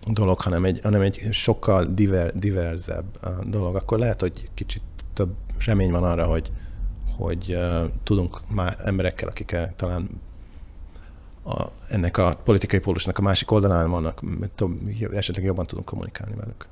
dolog, 0.07 0.41
hanem 0.41 0.65
egy, 0.65 0.79
hanem 0.83 1.01
egy 1.01 1.27
sokkal 1.31 1.85
diver, 1.85 2.39
diverzebb 2.39 3.05
uh, 3.23 3.45
dolog, 3.45 3.75
akkor 3.75 3.99
lehet, 3.99 4.21
hogy 4.21 4.49
kicsit 4.53 4.83
több 5.13 5.35
remény 5.65 5.91
van 5.91 6.03
arra, 6.03 6.25
hogy, 6.25 6.51
hogy 7.17 7.55
uh, 7.55 7.91
tudunk 8.03 8.39
már 8.47 8.77
emberekkel, 8.85 9.27
akikkel 9.27 9.75
talán 9.75 10.09
a, 11.47 11.71
ennek 11.89 12.17
a 12.17 12.37
politikai 12.43 12.79
pólusnak 12.79 13.17
a 13.17 13.21
másik 13.21 13.51
oldalán 13.51 13.89
vannak, 13.89 14.21
esetleg 15.13 15.45
jobban 15.45 15.67
tudunk 15.67 15.85
kommunikálni 15.85 16.35
velük. 16.35 16.67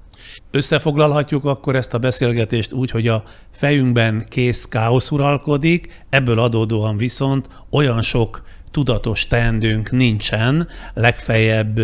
Összefoglalhatjuk 0.51 1.45
akkor 1.45 1.76
ezt 1.76 1.93
a 1.93 1.97
beszélgetést 1.97 2.73
úgy, 2.73 2.91
hogy 2.91 3.07
a 3.07 3.23
fejünkben 3.51 4.26
kész 4.30 4.65
káosz 4.65 5.11
uralkodik, 5.11 6.03
ebből 6.09 6.39
adódóan 6.39 6.97
viszont 6.97 7.47
olyan 7.69 8.01
sok 8.01 8.43
tudatos 8.71 9.28
teendőnk 9.28 9.91
nincsen, 9.91 10.67
legfeljebb 10.93 11.80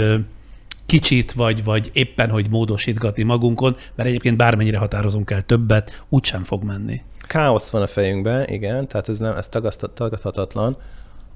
kicsit, 0.85 1.31
vagy, 1.31 1.63
vagy 1.63 1.89
éppen, 1.93 2.29
hogy 2.29 2.49
módosítgatni 2.49 3.23
magunkon, 3.23 3.75
mert 3.95 4.09
egyébként 4.09 4.37
bármennyire 4.37 4.77
határozunk 4.77 5.31
el 5.31 5.41
többet, 5.41 6.03
úgysem 6.09 6.43
fog 6.43 6.63
menni. 6.63 7.01
Káosz 7.19 7.69
van 7.69 7.81
a 7.81 7.87
fejünkben, 7.87 8.47
igen, 8.47 8.87
tehát 8.87 9.09
ez, 9.09 9.19
nem, 9.19 9.37
ez 9.37 9.49
tagadhatatlan. 9.93 10.77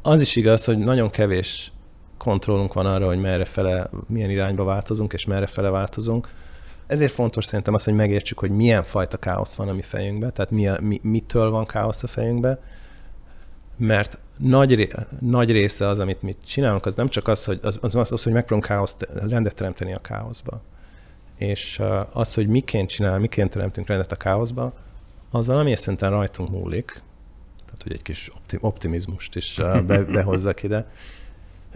Az 0.08 0.22
is 0.22 0.36
igaz, 0.36 0.66
hogy 0.66 0.78
nagyon 0.78 1.10
kevés 1.10 1.72
kontrollunk 2.18 2.74
van 2.74 2.86
arra, 2.86 3.06
hogy 3.06 3.20
merre 3.20 3.46
fele, 3.46 3.90
milyen 4.08 4.30
irányba 4.30 4.64
változunk, 4.64 5.14
és 5.14 5.26
merre 5.26 5.48
fele 5.48 5.70
változunk. 5.70 6.30
Ezért 6.88 7.12
fontos 7.12 7.46
szerintem 7.46 7.74
az, 7.74 7.84
hogy 7.84 7.94
megértsük, 7.94 8.40
hogy 8.40 8.52
milyen 8.52 8.84
fajta 8.84 9.18
káosz 9.18 9.54
van 9.54 9.70
a 9.70 9.74
mi 9.74 9.82
fejünkben, 9.82 10.34
tehát 10.34 10.52
mi, 10.52 10.68
a, 10.68 10.78
mi, 10.82 11.00
mitől 11.04 11.50
van 11.50 11.66
káosz 11.66 12.04
a 12.04 12.08
fejünkben, 12.08 12.60
mert 13.78 14.18
nagy, 14.38 14.94
nagy 15.20 15.52
része 15.52 15.88
az, 15.88 16.00
amit 16.00 16.22
mi 16.22 16.36
csinálunk, 16.46 16.86
az 16.86 16.96
nem 16.96 17.08
csak 17.08 17.28
az, 17.28 17.46
hogy, 17.46 17.60
az, 17.62 17.80
az, 17.82 17.96
az 18.12 18.24
hogy 18.24 18.34
megpróbálunk 18.34 18.72
káoszt, 18.72 19.08
rendet 19.14 19.56
teremteni 19.56 19.94
a 19.94 20.02
káoszba. 20.02 20.62
És 21.38 21.82
az, 22.12 22.34
hogy 22.34 22.48
miként 22.48 22.90
csinál, 22.90 23.20
miként 23.20 23.52
teremtünk 23.52 23.88
rendet 23.88 24.12
a 24.12 24.16
káoszba, 24.16 24.74
az 25.32 25.48
valami 25.48 25.76
szinten 25.76 26.10
rajtunk 26.10 26.50
múlik, 26.50 27.02
tehát 27.78 27.84
hogy 27.84 27.94
egy 27.94 28.02
kis 28.02 28.32
optimizmust 28.60 29.36
is 29.36 29.56
be, 29.86 30.04
behozzak 30.04 30.64
ide, 30.64 30.88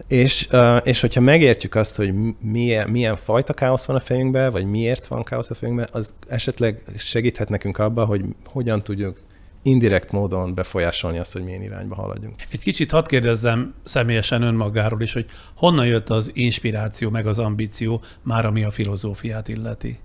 és, 0.08 0.48
és 0.82 1.00
hogyha 1.00 1.20
megértjük 1.20 1.74
azt, 1.74 1.96
hogy 1.96 2.14
milyen, 2.40 2.90
milyen 2.90 3.16
fajta 3.16 3.52
káosz 3.52 3.84
van 3.84 3.96
a 3.96 4.00
fejünkben, 4.00 4.52
vagy 4.52 4.64
miért 4.64 5.06
van 5.06 5.22
káosz 5.22 5.50
a 5.50 5.54
fejünkben, 5.54 5.88
az 5.92 6.14
esetleg 6.28 6.82
segíthet 6.96 7.48
nekünk 7.48 7.78
abba, 7.78 8.04
hogy 8.04 8.24
hogyan 8.44 8.82
tudjuk 8.82 9.20
indirekt 9.62 10.12
módon 10.12 10.54
befolyásolni 10.54 11.18
azt, 11.18 11.32
hogy 11.32 11.44
milyen 11.44 11.62
irányba 11.62 11.94
haladjunk. 11.94 12.34
Egy 12.50 12.60
kicsit 12.60 12.90
hadd 12.90 13.08
kérdezzem 13.08 13.74
személyesen 13.84 14.42
önmagáról 14.42 15.02
is, 15.02 15.12
hogy 15.12 15.26
honnan 15.54 15.86
jött 15.86 16.10
az 16.10 16.30
inspiráció, 16.34 17.10
meg 17.10 17.26
az 17.26 17.38
ambíció, 17.38 18.02
már 18.22 18.46
ami 18.46 18.64
a 18.64 18.70
filozófiát 18.70 19.48
illeti? 19.48 19.98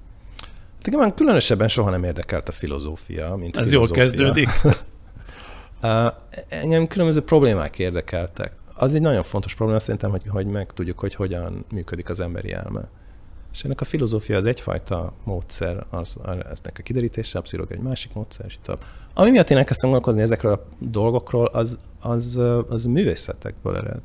Hát 0.93 1.13
különösebben 1.13 1.67
soha 1.67 1.89
nem 1.89 2.03
érdekelt 2.03 2.49
a 2.49 2.51
filozófia, 2.51 3.35
mint 3.35 3.57
Ez 3.57 3.69
filozófia. 3.69 4.01
jól 4.01 4.09
kezdődik. 4.09 4.49
Engem 6.47 6.87
különböző 6.87 7.21
problémák 7.21 7.79
érdekeltek 7.79 8.53
az 8.75 8.95
egy 8.95 9.01
nagyon 9.01 9.23
fontos 9.23 9.55
probléma 9.55 9.79
szerintem, 9.79 10.11
hogy, 10.11 10.27
hogy 10.27 10.45
meg 10.45 10.71
tudjuk, 10.73 10.99
hogy 10.99 11.15
hogyan 11.15 11.65
működik 11.71 12.09
az 12.09 12.19
emberi 12.19 12.51
elme. 12.51 12.87
És 13.53 13.63
ennek 13.63 13.81
a 13.81 13.85
filozófia 13.85 14.37
az 14.37 14.45
egyfajta 14.45 15.13
módszer, 15.23 15.85
az, 15.89 16.17
eznek 16.51 16.75
a 16.79 16.81
kiderítése, 16.83 17.37
a 17.37 17.41
pszichológia 17.41 17.77
egy 17.77 17.83
másik 17.83 18.13
módszer, 18.13 18.45
és 18.47 18.53
itt. 18.53 18.77
Ami 19.13 19.29
miatt 19.29 19.49
én 19.49 19.57
elkezdtem 19.57 19.89
gondolkozni 19.89 20.21
ezekről 20.21 20.51
a 20.51 20.65
dolgokról, 20.79 21.45
az, 21.45 21.79
az, 21.99 22.39
az 22.69 22.85
művészetekből 22.85 23.75
ered. 23.75 24.01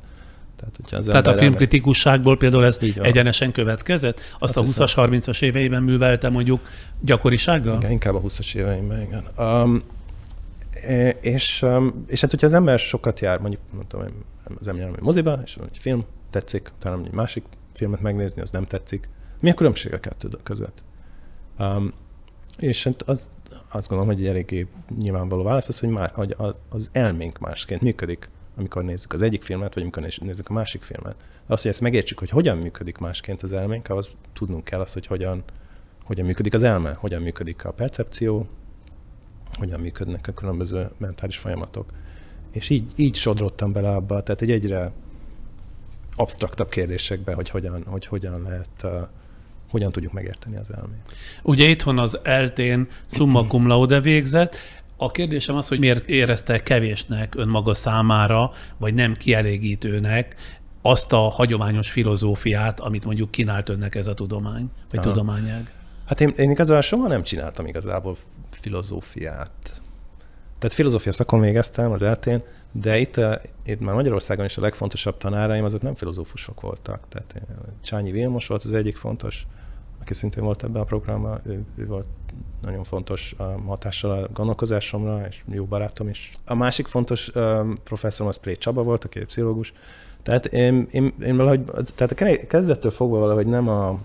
Tehát, 0.55 0.75
hogyha 0.75 0.97
az 0.97 1.05
Tehát 1.05 1.27
a 1.27 1.37
filmkritikusságból 1.37 2.37
például 2.37 2.65
ez 2.65 2.77
egyenesen 3.01 3.51
következett? 3.51 4.21
Azt 4.39 4.55
hát 4.55 4.67
a 4.67 4.69
20-as, 4.69 4.91
30-as 4.95 5.41
éveiben 5.41 5.83
művelte 5.83 6.29
mondjuk 6.29 6.59
gyakorisággal? 6.99 7.77
Igen, 7.77 7.91
inkább 7.91 8.15
a 8.15 8.21
20-as 8.21 8.55
éveimben, 8.55 9.01
igen. 9.01 9.27
Um, 9.37 9.83
és, 11.21 11.61
um, 11.61 12.05
és 12.07 12.21
hát, 12.21 12.29
hogyha 12.29 12.45
az 12.45 12.53
ember 12.53 12.79
sokat 12.79 13.19
jár, 13.19 13.39
mondjuk, 13.39 13.61
mondtam, 13.71 14.01
az 14.59 14.67
ember 14.67 14.87
jár 14.87 14.99
moziba, 14.99 15.39
és 15.43 15.57
egy 15.71 15.77
film 15.77 16.03
tetszik, 16.29 16.71
talán 16.79 17.05
egy 17.05 17.13
másik 17.13 17.43
filmet 17.73 18.01
megnézni, 18.01 18.41
az 18.41 18.51
nem 18.51 18.65
tetszik. 18.65 19.09
Mi 19.41 19.49
a 19.49 19.53
különbség 19.53 19.93
a 19.93 19.99
kettő 19.99 20.29
között? 20.43 20.83
Um, 21.59 21.93
és 22.57 22.83
hát 22.83 23.01
az, 23.01 23.29
azt 23.71 23.87
gondolom, 23.87 24.13
hogy 24.13 24.23
egy 24.23 24.29
eléggé 24.29 24.67
nyilvánvaló 24.97 25.43
válasz 25.43 25.67
az, 25.67 25.79
hogy, 25.79 25.89
már, 25.89 26.11
hogy 26.13 26.35
az 26.69 26.89
elménk 26.93 27.39
másként 27.39 27.81
működik, 27.81 28.29
amikor 28.57 28.83
nézzük 28.83 29.13
az 29.13 29.21
egyik 29.21 29.43
filmet, 29.43 29.73
vagy 29.73 29.83
amikor 29.83 30.03
nézzük 30.21 30.49
a 30.49 30.53
másik 30.53 30.83
filmet. 30.83 31.15
Az, 31.47 31.61
hogy 31.61 31.71
ezt 31.71 31.81
megértsük, 31.81 32.19
hogy 32.19 32.29
hogyan 32.29 32.57
működik 32.57 32.97
másként 32.97 33.43
az 33.43 33.51
elménk, 33.51 33.89
az 33.89 34.15
tudnunk 34.33 34.63
kell 34.63 34.79
azt, 34.79 34.93
hogy 34.93 35.05
hogyan, 35.05 35.43
hogyan 36.03 36.25
működik 36.25 36.53
az 36.53 36.63
elme, 36.63 36.93
hogyan 36.93 37.21
működik 37.21 37.65
a 37.65 37.71
percepció, 37.71 38.47
hogyan 39.57 39.79
működnek 39.79 40.27
a 40.27 40.31
különböző 40.31 40.89
mentális 40.97 41.37
folyamatok. 41.37 41.89
És 42.51 42.69
így, 42.69 42.91
így 42.95 43.15
sodrottam 43.15 43.71
bele 43.71 43.89
abba, 43.89 44.23
tehát 44.23 44.41
egy 44.41 44.51
egyre 44.51 44.91
absztraktabb 46.15 46.69
kérdésekbe, 46.69 47.33
hogy 47.33 47.49
hogyan, 47.49 47.83
hogy 47.85 48.05
hogyan 48.05 48.41
lehet, 48.41 48.69
uh, 48.83 48.91
hogyan 49.69 49.91
tudjuk 49.91 50.13
megérteni 50.13 50.55
az 50.55 50.73
elmét. 50.73 51.15
Ugye 51.43 51.67
itthon 51.67 51.97
az 51.97 52.19
eltén 52.23 52.87
summa 53.05 53.47
cum 53.47 53.67
laude 53.67 53.99
végzett, 53.99 54.55
a 54.97 55.11
kérdésem 55.11 55.55
az, 55.55 55.67
hogy 55.67 55.79
miért 55.79 56.07
érezte 56.07 56.63
kevésnek 56.63 57.35
önmaga 57.35 57.73
számára, 57.73 58.51
vagy 58.77 58.93
nem 58.93 59.15
kielégítőnek 59.15 60.35
azt 60.81 61.13
a 61.13 61.17
hagyományos 61.17 61.91
filozófiát, 61.91 62.79
amit 62.79 63.05
mondjuk 63.05 63.31
kínált 63.31 63.69
önnek 63.69 63.95
ez 63.95 64.07
a 64.07 64.13
tudomány, 64.13 64.69
vagy 64.89 64.99
Aha. 64.99 65.11
tudományág? 65.11 65.71
Hát 66.11 66.21
én, 66.21 66.33
én 66.37 66.49
igazából 66.51 66.81
soha 66.81 67.07
nem 67.07 67.23
csináltam 67.23 67.65
igazából 67.65 68.15
filozófiát. 68.49 69.81
Tehát 70.57 70.75
filozófia 70.75 71.11
szakon 71.11 71.39
végeztem 71.39 71.91
az 71.91 72.01
eltén, 72.01 72.43
de 72.71 72.97
itt, 72.97 73.17
eh, 73.17 73.39
itt 73.65 73.79
már 73.79 73.95
Magyarországon 73.95 74.45
is 74.45 74.57
a 74.57 74.61
legfontosabb 74.61 75.17
tanáraim 75.17 75.63
azok 75.63 75.81
nem 75.81 75.95
filozófusok 75.95 76.61
voltak. 76.61 77.07
Tehát 77.09 77.33
eh, 77.35 77.41
Csányi 77.81 78.11
Vilmos 78.11 78.47
volt 78.47 78.63
az 78.63 78.73
egyik 78.73 78.95
fontos, 78.95 79.47
aki 80.01 80.13
szintén 80.13 80.43
volt 80.43 80.63
ebben 80.63 80.81
a 80.81 80.85
programban, 80.85 81.41
ő, 81.45 81.63
ő 81.75 81.85
volt 81.85 82.05
nagyon 82.61 82.83
fontos 82.83 83.35
hatással 83.65 84.11
a 84.11 84.27
gondolkozásomra, 84.33 85.25
és 85.27 85.43
jó 85.51 85.65
barátom 85.65 86.09
is. 86.09 86.31
A 86.45 86.55
másik 86.55 86.87
fontos 86.87 87.31
um, 87.35 87.79
professzorom 87.83 88.27
az 88.27 88.37
Pré 88.37 88.55
Csaba 88.55 88.83
volt, 88.83 89.03
aki 89.03 89.19
pszichológus. 89.19 89.73
Tehát 90.23 90.45
én, 90.45 90.87
én, 90.91 91.13
én 91.23 91.37
valahogy, 91.37 91.63
tehát 91.95 92.11
a 92.11 92.45
kezdettől 92.47 92.91
fogva 92.91 93.17
valahogy 93.17 93.47
nem 93.47 93.67
a, 93.67 93.99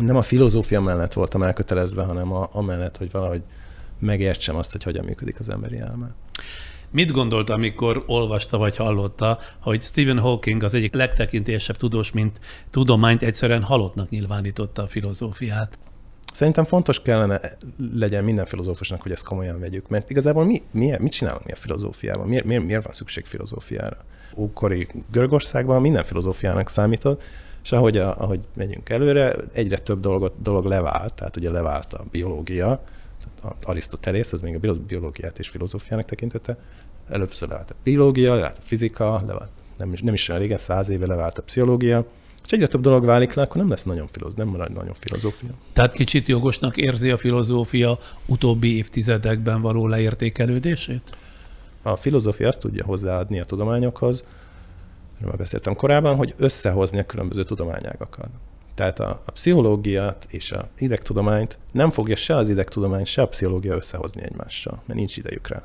nem 0.00 0.16
a 0.16 0.22
filozófia 0.22 0.80
mellett 0.80 1.12
voltam 1.12 1.42
elkötelezve, 1.42 2.02
hanem 2.02 2.32
a, 2.32 2.48
amellett, 2.52 2.96
hogy 2.96 3.10
valahogy 3.10 3.42
megértsem 3.98 4.56
azt, 4.56 4.72
hogy 4.72 4.82
hogyan 4.82 5.04
működik 5.04 5.38
az 5.38 5.48
emberi 5.48 5.78
elme. 5.78 6.14
Mit 6.90 7.12
gondolt, 7.12 7.50
amikor 7.50 8.04
olvasta 8.06 8.58
vagy 8.58 8.76
hallotta, 8.76 9.38
hogy 9.60 9.82
Stephen 9.82 10.18
Hawking 10.18 10.62
az 10.62 10.74
egyik 10.74 10.94
legtekintésebb 10.94 11.76
tudós, 11.76 12.12
mint 12.12 12.40
tudományt 12.70 13.22
egyszerűen 13.22 13.62
halottnak 13.62 14.08
nyilvánította 14.08 14.82
a 14.82 14.86
filozófiát? 14.86 15.78
Szerintem 16.32 16.64
fontos 16.64 17.02
kellene 17.02 17.40
legyen 17.94 18.24
minden 18.24 18.46
filozófusnak, 18.46 19.02
hogy 19.02 19.12
ezt 19.12 19.24
komolyan 19.24 19.60
vegyük, 19.60 19.88
mert 19.88 20.10
igazából 20.10 20.44
mi, 20.44 20.62
mi, 20.70 20.94
mit 20.98 21.12
csinálunk 21.12 21.44
mi 21.44 21.52
a 21.52 21.56
filozófiában? 21.56 22.28
Miért, 22.28 22.44
miért, 22.44 22.64
miért 22.64 22.84
van 22.84 22.92
szükség 22.92 23.24
filozófiára? 23.24 23.96
Ókori 24.34 24.88
Görögországban 25.12 25.80
minden 25.80 26.04
filozófiának 26.04 26.68
számított, 26.68 27.22
és 27.62 27.72
ahogy, 27.72 27.96
a, 27.96 28.20
ahogy 28.20 28.40
megyünk 28.54 28.88
előre, 28.88 29.36
egyre 29.52 29.78
több 29.78 30.00
dolgot, 30.00 30.34
dolog 30.42 30.64
levált, 30.64 31.14
tehát 31.14 31.36
ugye 31.36 31.50
levált 31.50 31.92
a 31.92 32.04
biológia, 32.10 32.82
Arisztotelész, 33.62 34.32
az 34.32 34.40
még 34.40 34.54
a 34.54 34.72
biológiát 34.86 35.38
és 35.38 35.48
filozófiának 35.48 36.06
tekintette, 36.06 36.56
először 37.08 37.48
levált 37.48 37.70
a 37.70 37.74
biológia, 37.82 38.34
levált 38.34 38.58
a 38.58 38.62
fizika, 38.64 39.22
levált, 39.26 39.50
nem, 39.78 39.92
is, 39.92 40.00
nem 40.00 40.14
is 40.14 40.28
olyan 40.28 40.40
régen, 40.40 40.56
száz 40.56 40.88
éve 40.88 41.06
levált 41.06 41.38
a 41.38 41.42
pszichológia, 41.42 42.06
és 42.44 42.50
egyre 42.50 42.66
több 42.66 42.80
dolog 42.80 43.04
válik 43.04 43.34
le, 43.34 43.42
akkor 43.42 43.56
nem 43.56 43.70
lesz 43.70 43.84
nagyon, 43.84 44.08
filoz, 44.12 44.34
nem 44.34 44.48
marad 44.48 44.72
nagyon 44.72 44.94
filozófia. 44.94 45.48
Tehát 45.72 45.92
kicsit 45.92 46.28
jogosnak 46.28 46.76
érzi 46.76 47.10
a 47.10 47.16
filozófia 47.16 47.98
utóbbi 48.26 48.76
évtizedekben 48.76 49.60
való 49.60 49.86
leértékelődését? 49.86 51.16
A 51.82 51.96
filozófia 51.96 52.48
azt 52.48 52.60
tudja 52.60 52.84
hozzáadni 52.84 53.40
a 53.40 53.44
tudományokhoz, 53.44 54.24
már 55.26 55.36
beszéltem 55.36 55.74
korábban, 55.74 56.16
hogy 56.16 56.34
összehozni 56.36 56.98
a 56.98 57.06
különböző 57.06 57.44
tudományágakat. 57.44 58.28
Tehát 58.74 58.98
a, 58.98 59.22
a 59.24 59.30
pszichológiát 59.30 60.26
és 60.28 60.52
a 60.52 60.68
idegtudományt 60.78 61.58
nem 61.72 61.90
fogja 61.90 62.16
se 62.16 62.36
az 62.36 62.48
idegtudomány, 62.48 63.04
se 63.04 63.22
a 63.22 63.28
pszichológia 63.28 63.74
összehozni 63.74 64.22
egymással, 64.22 64.82
mert 64.86 64.98
nincs 64.98 65.16
idejük 65.16 65.48
rá. 65.48 65.62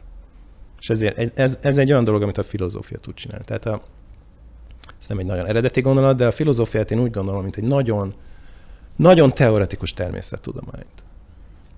És 0.79 0.89
ezért 0.89 1.39
ez, 1.39 1.59
ez 1.61 1.77
egy 1.77 1.91
olyan 1.91 2.03
dolog, 2.03 2.21
amit 2.21 2.37
a 2.37 2.43
filozófia 2.43 2.97
tud 2.97 3.13
csinálni. 3.13 3.43
Tehát 3.45 3.65
a, 3.65 3.81
ez 4.99 5.07
nem 5.07 5.19
egy 5.19 5.25
nagyon 5.25 5.45
eredeti 5.45 5.81
gondolat, 5.81 6.17
de 6.17 6.25
a 6.25 6.31
filozófiát 6.31 6.91
én 6.91 6.99
úgy 6.99 7.11
gondolom, 7.11 7.41
mint 7.41 7.55
egy 7.55 7.63
nagyon, 7.63 8.13
nagyon 8.95 9.33
teoretikus 9.33 9.93
természettudományt. 9.93 11.03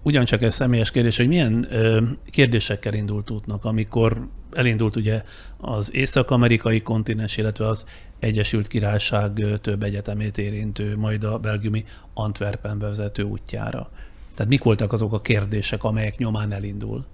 Ugyancsak 0.04 0.42
ez 0.42 0.54
személyes 0.54 0.92
kérdés, 0.92 1.18
hogy 1.18 1.28
milyen 1.28 1.68
ö, 1.70 2.02
kérdésekkel 2.26 2.94
indult 2.94 3.30
útnak, 3.30 3.66
amikor 3.66 4.28
elindult 4.58 4.96
ugye 4.96 5.24
az 5.58 5.94
észak-amerikai 5.94 6.82
kontinens, 6.82 7.38
illetve 7.38 7.68
az 7.68 7.86
Egyesült 8.20 8.68
Királyság 8.68 9.44
több 9.62 9.84
egyetemét 9.84 10.38
érintő, 10.38 10.98
majd 10.98 11.24
a 11.24 11.38
belgiumi 11.38 11.86
Antwerpen 12.14 12.80
vezető 12.80 13.24
útjára. 13.24 13.90
Tehát 14.36 14.52
mik 14.52 14.64
voltak 14.64 14.94
azok 14.94 15.14
a 15.14 15.22
kérdések, 15.22 15.84
amelyek 15.84 16.18
nyomán 16.18 16.52
elindul? 16.52 17.06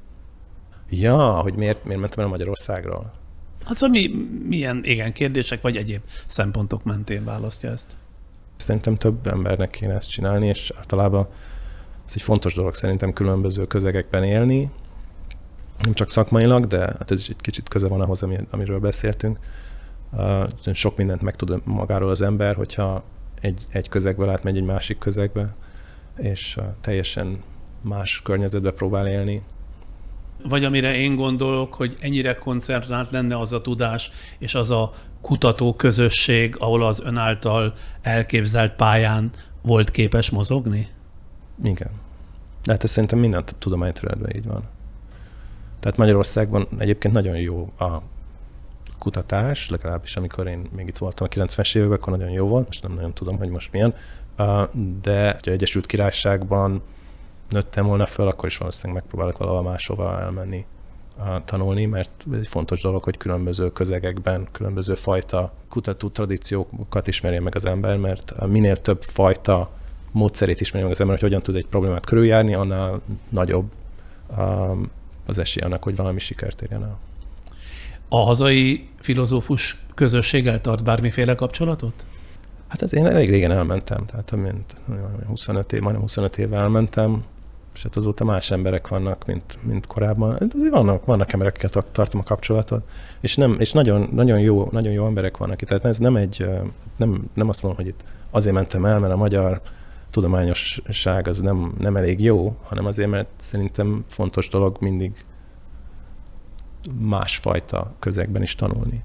Ja, 0.89 1.31
hogy 1.31 1.53
miért, 1.53 1.85
miért 1.85 2.01
mentem 2.01 2.23
el 2.23 2.29
Magyarországról? 2.29 3.11
Hát 3.65 3.77
szóval 3.77 3.99
mi, 3.99 4.11
milyen 4.47 4.83
igen, 4.83 5.13
kérdések 5.13 5.61
vagy 5.61 5.77
egyéb 5.77 6.01
szempontok 6.25 6.83
mentén 6.83 7.23
választja 7.23 7.71
ezt? 7.71 7.87
Szerintem 8.55 8.95
több 8.95 9.27
embernek 9.27 9.69
kéne 9.69 9.93
ezt 9.93 10.09
csinálni, 10.09 10.47
és 10.47 10.71
általában 10.77 11.27
ez 12.07 12.13
egy 12.15 12.21
fontos 12.21 12.53
dolog 12.53 12.75
szerintem 12.75 13.13
különböző 13.13 13.67
közegekben 13.67 14.23
élni, 14.23 14.69
nem 15.81 15.93
csak 15.93 16.11
szakmailag, 16.11 16.67
de 16.67 16.79
hát 16.79 17.11
ez 17.11 17.19
is 17.19 17.29
egy 17.29 17.41
kicsit 17.41 17.69
köze 17.69 17.87
van 17.87 18.01
ahhoz, 18.01 18.25
amiről 18.49 18.79
beszéltünk. 18.79 19.39
Sok 20.73 20.97
mindent 20.97 21.21
megtud 21.21 21.61
magáról 21.65 22.09
az 22.09 22.21
ember, 22.21 22.55
hogyha 22.55 23.03
egy, 23.41 23.65
egy 23.69 23.89
közegből 23.89 24.29
átmegy 24.29 24.57
egy 24.57 24.63
másik 24.63 24.97
közegbe, 24.97 25.55
és 26.17 26.57
teljesen 26.81 27.41
más 27.81 28.21
környezetbe 28.21 28.71
próbál 28.71 29.07
élni. 29.07 29.43
Vagy 30.49 30.63
amire 30.63 30.95
én 30.95 31.15
gondolok, 31.15 31.73
hogy 31.73 31.97
ennyire 31.99 32.35
koncentrált 32.35 33.11
lenne 33.11 33.39
az 33.39 33.51
a 33.51 33.61
tudás 33.61 34.11
és 34.37 34.55
az 34.55 34.71
a 34.71 34.93
kutató 35.21 35.73
közösség, 35.73 36.55
ahol 36.59 36.85
az 36.85 37.01
ön 37.05 37.17
által 37.17 37.73
elképzelt 38.01 38.75
pályán 38.75 39.31
volt 39.61 39.91
képes 39.91 40.29
mozogni? 40.29 40.87
Igen. 41.63 41.91
De 42.63 42.71
hát 42.71 42.83
ez 42.83 42.89
szerintem 42.89 43.19
minden 43.19 43.43
tudományterületben 43.59 44.35
így 44.35 44.45
van. 44.45 44.63
Tehát 45.83 45.97
Magyarországban 45.97 46.67
egyébként 46.77 47.13
nagyon 47.13 47.37
jó 47.37 47.71
a 47.79 48.01
kutatás, 48.99 49.69
legalábbis 49.69 50.15
amikor 50.15 50.47
én 50.47 50.69
még 50.75 50.87
itt 50.87 50.97
voltam 50.97 51.27
a 51.29 51.33
90-es 51.33 51.75
években, 51.75 51.97
akkor 51.97 52.17
nagyon 52.17 52.33
jó 52.33 52.47
volt, 52.47 52.67
és 52.71 52.79
nem 52.79 52.93
nagyon 52.93 53.13
tudom, 53.13 53.37
hogy 53.37 53.49
most 53.49 53.71
milyen. 53.71 53.95
De 55.01 55.39
ha 55.43 55.51
Egyesült 55.51 55.85
Királyságban 55.85 56.81
nőttem 57.49 57.85
volna 57.85 58.05
föl, 58.05 58.27
akkor 58.27 58.45
is 58.45 58.57
valószínűleg 58.57 59.01
megpróbálok 59.01 59.37
valahol 59.37 59.61
máshova 59.61 60.21
elmenni 60.21 60.65
tanulni, 61.45 61.85
mert 61.85 62.25
ez 62.31 62.39
egy 62.39 62.47
fontos 62.47 62.81
dolog, 62.81 63.03
hogy 63.03 63.17
különböző 63.17 63.71
közegekben, 63.71 64.47
különböző 64.51 64.95
fajta 64.95 65.53
kutató 65.69 66.09
tradíciókat 66.09 67.07
ismerje 67.07 67.39
meg 67.39 67.55
az 67.55 67.65
ember, 67.65 67.97
mert 67.97 68.47
minél 68.47 68.75
több 68.75 69.01
fajta 69.01 69.69
módszerét 70.11 70.61
ismerje 70.61 70.83
meg 70.83 70.95
az 70.95 71.01
ember, 71.01 71.19
hogy 71.19 71.27
hogyan 71.29 71.41
tud 71.41 71.55
egy 71.55 71.67
problémát 71.67 72.05
körüljárni, 72.05 72.53
annál 72.53 73.01
nagyobb 73.29 73.71
az 75.25 75.37
esély 75.37 75.63
annak, 75.63 75.83
hogy 75.83 75.95
valami 75.95 76.19
sikert 76.19 76.61
érjen 76.61 76.83
el. 76.83 76.97
A 78.09 78.17
hazai 78.17 78.87
filozófus 78.99 79.85
közösséggel 79.95 80.61
tart 80.61 80.83
bármiféle 80.83 81.35
kapcsolatot? 81.35 82.05
Hát 82.67 82.81
az 82.81 82.93
én 82.93 83.05
elég 83.05 83.29
régen 83.29 83.51
elmentem, 83.51 84.05
tehát 84.05 84.31
mint 84.31 84.75
25 85.27 85.73
év, 85.73 85.79
majdnem 85.81 86.01
25 86.01 86.37
éve 86.37 86.57
elmentem, 86.57 87.23
és 87.73 87.83
hát 87.83 87.95
azóta 87.95 88.23
más 88.23 88.51
emberek 88.51 88.87
vannak, 88.87 89.25
mint, 89.25 89.57
mint 89.61 89.87
korábban. 89.87 90.31
Hát 90.31 90.53
azért 90.55 90.73
vannak, 90.73 91.05
vannak 91.05 91.33
emberek, 91.33 91.55
akikkel 91.55 91.83
tartom 91.91 92.19
a 92.19 92.23
kapcsolatot, 92.23 92.83
és, 93.19 93.35
nem, 93.35 93.55
és 93.59 93.71
nagyon, 93.71 94.09
nagyon, 94.11 94.39
jó, 94.39 94.67
nagyon 94.71 94.93
jó 94.93 95.05
emberek 95.05 95.37
vannak 95.37 95.61
itt. 95.61 95.67
Tehát 95.67 95.85
ez 95.85 95.97
nem 95.97 96.15
egy, 96.15 96.49
nem, 96.97 97.29
nem 97.33 97.49
azt 97.49 97.63
mondom, 97.63 97.83
hogy 97.83 97.93
itt 97.93 98.03
azért 98.31 98.55
mentem 98.55 98.85
el, 98.85 98.99
mert 98.99 99.13
a 99.13 99.17
magyar 99.17 99.61
tudományosság 100.13 101.27
az 101.27 101.39
nem, 101.39 101.73
nem 101.77 101.95
elég 101.95 102.23
jó, 102.23 102.57
hanem 102.63 102.85
azért, 102.85 103.09
mert 103.09 103.29
szerintem 103.37 104.03
fontos 104.07 104.47
dolog 104.47 104.77
mindig 104.79 105.11
másfajta 106.99 107.95
közegben 107.99 108.41
is 108.41 108.55
tanulni. 108.55 109.03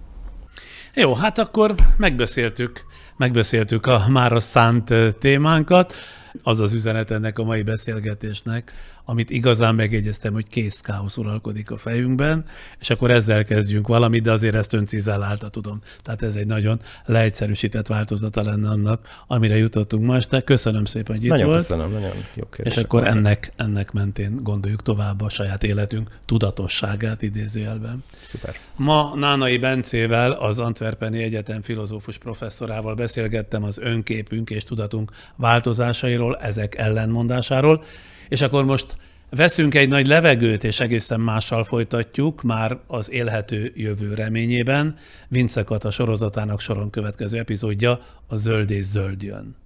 Jó, 0.94 1.14
hát 1.14 1.38
akkor 1.38 1.74
megbeszéltük, 1.96 2.84
megbeszéltük 3.16 3.86
a 3.86 4.04
mára 4.08 4.40
szánt 4.40 4.94
témánkat. 5.18 5.94
Az 6.42 6.60
az 6.60 6.72
üzenet 6.72 7.10
ennek 7.10 7.38
a 7.38 7.44
mai 7.44 7.62
beszélgetésnek, 7.62 8.72
amit 9.10 9.30
igazán 9.30 9.74
megjegyeztem, 9.74 10.32
hogy 10.32 10.48
kész 10.48 10.80
káosz 10.80 11.16
uralkodik 11.16 11.70
a 11.70 11.76
fejünkben, 11.76 12.44
és 12.80 12.90
akkor 12.90 13.10
ezzel 13.10 13.44
kezdjünk 13.44 13.86
valamit, 13.86 14.22
de 14.22 14.32
azért 14.32 14.54
ezt 14.54 14.72
öncizálálta, 14.72 15.48
tudom. 15.48 15.80
Tehát 16.02 16.22
ez 16.22 16.36
egy 16.36 16.46
nagyon 16.46 16.80
leegyszerűsített 17.04 17.86
változata 17.86 18.42
lenne 18.42 18.68
annak, 18.68 19.24
amire 19.26 19.56
jutottunk 19.56 20.04
ma 20.04 20.16
este. 20.16 20.40
Köszönöm 20.40 20.84
szépen, 20.84 21.16
hogy 21.16 21.24
itt 21.24 21.30
nagyon 21.30 21.46
volt. 21.46 21.58
Köszönöm, 21.58 21.92
nagyon 21.92 22.10
jó 22.34 22.44
És 22.56 22.76
akkor 22.76 23.06
ennek, 23.06 23.52
ennek 23.56 23.92
mentén 23.92 24.38
gondoljuk 24.42 24.82
tovább 24.82 25.20
a 25.20 25.28
saját 25.28 25.62
életünk 25.62 26.10
tudatosságát 26.24 27.22
idézőjelben. 27.22 28.04
Szuper. 28.22 28.54
Ma 28.76 29.14
Nánai 29.16 29.58
Bencével, 29.58 30.30
az 30.32 30.58
Antwerpeni 30.58 31.22
Egyetem 31.22 31.62
filozófus 31.62 32.18
professzorával 32.18 32.94
beszélgettem 32.94 33.62
az 33.64 33.78
önképünk 33.78 34.50
és 34.50 34.64
tudatunk 34.64 35.10
változásairól, 35.36 36.36
ezek 36.36 36.74
ellenmondásáról, 36.74 37.84
és 38.28 38.40
akkor 38.40 38.64
most 38.64 38.96
veszünk 39.30 39.74
egy 39.74 39.88
nagy 39.88 40.06
levegőt, 40.06 40.64
és 40.64 40.80
egészen 40.80 41.20
mással 41.20 41.64
folytatjuk, 41.64 42.42
már 42.42 42.78
az 42.86 43.10
élhető 43.10 43.72
jövő 43.74 44.14
reményében. 44.14 44.96
Vince 45.28 45.62
Kata 45.62 45.90
sorozatának 45.90 46.60
soron 46.60 46.90
következő 46.90 47.38
epizódja 47.38 48.00
a 48.26 48.36
Zöld 48.36 48.70
és 48.70 48.84
Zöld 48.84 49.22
jön. 49.22 49.56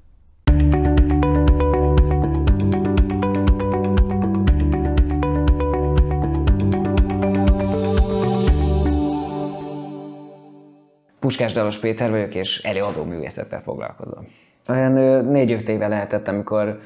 Puskás 11.20 11.52
Dalos 11.52 11.78
Péter 11.78 12.10
vagyok, 12.10 12.34
és 12.34 12.58
előadó 12.58 13.04
művészettel 13.04 13.60
foglalkozom. 13.60 14.26
Olyan 14.68 15.24
négy-öt 15.24 15.68
éve 15.68 15.88
lehetett, 15.88 16.28
amikor 16.28 16.78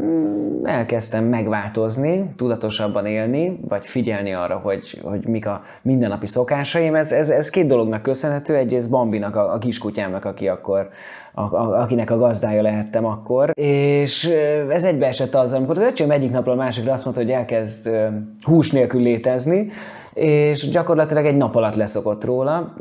Mm, 0.00 0.64
elkezdtem 0.64 1.24
megváltozni, 1.24 2.32
tudatosabban 2.36 3.06
élni, 3.06 3.60
vagy 3.68 3.86
figyelni 3.86 4.32
arra, 4.32 4.56
hogy, 4.56 5.00
hogy 5.02 5.26
mik 5.26 5.46
a 5.46 5.62
mindennapi 5.82 6.26
szokásaim. 6.26 6.94
Ez, 6.94 7.12
ez, 7.12 7.30
ez 7.30 7.50
két 7.50 7.66
dolognak 7.66 8.02
köszönhető. 8.02 8.56
Egyrészt 8.56 8.90
Bambinak, 8.90 9.36
a, 9.36 9.52
a 9.52 9.58
kiskutyámnak, 9.58 10.24
aki 10.24 10.48
akkor, 10.48 10.88
a, 11.34 11.40
a, 11.40 11.80
akinek 11.80 12.10
a 12.10 12.18
gazdája 12.18 12.62
lehettem 12.62 13.04
akkor. 13.04 13.50
És 13.58 14.24
ez 14.70 14.84
egybeesett 14.84 15.34
azzal, 15.34 15.58
amikor 15.58 15.76
az 15.76 15.82
öcsém 15.82 16.10
egyik 16.10 16.30
napról 16.30 16.54
a 16.54 16.62
másikra 16.62 16.92
azt 16.92 17.04
mondta, 17.04 17.22
hogy 17.22 17.32
elkezd 17.32 17.90
hús 18.42 18.70
nélkül 18.70 19.02
létezni, 19.02 19.66
és 20.14 20.70
gyakorlatilag 20.70 21.26
egy 21.26 21.36
nap 21.36 21.54
alatt 21.54 21.74
leszokott 21.74 22.24
róla 22.24 22.74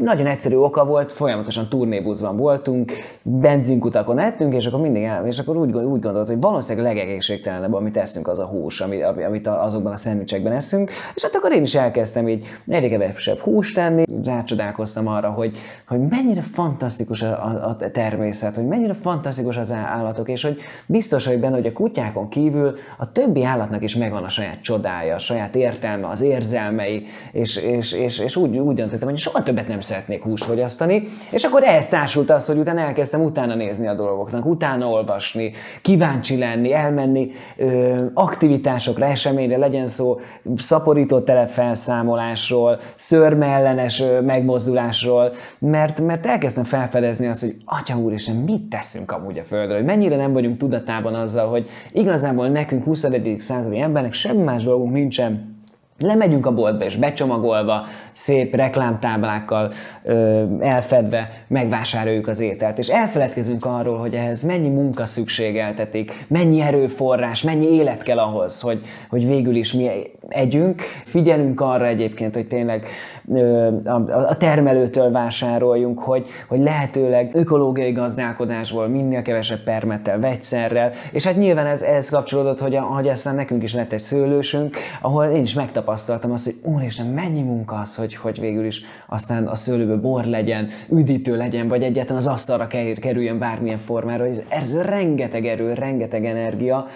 nagyon 0.00 0.26
egyszerű 0.26 0.56
oka 0.56 0.84
volt, 0.84 1.12
folyamatosan 1.12 1.68
turnébuszban 1.68 2.36
voltunk, 2.36 2.92
benzinkutakon 3.22 4.18
ettünk, 4.18 4.54
és 4.54 4.66
akkor 4.66 4.80
mindig 4.80 5.02
el, 5.02 5.26
és 5.26 5.38
akkor 5.38 5.56
úgy, 5.56 5.72
úgy 5.72 6.00
gondolt, 6.00 6.28
hogy 6.28 6.40
valószínűleg 6.40 6.94
legegészségtelenebb, 6.94 7.74
amit 7.74 7.96
eszünk, 7.96 8.28
az 8.28 8.38
a 8.38 8.46
hús, 8.46 8.80
amit, 8.80 9.02
amit 9.02 9.46
azokban 9.46 9.92
a 9.92 9.96
szendvicsekben 9.96 10.52
eszünk, 10.52 10.90
és 11.14 11.22
hát 11.22 11.36
akkor 11.36 11.52
én 11.52 11.62
is 11.62 11.74
elkezdtem 11.74 12.28
így 12.28 12.46
egyre 12.66 12.88
kevesebb 12.88 13.38
húst 13.38 13.74
tenni, 13.74 14.04
rácsodálkoztam 14.24 15.06
arra, 15.06 15.30
hogy, 15.30 15.56
hogy 15.86 16.00
mennyire 16.08 16.40
fantasztikus 16.40 17.22
a, 17.22 17.44
a, 17.44 17.76
a 17.80 17.90
természet, 17.90 18.54
hogy 18.54 18.66
mennyire 18.66 18.92
fantasztikus 18.92 19.56
az 19.56 19.72
állatok, 19.72 20.28
és 20.28 20.42
hogy 20.42 20.60
biztos 20.86 21.24
vagyok 21.24 21.40
benne, 21.40 21.54
hogy 21.54 21.66
a 21.66 21.72
kutyákon 21.72 22.28
kívül 22.28 22.74
a 22.98 23.12
többi 23.12 23.44
állatnak 23.44 23.82
is 23.82 23.96
megvan 23.96 24.24
a 24.24 24.28
saját 24.28 24.60
csodája, 24.60 25.14
a 25.14 25.18
saját 25.18 25.54
értelme, 25.54 26.08
az 26.08 26.20
érzelmei, 26.20 27.06
és, 27.32 27.56
és, 27.56 27.92
és, 27.92 28.18
és 28.18 28.36
úgy, 28.36 28.58
úgy 28.58 28.74
döntöttem, 28.74 29.08
hogy 29.08 29.18
soha 29.18 29.37
többet 29.42 29.68
nem 29.68 29.80
szeretnék 29.80 30.22
húst 30.22 30.44
fogyasztani, 30.44 31.08
és 31.30 31.44
akkor 31.44 31.62
ehhez 31.62 31.88
társult 31.88 32.30
az, 32.30 32.46
hogy 32.46 32.58
utána 32.58 32.80
elkezdtem 32.80 33.20
utána 33.20 33.54
nézni 33.54 33.86
a 33.86 33.94
dolgoknak, 33.94 34.46
utána 34.46 34.86
olvasni, 34.86 35.52
kíváncsi 35.82 36.38
lenni, 36.38 36.72
elmenni 36.72 37.30
ö, 37.56 37.94
aktivitásokra, 38.14 39.06
eseményre, 39.06 39.56
legyen 39.56 39.86
szó 39.86 40.20
szaporító 40.56 41.20
telepfelszámolásról, 41.20 42.78
szörmeellenes 42.94 44.02
megmozdulásról, 44.22 45.32
mert, 45.58 46.00
mert 46.00 46.26
elkezdtem 46.26 46.64
felfedezni 46.64 47.26
azt, 47.26 47.40
hogy 47.40 47.54
Atya 47.64 47.98
úr, 47.98 48.12
és 48.12 48.30
mit 48.46 48.62
teszünk 48.62 49.10
amúgy 49.10 49.38
a 49.38 49.44
Földre, 49.44 49.76
hogy 49.76 49.84
mennyire 49.84 50.16
nem 50.16 50.32
vagyunk 50.32 50.56
tudatában 50.56 51.14
azzal, 51.14 51.48
hogy 51.48 51.68
igazából 51.92 52.48
nekünk 52.48 52.84
21. 52.84 53.40
századi 53.40 53.80
embernek 53.80 54.12
semmi 54.12 54.42
más 54.42 54.64
dolgunk 54.64 54.92
nincsen, 54.92 55.57
lemegyünk 55.98 56.46
a 56.46 56.54
boltba, 56.54 56.84
és 56.84 56.96
becsomagolva, 56.96 57.86
szép 58.10 58.54
reklámtáblákkal 58.54 59.70
ö, 60.02 60.42
elfedve 60.60 61.30
megvásároljuk 61.48 62.28
az 62.28 62.40
ételt. 62.40 62.78
És 62.78 62.88
elfeledkezünk 62.88 63.64
arról, 63.64 63.98
hogy 63.98 64.14
ehhez 64.14 64.42
mennyi 64.42 64.68
munka 64.68 65.04
szükségeltetik, 65.04 66.24
mennyi 66.28 66.60
erőforrás, 66.60 67.42
mennyi 67.42 67.66
élet 67.66 68.02
kell 68.02 68.18
ahhoz, 68.18 68.60
hogy, 68.60 68.80
hogy 69.08 69.26
végül 69.26 69.56
is 69.56 69.72
mi 69.72 69.90
együnk. 70.28 70.82
Figyelünk 71.04 71.60
arra 71.60 71.86
egyébként, 71.86 72.34
hogy 72.34 72.46
tényleg 72.46 72.86
ö, 73.34 73.68
a, 73.84 74.26
a 74.28 74.36
termelőtől 74.36 75.10
vásároljunk, 75.10 75.98
hogy, 75.98 76.26
hogy 76.48 76.60
lehetőleg 76.60 77.30
ökológiai 77.32 77.92
gazdálkodásból 77.92 78.88
minél 78.88 79.22
kevesebb 79.22 79.62
permettel, 79.64 80.18
vegyszerrel, 80.18 80.90
és 81.12 81.24
hát 81.24 81.36
nyilván 81.36 81.66
ez 81.66 81.82
ehhez 81.82 82.08
kapcsolódott, 82.08 82.60
hogy, 82.60 82.76
a, 82.76 82.80
hogy 82.80 83.08
aztán 83.08 83.34
nekünk 83.34 83.62
is 83.62 83.74
lett 83.74 83.92
egy 83.92 83.98
szőlősünk, 83.98 84.76
ahol 85.00 85.24
én 85.24 85.42
is 85.42 85.54
megtapasztaltam, 85.54 85.86
tapasztaltam 85.88 86.32
azt, 86.32 86.44
hogy 86.44 86.72
úristen, 86.72 87.06
mennyi 87.06 87.42
munka 87.42 87.76
az, 87.76 87.96
hogy, 87.96 88.14
hogy 88.14 88.40
végül 88.40 88.64
is 88.64 88.82
aztán 89.06 89.46
a 89.46 89.54
szőlőből 89.54 90.00
bor 90.00 90.24
legyen, 90.24 90.68
üdítő 90.90 91.36
legyen, 91.36 91.68
vagy 91.68 91.82
egyáltalán 91.82 92.18
az 92.18 92.26
asztalra 92.26 92.66
kerüljön 93.00 93.38
bármilyen 93.38 93.78
formára. 93.78 94.26
Ez, 94.26 94.42
ez 94.48 94.82
rengeteg 94.82 95.46
erő, 95.46 95.72
rengeteg 95.72 96.24
energia, 96.24 96.86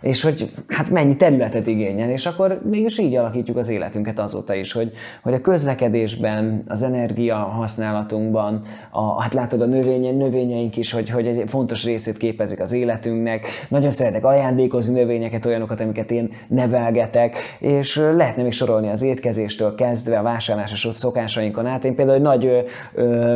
és 0.00 0.22
hogy 0.22 0.50
hát 0.68 0.90
mennyi 0.90 1.16
területet 1.16 1.66
igényel, 1.66 2.10
és 2.10 2.26
akkor 2.26 2.60
mégis 2.70 2.98
így 2.98 3.16
alakítjuk 3.16 3.56
az 3.56 3.68
életünket 3.68 4.18
azóta 4.18 4.54
is, 4.54 4.72
hogy, 4.72 4.92
hogy 5.22 5.34
a 5.34 5.40
közlekedésben, 5.40 6.62
az 6.68 6.82
energia 6.82 7.36
használatunkban, 7.36 8.60
a, 8.90 9.22
hát 9.22 9.34
látod 9.34 9.60
a 9.60 9.66
növénye, 9.66 10.10
növényeink 10.10 10.76
is, 10.76 10.92
hogy, 10.92 11.10
hogy 11.10 11.26
egy 11.26 11.42
fontos 11.46 11.84
részét 11.84 12.16
képezik 12.16 12.60
az 12.60 12.72
életünknek, 12.72 13.46
nagyon 13.68 13.90
szeretek 13.90 14.24
ajándékozni 14.24 15.00
növényeket, 15.00 15.46
olyanokat, 15.46 15.80
amiket 15.80 16.10
én 16.10 16.30
nevelgetek, 16.48 17.36
és 17.58 17.96
lehetne 17.96 18.41
még 18.42 18.52
sorolni 18.52 18.88
az 18.88 19.02
étkezéstől 19.02 19.74
kezdve 19.74 20.18
a 20.18 20.22
vásárlásos 20.22 20.88
szokásainkon 20.94 21.66
át. 21.66 21.84
Én 21.84 21.94
például 21.94 22.16
egy 22.16 22.22
nagy 22.22 22.46
ö, 22.46 22.60
ö, 22.94 23.34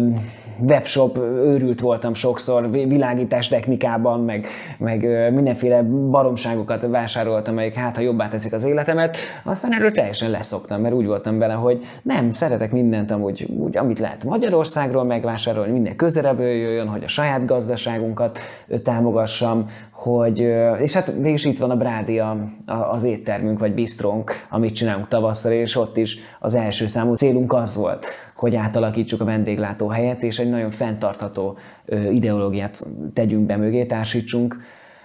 webshop 0.58 1.18
őrült 1.18 1.80
voltam 1.80 2.14
sokszor, 2.14 2.70
világítás 2.70 3.48
technikában, 3.48 4.20
meg, 4.20 4.46
meg 4.78 5.00
mindenféle 5.32 5.82
baromságokat 6.10 6.86
vásároltam, 6.86 7.52
amelyek 7.52 7.74
hát 7.74 7.96
ha 7.96 8.02
jobbá 8.02 8.28
teszik 8.28 8.52
az 8.52 8.64
életemet, 8.64 9.16
aztán 9.44 9.72
erről 9.72 9.90
teljesen 9.90 10.30
leszoktam, 10.30 10.80
mert 10.80 10.94
úgy 10.94 11.06
voltam 11.06 11.38
vele, 11.38 11.52
hogy 11.52 11.84
nem, 12.02 12.30
szeretek 12.30 12.72
mindent 12.72 13.10
amúgy, 13.10 13.46
úgy, 13.58 13.76
amit 13.76 13.98
lehet 13.98 14.24
Magyarországról 14.24 15.04
megvásárolni, 15.04 15.72
minden 15.72 15.96
közelebből 15.96 16.46
jöjjön, 16.46 16.88
hogy 16.88 17.04
a 17.04 17.08
saját 17.08 17.44
gazdaságunkat 17.44 18.38
támogassam, 18.82 19.66
hogy, 19.92 20.38
és 20.78 20.92
hát 20.92 21.12
végig 21.20 21.44
itt 21.44 21.58
van 21.58 21.70
a 21.70 21.76
Brádi, 21.76 22.18
a, 22.18 22.36
az 22.90 23.04
éttermünk, 23.04 23.58
vagy 23.58 23.74
bistrónk, 23.74 24.46
amit 24.50 24.74
csinálunk 24.74 25.08
tavasszal, 25.08 25.52
és 25.52 25.76
ott 25.76 25.96
is 25.96 26.18
az 26.40 26.54
első 26.54 26.86
számú 26.86 27.14
célunk 27.14 27.52
az 27.52 27.76
volt, 27.76 28.06
hogy 28.36 28.56
átalakítsuk 28.56 29.20
a 29.20 29.24
vendéglátó 29.24 29.88
helyet, 29.88 30.22
és 30.22 30.38
egy 30.38 30.50
nagyon 30.50 30.70
fenntartható 30.70 31.56
ideológiát 32.12 32.86
tegyünk 33.12 33.46
be 33.46 33.56
mögé, 33.56 33.84
társítsunk, 33.84 34.56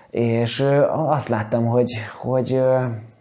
és 0.09 0.65
azt 0.89 1.27
láttam, 1.27 1.65
hogy, 1.65 1.93
hogy 2.17 2.61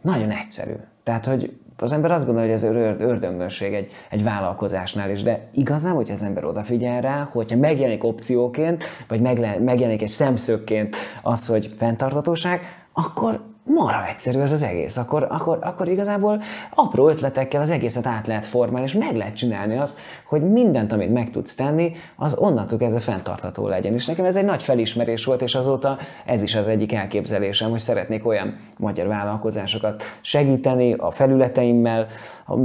nagyon 0.00 0.30
egyszerű. 0.30 0.74
Tehát, 1.02 1.26
hogy 1.26 1.58
az 1.76 1.92
ember 1.92 2.10
azt 2.10 2.26
gondolja, 2.26 2.52
hogy 2.52 2.62
ez 2.62 2.98
ördöngösség 3.00 3.74
egy, 3.74 3.90
egy 4.10 4.22
vállalkozásnál 4.22 5.10
is, 5.10 5.22
de 5.22 5.48
igazán, 5.52 5.94
hogy 5.94 6.10
az 6.10 6.22
ember 6.22 6.44
odafigyel 6.44 7.00
rá, 7.00 7.28
hogyha 7.32 7.56
megjelenik 7.56 8.04
opcióként, 8.04 8.84
vagy 9.08 9.20
megjelenik 9.60 10.02
egy 10.02 10.08
szemszögként 10.08 10.96
az, 11.22 11.46
hogy 11.46 11.74
fenntartatóság, 11.76 12.60
akkor 12.92 13.40
marha 13.64 14.08
egyszerű 14.08 14.38
ez 14.38 14.52
az 14.52 14.62
egész. 14.62 14.96
Akkor, 14.96 15.26
akkor, 15.30 15.58
akkor 15.62 15.88
igazából 15.88 16.40
apró 16.74 17.08
ötletekkel 17.08 17.60
az 17.60 17.70
egészet 17.70 18.06
át 18.06 18.26
lehet 18.26 18.44
formálni, 18.44 18.86
és 18.86 18.92
meg 18.92 19.16
lehet 19.16 19.36
csinálni 19.36 19.76
azt, 19.76 19.98
hogy 20.24 20.42
mindent, 20.42 20.92
amit 20.92 21.12
meg 21.12 21.30
tudsz 21.30 21.54
tenni, 21.54 21.92
az 22.16 22.34
onnantól 22.34 22.78
kezdve 22.78 23.00
fenntartható 23.00 23.68
legyen. 23.68 23.92
És 23.92 24.06
nekem 24.06 24.24
ez 24.24 24.36
egy 24.36 24.44
nagy 24.44 24.62
felismerés 24.62 25.24
volt, 25.24 25.42
és 25.42 25.54
azóta 25.54 25.98
ez 26.24 26.42
is 26.42 26.54
az 26.54 26.68
egyik 26.68 26.92
elképzelésem, 26.92 27.70
hogy 27.70 27.78
szeretnék 27.78 28.26
olyan 28.26 28.56
magyar 28.78 29.06
vállalkozásokat 29.06 30.02
segíteni 30.20 30.92
a 30.92 31.10
felületeimmel, 31.10 32.06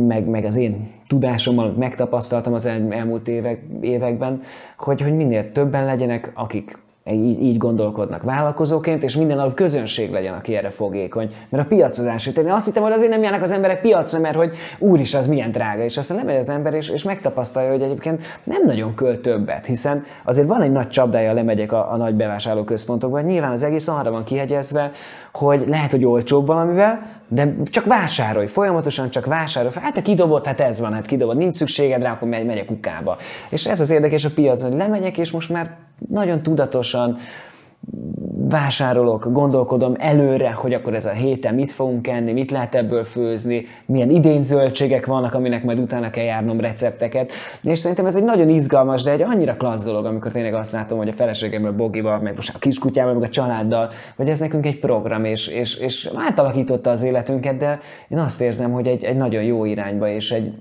meg, 0.08 0.26
meg 0.26 0.46
az 0.46 0.56
én 0.56 0.92
tudásommal, 1.08 1.66
amit 1.66 1.78
megtapasztaltam 1.78 2.54
az 2.54 2.66
el, 2.66 2.94
elmúlt 2.94 3.28
évek, 3.28 3.62
években, 3.82 4.40
hogy, 4.78 5.02
hogy 5.02 5.16
minél 5.16 5.52
többen 5.52 5.86
legyenek, 5.86 6.32
akik 6.34 6.84
így, 7.12 7.42
így 7.42 7.58
gondolkodnak 7.58 8.24
vállalkozóként, 8.24 9.04
és 9.04 9.16
minden 9.16 9.38
nap 9.38 9.54
közönség 9.54 10.12
legyen, 10.12 10.34
aki 10.34 10.56
erre 10.56 10.70
fogékony. 10.70 11.30
Mert 11.50 11.64
a 11.64 11.68
piacozás, 11.68 12.26
én 12.26 12.52
azt 12.52 12.66
hittem, 12.66 12.84
hogy 12.84 12.92
azért 12.92 13.12
nem 13.12 13.24
járnak 13.24 13.42
az 13.42 13.52
emberek 13.52 13.82
piacra, 13.82 14.20
mert 14.20 14.36
hogy 14.36 14.56
úr 14.80 15.00
is 15.00 15.14
az 15.14 15.28
milyen 15.28 15.52
drága, 15.52 15.84
és 15.84 15.98
aztán 15.98 16.26
nem 16.26 16.38
az 16.38 16.50
ember, 16.50 16.74
és, 16.74 16.90
és 16.90 17.04
megtapasztalja, 17.04 17.72
hogy 17.72 17.82
egyébként 17.82 18.22
nem 18.44 18.66
nagyon 18.66 18.96
költ 18.96 19.20
többet, 19.20 19.66
hiszen 19.66 20.04
azért 20.24 20.48
van 20.48 20.62
egy 20.62 20.72
nagy 20.72 20.88
csapdája, 20.88 21.34
lemegyek 21.34 21.72
a, 21.72 21.92
a 21.92 21.96
nagy 21.96 22.16
bevásárlóközpontokba, 22.16 23.18
hogy 23.18 23.26
nyilván 23.26 23.52
az 23.52 23.64
egész 23.64 23.88
arra 23.88 24.12
van 24.12 24.24
kihegyezve, 24.24 24.90
hogy 25.34 25.64
lehet, 25.68 25.92
hogy 25.92 26.06
olcsóbb 26.06 26.48
valamivel, 26.48 27.02
de 27.28 27.56
csak 27.64 27.86
vásárolj, 27.86 28.48
folyamatosan 28.48 29.10
csak 29.10 29.26
vásárolj. 29.26 29.74
Hát 29.82 29.98
a 29.98 30.02
kidobott, 30.02 30.46
hát 30.46 30.60
ez 30.62 30.80
van, 30.80 30.94
hát 30.94 31.06
kidobott, 31.06 31.38
nincs 31.38 31.54
szükséged 31.54 32.02
rá, 32.02 32.12
akkor 32.12 32.28
megy, 32.28 32.46
megy 32.46 32.66
kukába. 32.66 33.18
És 33.50 33.66
ez 33.66 33.80
az 33.80 33.90
érdekes 33.90 34.26
a 34.26 34.30
piacon, 34.36 34.70
hogy 34.70 34.78
lemegyek, 34.78 35.18
és 35.18 35.32
most 35.32 35.50
már 35.50 35.78
nagyon 36.10 36.44
tudatosan 36.44 37.18
vásárolok, 38.50 39.32
gondolkodom 39.32 39.96
előre, 39.98 40.52
hogy 40.52 40.74
akkor 40.74 40.94
ez 40.94 41.06
a 41.06 41.12
héten 41.12 41.56
mit 41.56 41.72
fogunk 41.72 42.08
enni, 42.08 42.32
mit 42.32 42.52
lehet 42.52 42.76
ebből 42.76 43.04
főzni, 43.04 43.66
milyen 43.86 44.10
idényzöldségek 44.10 45.06
vannak, 45.06 45.34
aminek 45.34 45.64
majd 45.64 45.80
utána 45.80 46.10
kell 46.10 46.24
járnom 46.24 46.60
recepteket. 46.60 47.32
És 47.64 47.80
szerintem 47.80 48.06
ez 48.06 48.16
egy 48.16 48.24
nagyon 48.24 48.50
izgalmas, 48.50 49.04
de 49.04 49.12
egy 49.12 49.22
annyira 49.22 49.58
klassz 49.58 49.86
dolog, 49.86 50.06
amikor 50.06 50.32
tényleg 50.32 50.54
azt 50.54 50.72
látom, 50.72 50.98
hogy 50.98 51.08
a 51.08 51.14
feleségemmel, 51.14 51.72
Bogival, 51.72 52.20
meg 52.20 52.36
most 52.36 52.56
a 52.56 52.60
kiskutyával, 52.60 53.14
meg 53.14 53.24
a 53.24 53.30
családdal, 53.30 53.90
hogy 54.16 54.30
ez 54.30 54.40
nekünk 54.40 54.66
egy 54.66 54.80
program, 54.80 55.26
és, 55.26 55.48
és, 55.48 55.78
és 55.78 56.10
átalakította 56.16 56.90
az 56.90 57.04
életünket, 57.04 57.58
de 57.58 57.80
én 58.10 58.18
azt 58.18 58.42
érzem, 58.42 58.72
hogy 58.72 58.88
egy, 58.88 59.04
egy 59.04 59.18
nagyon 59.18 59.44
jó 59.44 59.66
irányba, 59.66 60.10
és 60.10 60.32
egy, 60.32 60.54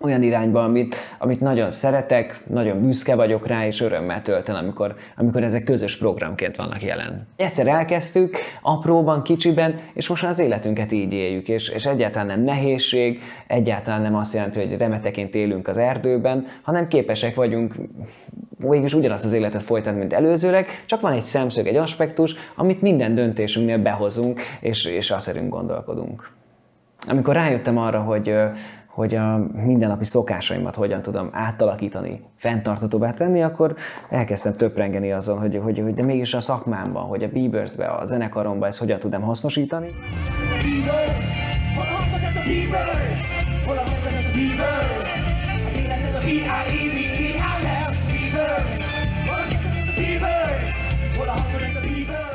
olyan 0.00 0.22
irányba, 0.22 0.64
amit, 0.64 0.94
amit 1.18 1.40
nagyon 1.40 1.70
szeretek, 1.70 2.40
nagyon 2.46 2.82
büszke 2.82 3.14
vagyok 3.14 3.46
rá, 3.46 3.66
és 3.66 3.80
örömmel 3.80 4.22
tölt 4.22 4.48
el, 4.48 4.56
amikor, 4.56 4.94
amikor 5.16 5.42
ezek 5.42 5.64
közös 5.64 5.98
programként 5.98 6.56
vannak 6.56 6.82
jelen. 6.82 7.26
Egyszer 7.36 7.66
elkezdtük, 7.66 8.36
apróban, 8.62 9.22
kicsiben, 9.22 9.80
és 9.92 10.08
most 10.08 10.22
már 10.22 10.30
az 10.30 10.38
életünket 10.38 10.92
így 10.92 11.12
éljük, 11.12 11.48
és, 11.48 11.68
és 11.68 11.86
egyáltalán 11.86 12.26
nem 12.26 12.40
nehézség, 12.40 13.20
egyáltalán 13.46 14.02
nem 14.02 14.16
azt 14.16 14.34
jelenti, 14.34 14.58
hogy 14.58 14.76
remeteként 14.76 15.34
élünk 15.34 15.68
az 15.68 15.76
erdőben, 15.76 16.46
hanem 16.62 16.88
képesek 16.88 17.34
vagyunk 17.34 17.74
végülis 18.58 18.94
ugyanazt 18.94 19.24
az 19.24 19.32
életet 19.32 19.62
folytatni, 19.62 19.98
mint 19.98 20.12
előzőleg, 20.12 20.82
csak 20.86 21.00
van 21.00 21.12
egy 21.12 21.22
szemszög, 21.22 21.66
egy 21.66 21.76
aspektus, 21.76 22.34
amit 22.54 22.82
minden 22.82 23.14
döntésünknél 23.14 23.78
behozunk, 23.78 24.40
és, 24.60 24.84
és 24.84 25.10
azt 25.10 25.48
gondolkodunk. 25.48 26.30
Amikor 27.08 27.34
rájöttem 27.34 27.78
arra, 27.78 28.00
hogy 28.00 28.34
hogy 28.90 29.14
a 29.14 29.36
mindennapi 29.52 30.04
szokásaimat 30.04 30.74
hogyan 30.74 31.02
tudom 31.02 31.28
átalakítani, 31.32 32.20
fenntartatóbbá 32.36 33.10
tenni, 33.10 33.42
akkor 33.42 33.74
elkezdtem 34.08 34.56
töprengeni 34.56 35.12
azon, 35.12 35.38
hogy, 35.38 35.60
hogy, 35.62 35.78
hogy 35.78 35.94
de 35.94 36.02
mégis 36.02 36.34
a 36.34 36.40
szakmámban, 36.40 37.02
hogy 37.02 37.22
a 37.22 37.28
Biebersbe, 37.28 37.86
a 37.86 38.04
zenekaromban 38.04 38.68
ezt 38.68 38.78
hogyan 38.78 38.98
tudom 38.98 39.22
hasznosítani. 39.22 39.88
Beavers, 40.62 41.50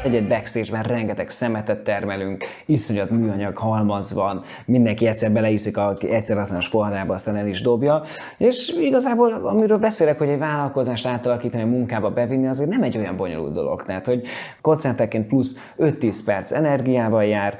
egy-egy 0.05 0.27
backstage-ben 0.27 0.83
rengeteg 0.83 1.29
szemetet 1.29 1.83
termelünk, 1.83 2.43
iszonyat 2.65 3.09
műanyag 3.09 3.57
halmaz 3.57 4.13
van, 4.13 4.41
mindenki 4.65 5.07
egyszer 5.07 5.31
beleiszik 5.31 5.77
a 5.77 5.93
egyszer 6.09 6.37
használatos 6.37 6.69
poharába, 6.69 7.13
aztán 7.13 7.35
el 7.35 7.47
is 7.47 7.61
dobja. 7.61 8.01
És 8.37 8.73
igazából, 8.79 9.33
amiről 9.43 9.77
beszélek, 9.77 10.17
hogy 10.17 10.29
egy 10.29 10.39
vállalkozást 10.39 11.05
átalakítani, 11.05 11.63
a 11.63 11.67
munkába 11.67 12.09
bevinni, 12.09 12.47
azért 12.47 12.69
nem 12.69 12.83
egy 12.83 12.97
olyan 12.97 13.17
bonyolult 13.17 13.53
dolog. 13.53 13.83
Tehát, 13.83 14.05
hogy 14.05 14.21
koncentrálként 14.61 15.27
plusz 15.27 15.73
5-10 15.77 16.19
perc 16.25 16.51
energiával 16.51 17.25
jár, 17.25 17.57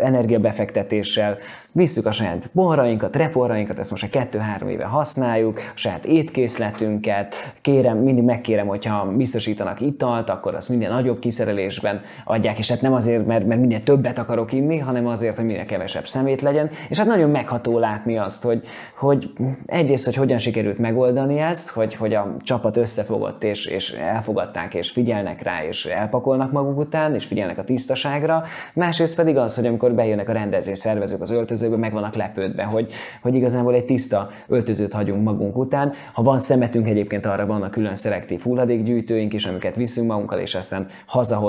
energiabefektetéssel, 0.00 1.36
visszük 1.72 2.06
a 2.06 2.12
saját 2.12 2.50
poharainkat, 2.54 3.16
reporrainkat, 3.16 3.78
ezt 3.78 3.90
most 3.90 4.04
a 4.04 4.08
kettő-három 4.08 4.68
éve 4.68 4.84
használjuk, 4.84 5.58
a 5.58 5.72
saját 5.74 6.04
étkészletünket, 6.04 7.34
kérem, 7.60 7.98
mindig 7.98 8.24
megkérem, 8.24 8.66
hogyha 8.66 9.12
biztosítanak 9.16 9.80
italt, 9.80 10.30
akkor 10.30 10.54
azt 10.54 10.68
minden 10.68 10.90
nagyobb 10.90 11.18
kiszerelés 11.18 11.63
ízlelésben 11.64 12.00
adják, 12.24 12.58
és 12.58 12.68
hát 12.68 12.80
nem 12.80 12.92
azért, 12.92 13.26
mert, 13.26 13.46
mert 13.46 13.60
minél 13.60 13.82
többet 13.82 14.18
akarok 14.18 14.52
inni, 14.52 14.78
hanem 14.78 15.06
azért, 15.06 15.36
hogy 15.36 15.44
minél 15.44 15.64
kevesebb 15.64 16.06
szemét 16.06 16.42
legyen, 16.42 16.70
és 16.88 16.98
hát 16.98 17.06
nagyon 17.06 17.30
megható 17.30 17.78
látni 17.78 18.18
azt, 18.18 18.44
hogy, 18.44 18.62
hogy 18.96 19.32
egyrészt, 19.66 20.04
hogy 20.04 20.14
hogyan 20.14 20.38
sikerült 20.38 20.78
megoldani 20.78 21.38
ezt, 21.38 21.70
hogy, 21.70 21.94
hogy 21.94 22.14
a 22.14 22.36
csapat 22.38 22.76
összefogott, 22.76 23.44
és, 23.44 23.66
és 23.66 23.90
elfogadták, 23.90 24.74
és 24.74 24.90
figyelnek 24.90 25.42
rá, 25.42 25.64
és 25.64 25.86
elpakolnak 25.86 26.52
maguk 26.52 26.78
után, 26.78 27.14
és 27.14 27.24
figyelnek 27.24 27.58
a 27.58 27.64
tisztaságra, 27.64 28.42
másrészt 28.74 29.16
pedig 29.16 29.36
az, 29.36 29.56
hogy 29.56 29.66
amikor 29.66 29.92
bejönnek 29.92 30.28
a 30.28 30.32
rendezés 30.32 30.78
szervezők 30.78 31.20
az 31.20 31.30
öltözőbe, 31.30 31.76
meg 31.76 31.92
vannak 31.92 32.14
lepődve, 32.14 32.62
hogy, 32.62 32.92
hogy 33.22 33.34
igazából 33.34 33.74
egy 33.74 33.84
tiszta 33.84 34.30
öltözőt 34.46 34.92
hagyunk 34.92 35.24
magunk 35.24 35.56
után. 35.56 35.92
Ha 36.12 36.22
van 36.22 36.38
szemetünk, 36.38 36.88
egyébként 36.88 37.26
arra 37.26 37.46
vannak 37.46 37.70
külön 37.70 37.94
szelektív 37.94 38.40
hulladékgyűjtőink 38.42 39.32
is, 39.32 39.44
amiket 39.44 39.76
viszünk 39.76 40.08
magunkkal, 40.08 40.38
és 40.38 40.54
aztán 40.54 40.88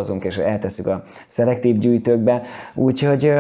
hazahozunk, 0.06 0.24
és 0.24 0.38
eltesszük 0.38 0.88
a 0.88 1.04
szelektív 1.26 1.78
gyűjtőkbe. 1.78 2.42
Úgyhogy 2.74 3.34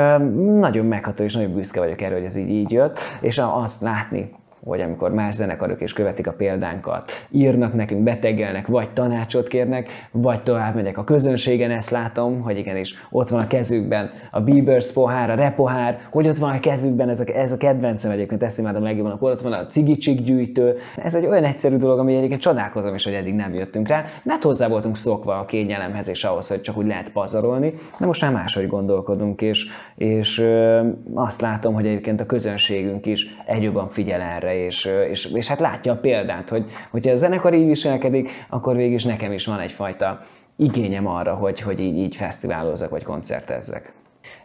nagyon 0.59 0.85
megható, 0.85 1.23
és 1.23 1.33
nagyon 1.33 1.53
büszke 1.53 1.79
vagyok 1.79 2.01
erre, 2.01 2.15
hogy 2.15 2.23
ez 2.23 2.35
így, 2.35 2.49
így 2.49 2.71
jött, 2.71 2.99
és 3.21 3.37
azt 3.37 3.81
látni, 3.81 4.31
vagy 4.65 4.81
amikor 4.81 5.13
más 5.13 5.35
zenekarok 5.35 5.81
is 5.81 5.93
követik 5.93 6.27
a 6.27 6.31
példánkat, 6.31 7.11
írnak 7.29 7.73
nekünk, 7.73 8.03
betegelnek, 8.03 8.67
vagy 8.67 8.89
tanácsot 8.89 9.47
kérnek, 9.47 9.89
vagy 10.11 10.41
tovább 10.43 10.75
megyek 10.75 10.97
a 10.97 11.03
közönségen, 11.03 11.71
ezt 11.71 11.89
látom, 11.89 12.41
hogy 12.41 12.57
igenis 12.57 13.07
ott 13.09 13.29
van 13.29 13.41
a 13.41 13.47
kezükben 13.47 14.09
a 14.31 14.41
Bieber's 14.41 14.91
pohár, 14.93 15.29
a 15.29 15.35
repohár, 15.35 15.99
hogy 16.11 16.27
ott 16.27 16.37
van 16.37 16.53
a 16.53 16.59
kezükben, 16.59 17.09
ez 17.09 17.19
a, 17.19 17.37
ez 17.37 17.51
a 17.51 17.57
kedvencem 17.57 18.11
egyébként, 18.11 18.43
ezt 18.43 18.59
imádom 18.59 18.83
legjobban, 18.83 19.11
akkor 19.11 19.31
ott 19.31 19.41
van 19.41 19.53
a 19.53 19.67
cigicsik 19.67 20.21
gyűjtő. 20.21 20.77
Ez 20.95 21.15
egy 21.15 21.25
olyan 21.25 21.43
egyszerű 21.43 21.77
dolog, 21.77 21.99
ami 21.99 22.15
egyébként 22.15 22.41
csodálkozom 22.41 22.95
is, 22.95 23.03
hogy 23.03 23.13
eddig 23.13 23.33
nem 23.33 23.53
jöttünk 23.53 23.87
rá, 23.87 24.03
de 24.23 24.33
hozzá 24.41 24.67
voltunk 24.67 24.97
szokva 24.97 25.37
a 25.37 25.45
kényelemhez 25.45 26.09
és 26.09 26.23
ahhoz, 26.23 26.47
hogy 26.47 26.61
csak 26.61 26.77
úgy 26.77 26.87
lehet 26.87 27.11
pazarolni, 27.11 27.73
de 27.99 28.05
most 28.05 28.21
már 28.21 28.31
máshogy 28.31 28.67
gondolkodunk, 28.67 29.41
és, 29.41 29.67
és 29.95 30.39
ö, 30.39 30.87
azt 31.13 31.41
látom, 31.41 31.73
hogy 31.73 31.85
egyébként 31.85 32.21
a 32.21 32.25
közönségünk 32.25 33.05
is 33.05 33.35
egy 33.45 33.63
jobban 33.63 33.89
figyel 33.89 34.21
erre, 34.21 34.54
és, 34.55 34.89
és, 35.09 35.25
és 35.25 35.47
hát 35.47 35.59
látja 35.59 35.91
a 35.91 35.97
példát, 35.97 36.49
hogy 36.49 36.65
hogyha 36.91 37.11
a 37.11 37.15
zenekar 37.15 37.53
így 37.53 37.67
viselkedik, 37.67 38.29
akkor 38.49 38.75
végül 38.75 38.95
is 38.95 39.03
nekem 39.03 39.31
is 39.31 39.45
van 39.45 39.59
egyfajta 39.59 40.19
igényem 40.55 41.07
arra, 41.07 41.33
hogy, 41.33 41.59
hogy 41.59 41.79
így, 41.79 41.97
így 41.97 42.15
fesztiválozzak, 42.15 42.89
vagy 42.89 43.03
koncertezzek. 43.03 43.93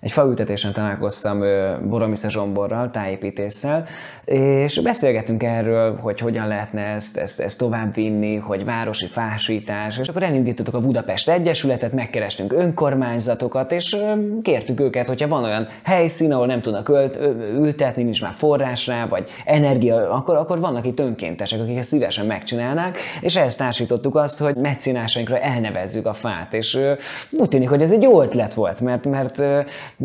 Egy 0.01 0.13
faültetésen 0.13 0.73
találkoztam 0.73 1.39
Boromisza 1.89 2.31
Zsomborral, 2.31 2.91
tájépítéssel, 2.91 3.87
és 4.25 4.81
beszélgetünk 4.83 5.43
erről, 5.43 5.97
hogy 5.97 6.21
hogyan 6.21 6.49
lehetne 6.49 6.83
ezt, 6.83 7.17
ezt, 7.17 7.41
ezt 7.41 7.59
tovább 7.59 7.95
vinni, 7.95 8.37
hogy 8.37 8.65
városi 8.65 9.07
fásítás, 9.07 9.99
és 9.99 10.09
akkor 10.09 10.23
elindítottuk 10.23 10.75
a 10.75 10.79
Budapest 10.79 11.29
Egyesületet, 11.29 11.93
megkerestünk 11.93 12.53
önkormányzatokat, 12.53 13.73
és 13.73 13.97
kértük 14.43 14.81
őket, 14.81 15.07
hogyha 15.07 15.29
van 15.29 15.45
olyan 15.45 15.69
helyszín, 15.83 16.33
ahol 16.33 16.47
nem 16.47 16.61
tudnak 16.61 16.89
ölt, 16.89 17.19
ültetni, 17.55 18.03
nincs 18.03 18.23
már 18.23 18.33
forrás 18.33 18.87
rá, 18.87 19.07
vagy 19.07 19.31
energia, 19.45 20.11
akkor, 20.11 20.37
akkor 20.37 20.61
vannak 20.61 20.87
itt 20.87 21.01
önkéntesek, 21.01 21.61
akik 21.61 21.77
ezt 21.77 21.89
szívesen 21.89 22.27
megcsinálnák, 22.27 22.99
és 23.21 23.37
ehhez 23.37 23.57
társítottuk 23.57 24.15
azt, 24.17 24.41
hogy 24.41 24.55
meccínásainkra 24.57 25.39
elnevezzük 25.39 26.07
a 26.07 26.13
fát, 26.13 26.55
és 26.55 26.79
úgy 27.31 27.49
tűnik, 27.49 27.69
hogy 27.69 27.83
ez 27.83 27.93
egy 27.93 28.03
jó 28.03 28.23
ötlet 28.23 28.55
volt, 28.55 28.81
mert, 28.81 29.05
mert 29.05 29.43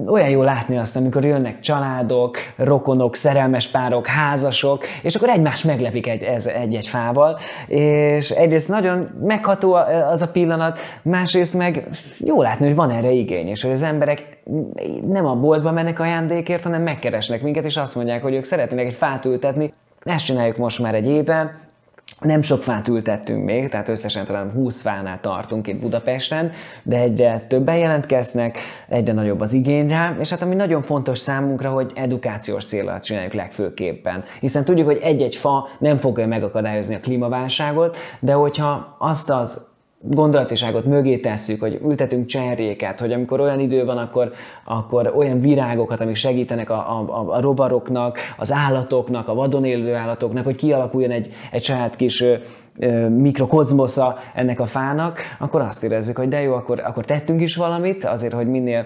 olyan 0.07 0.29
jó 0.29 0.41
látni 0.41 0.77
azt, 0.77 0.95
amikor 0.95 1.25
jönnek 1.25 1.59
családok, 1.59 2.37
rokonok, 2.55 3.15
szerelmes 3.15 3.67
párok, 3.67 4.07
házasok, 4.07 4.83
és 5.01 5.15
akkor 5.15 5.29
egymást 5.29 5.63
meglepik 5.63 6.07
egy, 6.07 6.23
ez, 6.23 6.47
egy-egy 6.47 6.87
fával, 6.87 7.37
és 7.67 8.29
egyrészt 8.29 8.69
nagyon 8.69 9.07
megható 9.21 9.73
az 10.11 10.21
a 10.21 10.31
pillanat, 10.31 10.79
másrészt 11.01 11.57
meg 11.57 11.87
jó 12.17 12.41
látni, 12.41 12.65
hogy 12.65 12.75
van 12.75 12.91
erre 12.91 13.11
igény, 13.11 13.47
és 13.47 13.61
hogy 13.61 13.71
az 13.71 13.83
emberek 13.83 14.37
nem 15.07 15.25
a 15.25 15.35
boltba 15.35 15.71
mennek 15.71 15.99
ajándékért, 15.99 16.63
hanem 16.63 16.81
megkeresnek 16.81 17.41
minket, 17.41 17.65
és 17.65 17.77
azt 17.77 17.95
mondják, 17.95 18.21
hogy 18.21 18.33
ők 18.33 18.43
szeretnének 18.43 18.85
egy 18.85 18.93
fát 18.93 19.25
ültetni. 19.25 19.73
Ezt 20.03 20.25
csináljuk 20.25 20.57
most 20.57 20.81
már 20.81 20.95
egy 20.95 21.07
éve, 21.07 21.64
nem 22.19 22.41
sok 22.41 22.63
fát 22.63 22.87
ültettünk 22.87 23.43
még, 23.43 23.69
tehát 23.69 23.89
összesen 23.89 24.25
talán 24.25 24.51
20 24.51 24.81
fánál 24.81 25.19
tartunk 25.21 25.67
itt 25.67 25.79
Budapesten, 25.79 26.51
de 26.83 26.97
egyre 26.97 27.45
többen 27.49 27.77
jelentkeznek, 27.77 28.57
egyre 28.87 29.13
nagyobb 29.13 29.39
az 29.39 29.53
igény 29.53 29.87
rá, 29.87 30.15
és 30.19 30.29
hát 30.29 30.41
ami 30.41 30.55
nagyon 30.55 30.81
fontos 30.81 31.19
számunkra, 31.19 31.69
hogy 31.69 31.91
edukációs 31.95 32.65
célra 32.65 32.99
csináljuk 32.99 33.33
legfőképpen. 33.33 34.23
Hiszen 34.39 34.65
tudjuk, 34.65 34.85
hogy 34.85 34.99
egy-egy 35.01 35.35
fa 35.35 35.67
nem 35.79 35.97
fogja 35.97 36.27
megakadályozni 36.27 36.95
a 36.95 36.99
klímaválságot, 36.99 37.97
de 38.19 38.33
hogyha 38.33 38.95
azt 38.99 39.29
az 39.29 39.73
gondolatiságot 40.07 40.85
mögé 40.85 41.17
tesszük, 41.17 41.59
hogy 41.61 41.79
ültetünk 41.83 42.25
cserjéket, 42.25 42.99
hogy 42.99 43.13
amikor 43.13 43.39
olyan 43.39 43.59
idő 43.59 43.85
van, 43.85 43.97
akkor, 43.97 44.31
akkor 44.63 45.13
olyan 45.15 45.39
virágokat, 45.39 46.01
amik 46.01 46.15
segítenek 46.15 46.69
a, 46.69 46.75
a, 46.75 47.33
a 47.33 47.41
rovaroknak, 47.41 48.17
az 48.37 48.51
állatoknak, 48.51 49.27
a 49.27 49.33
vadon 49.33 49.65
élő 49.65 49.93
állatoknak, 49.93 50.45
hogy 50.45 50.55
kialakuljon 50.55 51.11
egy, 51.11 51.33
egy 51.51 51.63
saját 51.63 51.95
kis 51.95 52.23
mikrokozmosza 53.09 54.17
ennek 54.33 54.59
a 54.59 54.65
fának, 54.65 55.19
akkor 55.39 55.61
azt 55.61 55.83
érezzük, 55.83 56.17
hogy 56.17 56.27
de 56.27 56.41
jó, 56.41 56.53
akkor, 56.53 56.79
akkor 56.79 57.05
tettünk 57.05 57.41
is 57.41 57.55
valamit, 57.55 58.03
azért, 58.03 58.33
hogy 58.33 58.47
minél 58.47 58.85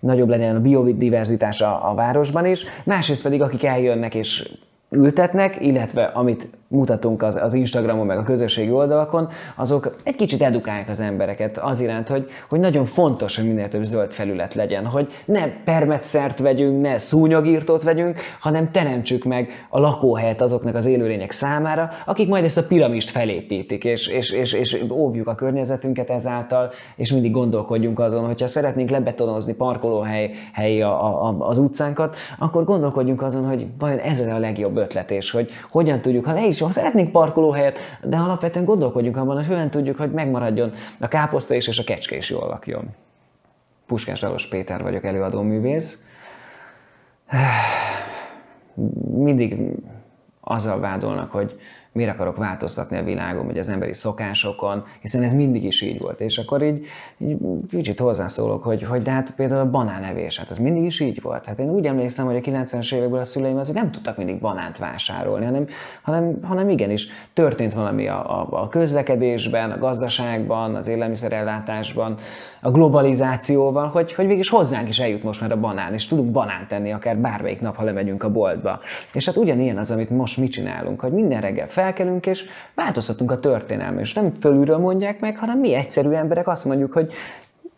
nagyobb 0.00 0.28
legyen 0.28 0.56
a 0.56 0.60
biodiverzitás 0.60 1.60
a, 1.60 1.90
a 1.90 1.94
városban 1.94 2.46
is, 2.46 2.64
másrészt 2.84 3.22
pedig 3.22 3.42
akik 3.42 3.64
eljönnek 3.64 4.14
és 4.14 4.50
ültetnek, 4.90 5.56
illetve 5.60 6.04
amit 6.04 6.48
mutatunk 6.70 7.22
az, 7.22 7.36
az 7.36 7.54
Instagramon, 7.54 8.06
meg 8.06 8.18
a 8.18 8.22
közösségi 8.22 8.70
oldalakon, 8.70 9.28
azok 9.56 9.96
egy 10.04 10.16
kicsit 10.16 10.42
edukálják 10.42 10.88
az 10.88 11.00
embereket 11.00 11.58
az 11.58 11.80
iránt, 11.80 12.08
hogy, 12.08 12.28
hogy 12.48 12.60
nagyon 12.60 12.84
fontos, 12.84 13.36
hogy 13.36 13.46
minél 13.46 13.68
több 13.68 13.82
zöld 13.82 14.10
felület 14.10 14.54
legyen, 14.54 14.86
hogy 14.86 15.08
ne 15.24 15.48
permetszert 15.64 16.38
vegyünk, 16.38 16.80
ne 16.82 16.98
szúnyogírtót 16.98 17.82
vegyünk, 17.82 18.20
hanem 18.40 18.70
teremtsük 18.70 19.24
meg 19.24 19.66
a 19.68 19.80
lakóhelyet 19.80 20.40
azoknak 20.40 20.74
az 20.74 20.86
élőlények 20.86 21.30
számára, 21.30 21.90
akik 22.06 22.28
majd 22.28 22.44
ezt 22.44 22.58
a 22.58 22.66
piramist 22.68 23.10
felépítik, 23.10 23.84
és, 23.84 24.06
és, 24.06 24.30
és, 24.30 24.52
és 24.52 24.84
óvjuk 24.90 25.26
a 25.26 25.34
környezetünket 25.34 26.10
ezáltal, 26.10 26.70
és 26.96 27.12
mindig 27.12 27.30
gondolkodjunk 27.30 27.98
azon, 27.98 28.26
hogyha 28.26 28.46
szeretnénk 28.46 28.90
lebetonozni 28.90 29.54
parkolóhely 29.54 30.30
hely 30.52 30.82
a, 30.82 31.26
a, 31.28 31.36
az 31.38 31.58
utcánkat, 31.58 32.16
akkor 32.38 32.64
gondolkodjunk 32.64 33.22
azon, 33.22 33.48
hogy 33.48 33.66
vajon 33.78 33.98
ez 33.98 34.20
a 34.20 34.38
legjobb 34.38 34.76
ötlet, 34.76 35.10
és 35.10 35.30
hogy 35.30 35.50
hogyan 35.70 36.00
tudjuk, 36.00 36.24
ha 36.24 36.32
le 36.32 36.46
is 36.46 36.58
ha 36.66 36.72
szeretnénk 36.72 37.12
parkolóhelyet, 37.12 37.78
de 38.02 38.16
alapvetően 38.16 38.64
gondolkodjunk 38.64 39.16
abban, 39.16 39.36
hogy 39.36 39.46
hogyan 39.46 39.70
tudjuk, 39.70 39.96
hogy 39.96 40.10
megmaradjon 40.10 40.72
a 41.00 41.08
káposzta 41.08 41.54
is, 41.54 41.66
és 41.68 41.78
a 41.78 41.84
kecske 41.84 42.16
is 42.16 42.30
jól 42.30 42.46
lakjon. 42.46 42.88
Puskás 43.86 44.20
Dalos 44.20 44.48
Péter 44.48 44.82
vagyok, 44.82 45.04
előadó 45.04 45.42
művész. 45.42 46.10
Mindig 49.14 49.56
azzal 50.40 50.80
vádolnak, 50.80 51.30
hogy 51.30 51.60
miért 51.92 52.12
akarok 52.12 52.36
változtatni 52.36 52.96
a 52.96 53.02
világon, 53.02 53.46
vagy 53.46 53.58
az 53.58 53.68
emberi 53.68 53.92
szokásokon, 53.92 54.84
hiszen 55.00 55.22
ez 55.22 55.32
mindig 55.32 55.64
is 55.64 55.82
így 55.82 56.00
volt. 56.00 56.20
És 56.20 56.38
akkor 56.38 56.62
így, 56.62 56.86
így 57.18 57.38
kicsit 57.70 58.00
hozzászólok, 58.00 58.62
hogy, 58.62 58.82
hogy 58.82 59.02
de 59.02 59.10
hát 59.10 59.34
például 59.34 59.60
a 59.60 59.70
banánevés, 59.70 60.38
hát 60.38 60.50
ez 60.50 60.58
mindig 60.58 60.84
is 60.84 61.00
így 61.00 61.22
volt. 61.22 61.44
Hát 61.44 61.58
én 61.58 61.70
úgy 61.70 61.86
emlékszem, 61.86 62.26
hogy 62.26 62.36
a 62.36 62.40
90-es 62.40 62.94
évekből 62.94 63.20
a 63.20 63.24
szüleim 63.24 63.56
azért 63.56 63.76
nem 63.76 63.90
tudtak 63.90 64.16
mindig 64.16 64.40
banánt 64.40 64.78
vásárolni, 64.78 65.44
hanem, 65.44 65.66
hanem, 66.02 66.38
hanem 66.42 66.68
igenis 66.68 67.08
történt 67.32 67.74
valami 67.74 68.08
a, 68.08 68.40
a, 68.40 68.62
a 68.62 68.68
közlekedésben, 68.68 69.70
a 69.70 69.78
gazdaságban, 69.78 70.74
az 70.74 70.88
élelmiszerellátásban, 70.88 72.18
a 72.60 72.70
globalizációval, 72.70 73.88
hogy, 73.88 74.12
hogy 74.12 74.26
végig 74.26 74.48
hozzánk 74.48 74.88
is 74.88 74.98
eljut 74.98 75.22
most 75.22 75.40
már 75.40 75.52
a 75.52 75.60
banán, 75.60 75.92
és 75.92 76.06
tudunk 76.06 76.30
banánt 76.30 76.68
tenni 76.68 76.92
akár 76.92 77.16
bármelyik 77.16 77.60
nap, 77.60 77.76
ha 77.76 77.84
lemegyünk 77.84 78.22
a 78.22 78.30
boltba. 78.30 78.80
És 79.12 79.26
hát 79.26 79.36
ugyanilyen 79.36 79.78
az, 79.78 79.90
amit 79.90 80.10
most 80.10 80.36
mi 80.36 80.48
csinálunk, 80.48 81.00
hogy 81.00 81.12
minden 81.12 81.40
reggel 81.40 81.68
felkelünk, 81.68 82.26
és 82.26 82.44
változtatunk 82.74 83.30
a 83.30 83.40
történelmén. 83.40 84.00
És 84.00 84.12
nem 84.12 84.32
fölülről 84.40 84.78
mondják 84.78 85.20
meg, 85.20 85.38
hanem 85.38 85.58
mi 85.58 85.74
egyszerű 85.74 86.10
emberek 86.10 86.48
azt 86.48 86.64
mondjuk, 86.64 86.92
hogy 86.92 87.12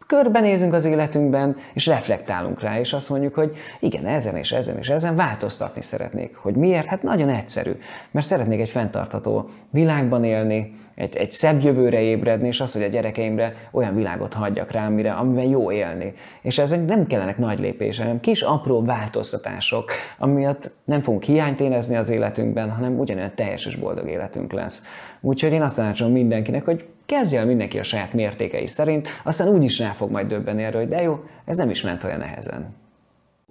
körbenézünk 0.06 0.72
az 0.72 0.84
életünkben, 0.84 1.56
és 1.72 1.86
reflektálunk 1.86 2.60
rá, 2.60 2.78
és 2.78 2.92
azt 2.92 3.10
mondjuk, 3.10 3.34
hogy 3.34 3.52
igen, 3.80 4.06
ezen 4.06 4.36
és 4.36 4.52
ezen 4.52 4.78
és 4.78 4.88
ezen 4.88 5.16
változtatni 5.16 5.82
szeretnék. 5.82 6.36
Hogy 6.36 6.54
miért? 6.54 6.86
Hát 6.86 7.02
nagyon 7.02 7.28
egyszerű. 7.28 7.70
Mert 8.10 8.26
szeretnék 8.26 8.60
egy 8.60 8.68
fenntartható 8.68 9.48
világban 9.70 10.24
élni, 10.24 10.74
egy, 10.94 11.16
egy 11.16 11.30
szebb 11.30 11.62
jövőre 11.62 12.00
ébredni, 12.00 12.46
és 12.46 12.60
az, 12.60 12.72
hogy 12.72 12.82
a 12.82 12.88
gyerekeimre 12.88 13.54
olyan 13.70 13.94
világot 13.94 14.34
hagyjak 14.34 14.70
rá, 14.70 14.86
amire, 14.86 15.12
amiben 15.12 15.44
jó 15.44 15.72
élni. 15.72 16.12
És 16.42 16.58
ezek 16.58 16.86
nem 16.86 17.06
kellenek 17.06 17.38
nagy 17.38 17.58
lépések, 17.58 18.04
hanem 18.04 18.20
kis 18.20 18.42
apró 18.42 18.84
változtatások, 18.84 19.90
amiatt 20.18 20.70
nem 20.84 21.02
fogunk 21.02 21.22
hiányt 21.22 21.60
érezni 21.60 21.96
az 21.96 22.10
életünkben, 22.10 22.70
hanem 22.70 22.98
ugyanolyan 22.98 23.32
teljes 23.34 23.66
és 23.66 23.76
boldog 23.76 24.08
életünk 24.08 24.52
lesz. 24.52 24.86
Úgyhogy 25.20 25.52
én 25.52 25.62
azt 25.62 25.76
tanácsolom 25.76 26.12
mindenkinek, 26.12 26.64
hogy 26.64 26.84
kezdje 27.06 27.38
el 27.38 27.46
mindenki 27.46 27.78
a 27.78 27.82
saját 27.82 28.12
mértékei 28.12 28.66
szerint, 28.66 29.08
aztán 29.24 29.48
úgy 29.48 29.64
is 29.64 29.78
rá 29.78 29.90
fog 29.90 30.10
majd 30.10 30.26
döbbenni 30.26 30.62
erről, 30.62 30.80
hogy 30.80 30.90
de 30.90 31.02
jó, 31.02 31.24
ez 31.44 31.56
nem 31.56 31.70
is 31.70 31.82
ment 31.82 32.04
olyan 32.04 32.18
nehezen. 32.18 32.74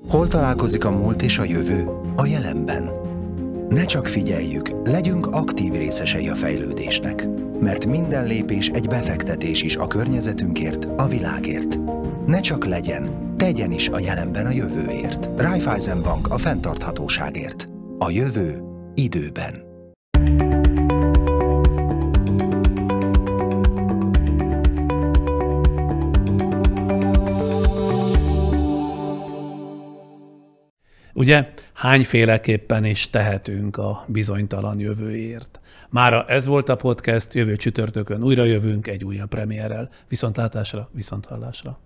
Hol 0.10 0.28
találkozik 0.28 0.86
a 0.86 0.92
múlt 0.92 1.22
és 1.22 1.38
a 1.38 1.44
jövő? 1.44 1.86
A 2.16 2.26
jelenben. 2.26 3.11
Ne 3.72 3.86
csak 3.86 4.08
figyeljük, 4.08 4.70
legyünk 4.84 5.28
aktív 5.28 5.74
részesei 5.74 6.30
a 6.30 6.36
fejlődésnek. 6.36 7.28
mert 7.60 7.86
minden 7.86 8.26
lépés 8.26 8.70
egy 8.70 8.88
befektetés 8.88 9.62
is 9.62 9.76
a 9.76 9.88
környezetünkért, 9.88 10.86
a 10.98 11.08
világért. 11.08 11.80
Ne 12.26 12.40
csak 12.40 12.66
legyen, 12.66 13.34
tegyen 13.38 13.72
is 13.72 13.90
a 13.90 14.00
jelenben 14.00 14.46
a 14.46 14.50
jövőért. 14.52 15.30
Raiffeisen 15.38 16.02
Bank 16.02 16.28
a 16.28 16.38
fenntarthatóságért. 16.38 17.68
A 17.98 18.10
jövő 18.10 18.62
időben. 18.94 19.71
Ugye 31.22 31.50
hányféleképpen 31.74 32.86
is 32.86 33.10
tehetünk 33.10 33.78
a 33.78 34.06
bizonytalan 34.08 34.80
jövőért? 34.80 35.60
Mára 35.90 36.26
ez 36.26 36.46
volt 36.46 36.70
a 36.70 36.76
podcast, 36.76 37.34
jövő 37.34 37.56
csütörtökön 37.56 38.24
újra 38.24 38.44
jövünk 38.44 38.88
egy 38.88 39.04
újabb 39.04 39.30
premierrel. 39.30 39.90
Viszontlátásra, 40.08 40.90
viszonthallásra. 40.92 41.80